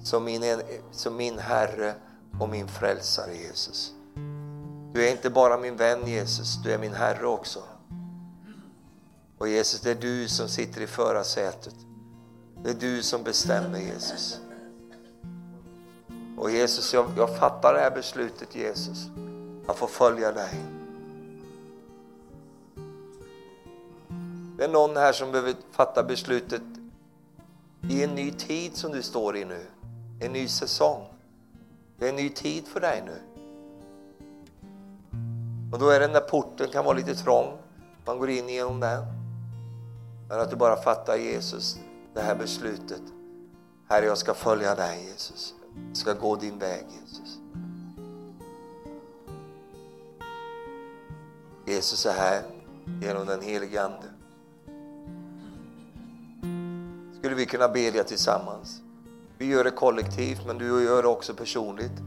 som 0.04 0.24
min, 0.24 0.62
som 0.92 1.16
min 1.16 1.40
Herre 1.40 1.94
och 2.40 2.50
min 2.50 2.68
frälsare 2.68 3.36
Jesus. 3.36 3.92
Du 4.94 5.08
är 5.08 5.12
inte 5.12 5.30
bara 5.30 5.58
min 5.58 5.76
vän 5.76 6.08
Jesus, 6.08 6.64
du 6.64 6.72
är 6.72 6.78
min 6.78 6.94
Herre 6.94 7.28
också. 7.28 7.60
Och 9.38 9.48
Jesus, 9.48 9.82
det 9.82 9.91
är 9.91 9.95
du 9.95 10.28
som 10.28 10.48
sitter 10.49 10.82
i 10.82 10.88
förarsätet. 10.88 11.76
Det 12.64 12.70
är 12.70 12.74
du 12.74 13.03
som 13.03 13.24
bestämmer 13.24 13.80
Jesus. 13.80 14.40
Och 16.38 16.52
Jesus, 16.52 16.94
jag, 16.94 17.06
jag 17.18 17.38
fattar 17.38 17.74
det 17.74 17.80
här 17.80 17.91
beslutet 17.91 18.56
Jesus. 18.56 18.98
Att 19.68 19.78
få 19.78 19.88
följa 19.88 20.32
dig. 20.32 20.60
Det 24.57 24.64
är 24.64 24.70
någon 24.70 24.98
här 24.98 25.14
som 25.14 25.32
behöver 25.32 25.56
fatta 25.72 26.03
beslutet 26.03 26.62
i 27.90 28.03
en 28.03 28.16
ny 28.16 28.32
tid 28.32 28.76
som 28.76 28.91
du 28.91 29.02
står 29.02 29.38
i 29.38 29.45
nu. 29.45 29.66
En 30.20 30.34
ny 30.34 30.48
säsong. 30.48 31.07
Det 31.98 32.06
är 32.06 32.10
en 32.10 32.16
ny 32.16 32.30
tid 32.30 32.68
för 32.68 32.80
dig 32.80 33.03
nu. 33.06 33.22
Och 35.74 35.80
då 35.80 35.90
är 35.90 35.99
den 35.99 36.14
där 36.14 36.22
porten 36.22 36.68
kan 36.72 36.86
vara 36.86 36.98
lite 36.98 37.16
trång. 37.16 37.57
Man 38.06 38.20
går 38.20 38.30
in 38.30 38.49
genom 38.49 38.80
den. 38.80 39.24
Men 40.30 40.39
att 40.39 40.49
du 40.49 40.56
bara 40.56 40.76
fattar 40.76 41.15
Jesus, 41.15 41.77
det 42.14 42.22
här 42.22 42.35
beslutet. 42.35 43.02
Herre, 43.89 44.06
jag 44.06 44.18
ska 44.18 44.34
följa 44.34 44.76
dig 44.76 45.06
Jesus. 45.06 45.53
Jag 45.88 45.97
ska 45.97 46.14
gå 46.14 46.35
din 46.35 46.60
väg 46.60 46.85
Jesus. 47.02 47.38
Jesus 51.65 52.06
är 52.06 52.14
här 52.14 52.43
genom 53.02 53.26
den 53.26 53.41
helige 53.41 53.84
Ande. 53.84 54.10
Skulle 57.19 57.35
vi 57.35 57.45
kunna 57.45 57.68
bedja 57.68 58.03
tillsammans? 58.03 58.81
Vi 59.38 59.45
gör 59.45 59.64
det 59.64 59.72
kollektivt, 59.72 60.45
men 60.47 60.57
du 60.57 60.84
gör 60.84 61.02
det 61.02 61.07
också 61.07 61.34
personligt. 61.34 62.02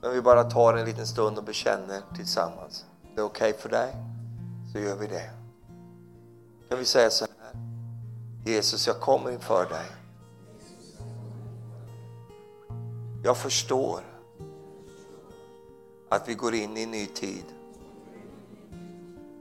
Men 0.00 0.12
vi 0.12 0.22
bara 0.22 0.44
tar 0.44 0.74
en 0.74 0.84
liten 0.84 1.06
stund 1.06 1.38
och 1.38 1.44
bekänner 1.44 2.00
tillsammans. 2.16 2.84
Det 3.14 3.20
är 3.20 3.24
okej 3.24 3.50
okay 3.50 3.60
för 3.60 3.68
dig, 3.68 3.94
så 4.72 4.78
gör 4.78 4.96
vi 4.96 5.06
det. 5.06 5.37
Kan 6.68 6.78
vi 6.78 6.84
säga 6.84 7.10
så 7.10 7.24
här. 7.24 7.60
Jesus, 8.44 8.86
jag 8.86 9.00
kommer 9.00 9.30
inför 9.30 9.68
dig. 9.68 9.86
Jag 13.24 13.36
förstår 13.36 14.00
att 16.08 16.28
vi 16.28 16.34
går 16.34 16.54
in 16.54 16.76
i 16.76 16.82
en 16.82 16.90
ny 16.90 17.06
tid. 17.06 17.44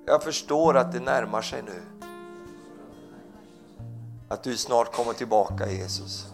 Jag 0.05 0.23
förstår 0.23 0.77
att 0.77 0.91
det 0.91 0.99
närmar 0.99 1.41
sig 1.41 1.61
nu. 1.61 1.81
Att 4.29 4.43
du 4.43 4.57
snart 4.57 4.93
kommer 4.93 5.13
tillbaka 5.13 5.71
Jesus. 5.71 6.27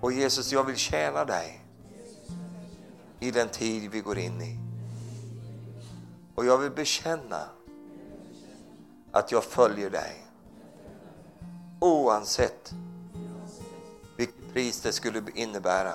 Och 0.00 0.12
Jesus, 0.12 0.52
jag 0.52 0.64
vill 0.64 0.76
tjäna 0.76 1.24
dig 1.24 1.64
i 3.20 3.30
den 3.30 3.48
tid 3.48 3.90
vi 3.90 4.00
går 4.00 4.18
in 4.18 4.42
i. 4.42 4.58
Och 6.34 6.46
jag 6.46 6.58
vill 6.58 6.70
bekänna 6.70 7.40
att 9.14 9.32
jag 9.32 9.44
följer 9.44 9.90
dig. 9.90 10.26
Oavsett 11.80 12.74
vilket 14.16 14.52
pris 14.52 14.80
det 14.80 14.92
skulle 14.92 15.22
innebära. 15.34 15.92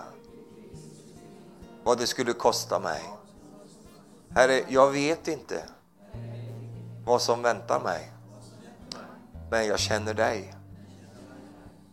Vad 1.84 1.98
det 1.98 2.08
skulle 2.08 2.34
kosta 2.34 2.80
mig. 2.80 3.02
Herre, 4.30 4.64
jag 4.68 4.92
vet 4.92 5.28
inte 5.28 5.64
vad 7.06 7.22
som 7.22 7.42
väntar 7.42 7.80
mig. 7.80 8.12
Men 9.52 9.68
jag 9.68 9.80
känner 9.80 10.14
dig. 10.14 10.54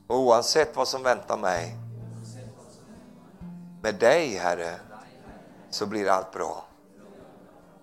Oavsett 0.08 0.76
vad 0.76 0.88
som 0.88 1.02
väntar 1.02 1.38
mig. 1.38 1.76
Med 3.82 3.94
dig, 3.94 4.36
Herre, 4.36 4.80
så 5.70 5.86
blir 5.86 6.08
allt 6.08 6.32
bra. 6.32 6.64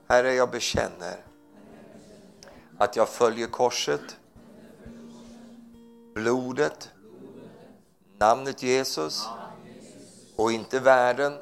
Herre, 0.07 0.33
jag 0.33 0.51
bekänner 0.51 1.32
att 2.77 2.95
jag 2.95 3.09
följer 3.09 3.47
korset, 3.47 4.17
blodet, 6.13 6.89
namnet 8.19 8.63
Jesus 8.63 9.27
och 10.35 10.51
inte 10.51 10.79
världen, 10.79 11.37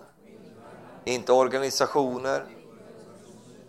inte 1.05 1.31
organisationer, 1.31 2.45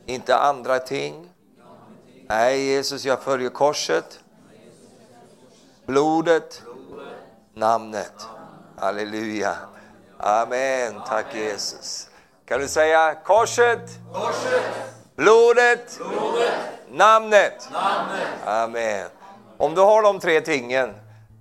inte 0.07 0.37
andra 0.37 0.79
ting. 0.79 1.31
Nej, 2.29 2.65
Jesus, 2.65 3.05
jag 3.05 3.23
följer 3.23 3.51
korset, 3.51 4.21
blodet, 5.87 6.63
namnet. 7.55 8.27
Halleluja. 8.77 9.57
Amen. 10.19 10.95
Tack 11.07 11.35
Jesus. 11.35 12.11
Kan 12.45 12.61
du 12.61 12.69
säga 12.69 13.15
korset, 13.15 13.81
korset 14.13 14.93
blodet, 15.17 15.99
blodet 15.99 16.55
namnet. 16.93 17.69
namnet. 17.73 18.47
Amen. 18.47 19.09
Om 19.57 19.75
du 19.75 19.81
har 19.81 20.03
de 20.03 20.21
tre 20.21 20.41
tingen, 20.41 20.95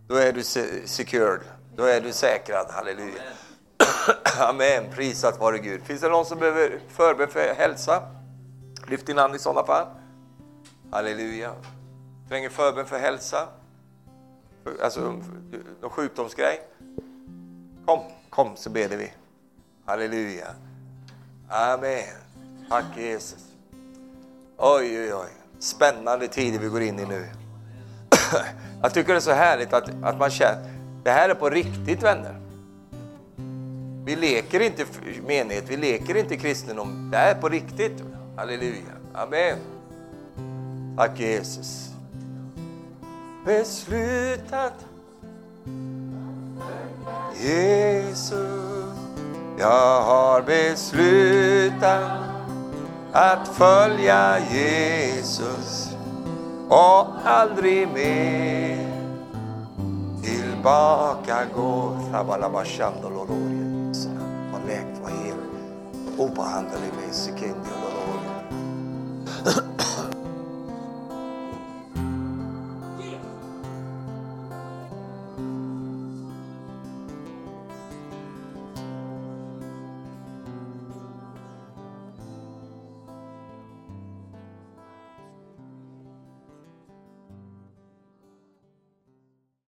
då 0.07 0.15
är 0.15 0.33
du 0.33 0.43
secured. 0.87 1.41
Då 1.75 1.83
är 1.83 2.01
du 2.01 2.13
säkrad. 2.13 2.67
Halleluja. 2.69 3.21
Amen. 4.39 4.83
Prisat 4.95 5.39
vare 5.39 5.57
Gud. 5.57 5.83
Finns 5.83 6.01
det 6.01 6.09
någon 6.09 6.25
som 6.25 6.39
behöver 6.39 6.79
förbe 6.89 7.27
för 7.27 7.53
hälsa? 7.53 8.03
Lyft 8.87 9.05
din 9.05 9.17
hand 9.17 9.35
i 9.35 9.39
sådana 9.39 9.63
fall. 9.63 9.87
Halleluja. 10.91 11.53
Tränger 12.29 12.49
förbön 12.49 12.85
för 12.85 12.99
hälsa? 12.99 13.47
Alltså 14.83 15.01
någon 15.01 15.23
sjukdomsgrej? 15.81 16.61
Kom, 17.85 17.99
kom 18.29 18.55
så 18.55 18.69
ber 18.69 18.87
vi. 18.87 19.13
Halleluja. 19.85 20.47
Amen. 21.49 22.03
Tack 22.69 22.85
Jesus. 22.97 23.45
Oj, 24.57 24.99
oj, 24.99 25.13
oj. 25.13 25.40
Spännande 25.61 26.27
tider 26.27 26.59
vi 26.59 26.67
går 26.67 26.81
in 26.81 26.99
i 26.99 27.05
nu. 27.05 27.25
Jag 28.81 28.93
tycker 28.93 29.13
det 29.13 29.17
är 29.17 29.19
så 29.19 29.31
härligt 29.31 29.73
att, 29.73 29.89
att 30.03 30.19
man 30.19 30.29
känner, 30.29 30.69
det 31.03 31.11
här 31.11 31.29
är 31.29 31.33
på 31.33 31.49
riktigt 31.49 32.03
vänner. 32.03 32.35
Vi 34.05 34.15
leker 34.15 34.59
inte 34.59 34.85
menighet, 35.27 35.63
vi 35.67 35.77
leker 35.77 36.17
inte 36.17 36.37
kristendom. 36.37 37.09
Det 37.11 37.17
här 37.17 37.35
är 37.35 37.41
på 37.41 37.49
riktigt. 37.49 38.03
Halleluja. 38.37 38.93
Amen. 39.13 39.57
Tack 40.97 41.19
Jesus. 41.19 41.89
Beslutat 43.45 44.73
Jesus, 47.39 48.97
jag 49.57 50.01
har 50.01 50.41
beslutat 50.41 52.30
att 53.13 53.47
följa 53.47 54.39
Jesus 54.39 55.95
och 56.69 57.07
aldrig 57.25 57.87
mer 57.87 58.91
tillbaka 60.23 61.37
gå. 61.55 61.97
Var 64.51 64.67
läkt, 64.67 64.99
var 65.03 65.09
hel. 65.09 65.37
Obehandlad 66.17 66.79
i 66.79 67.01
mig, 67.01 67.13
sekendi 67.13 67.69
och 69.45 69.80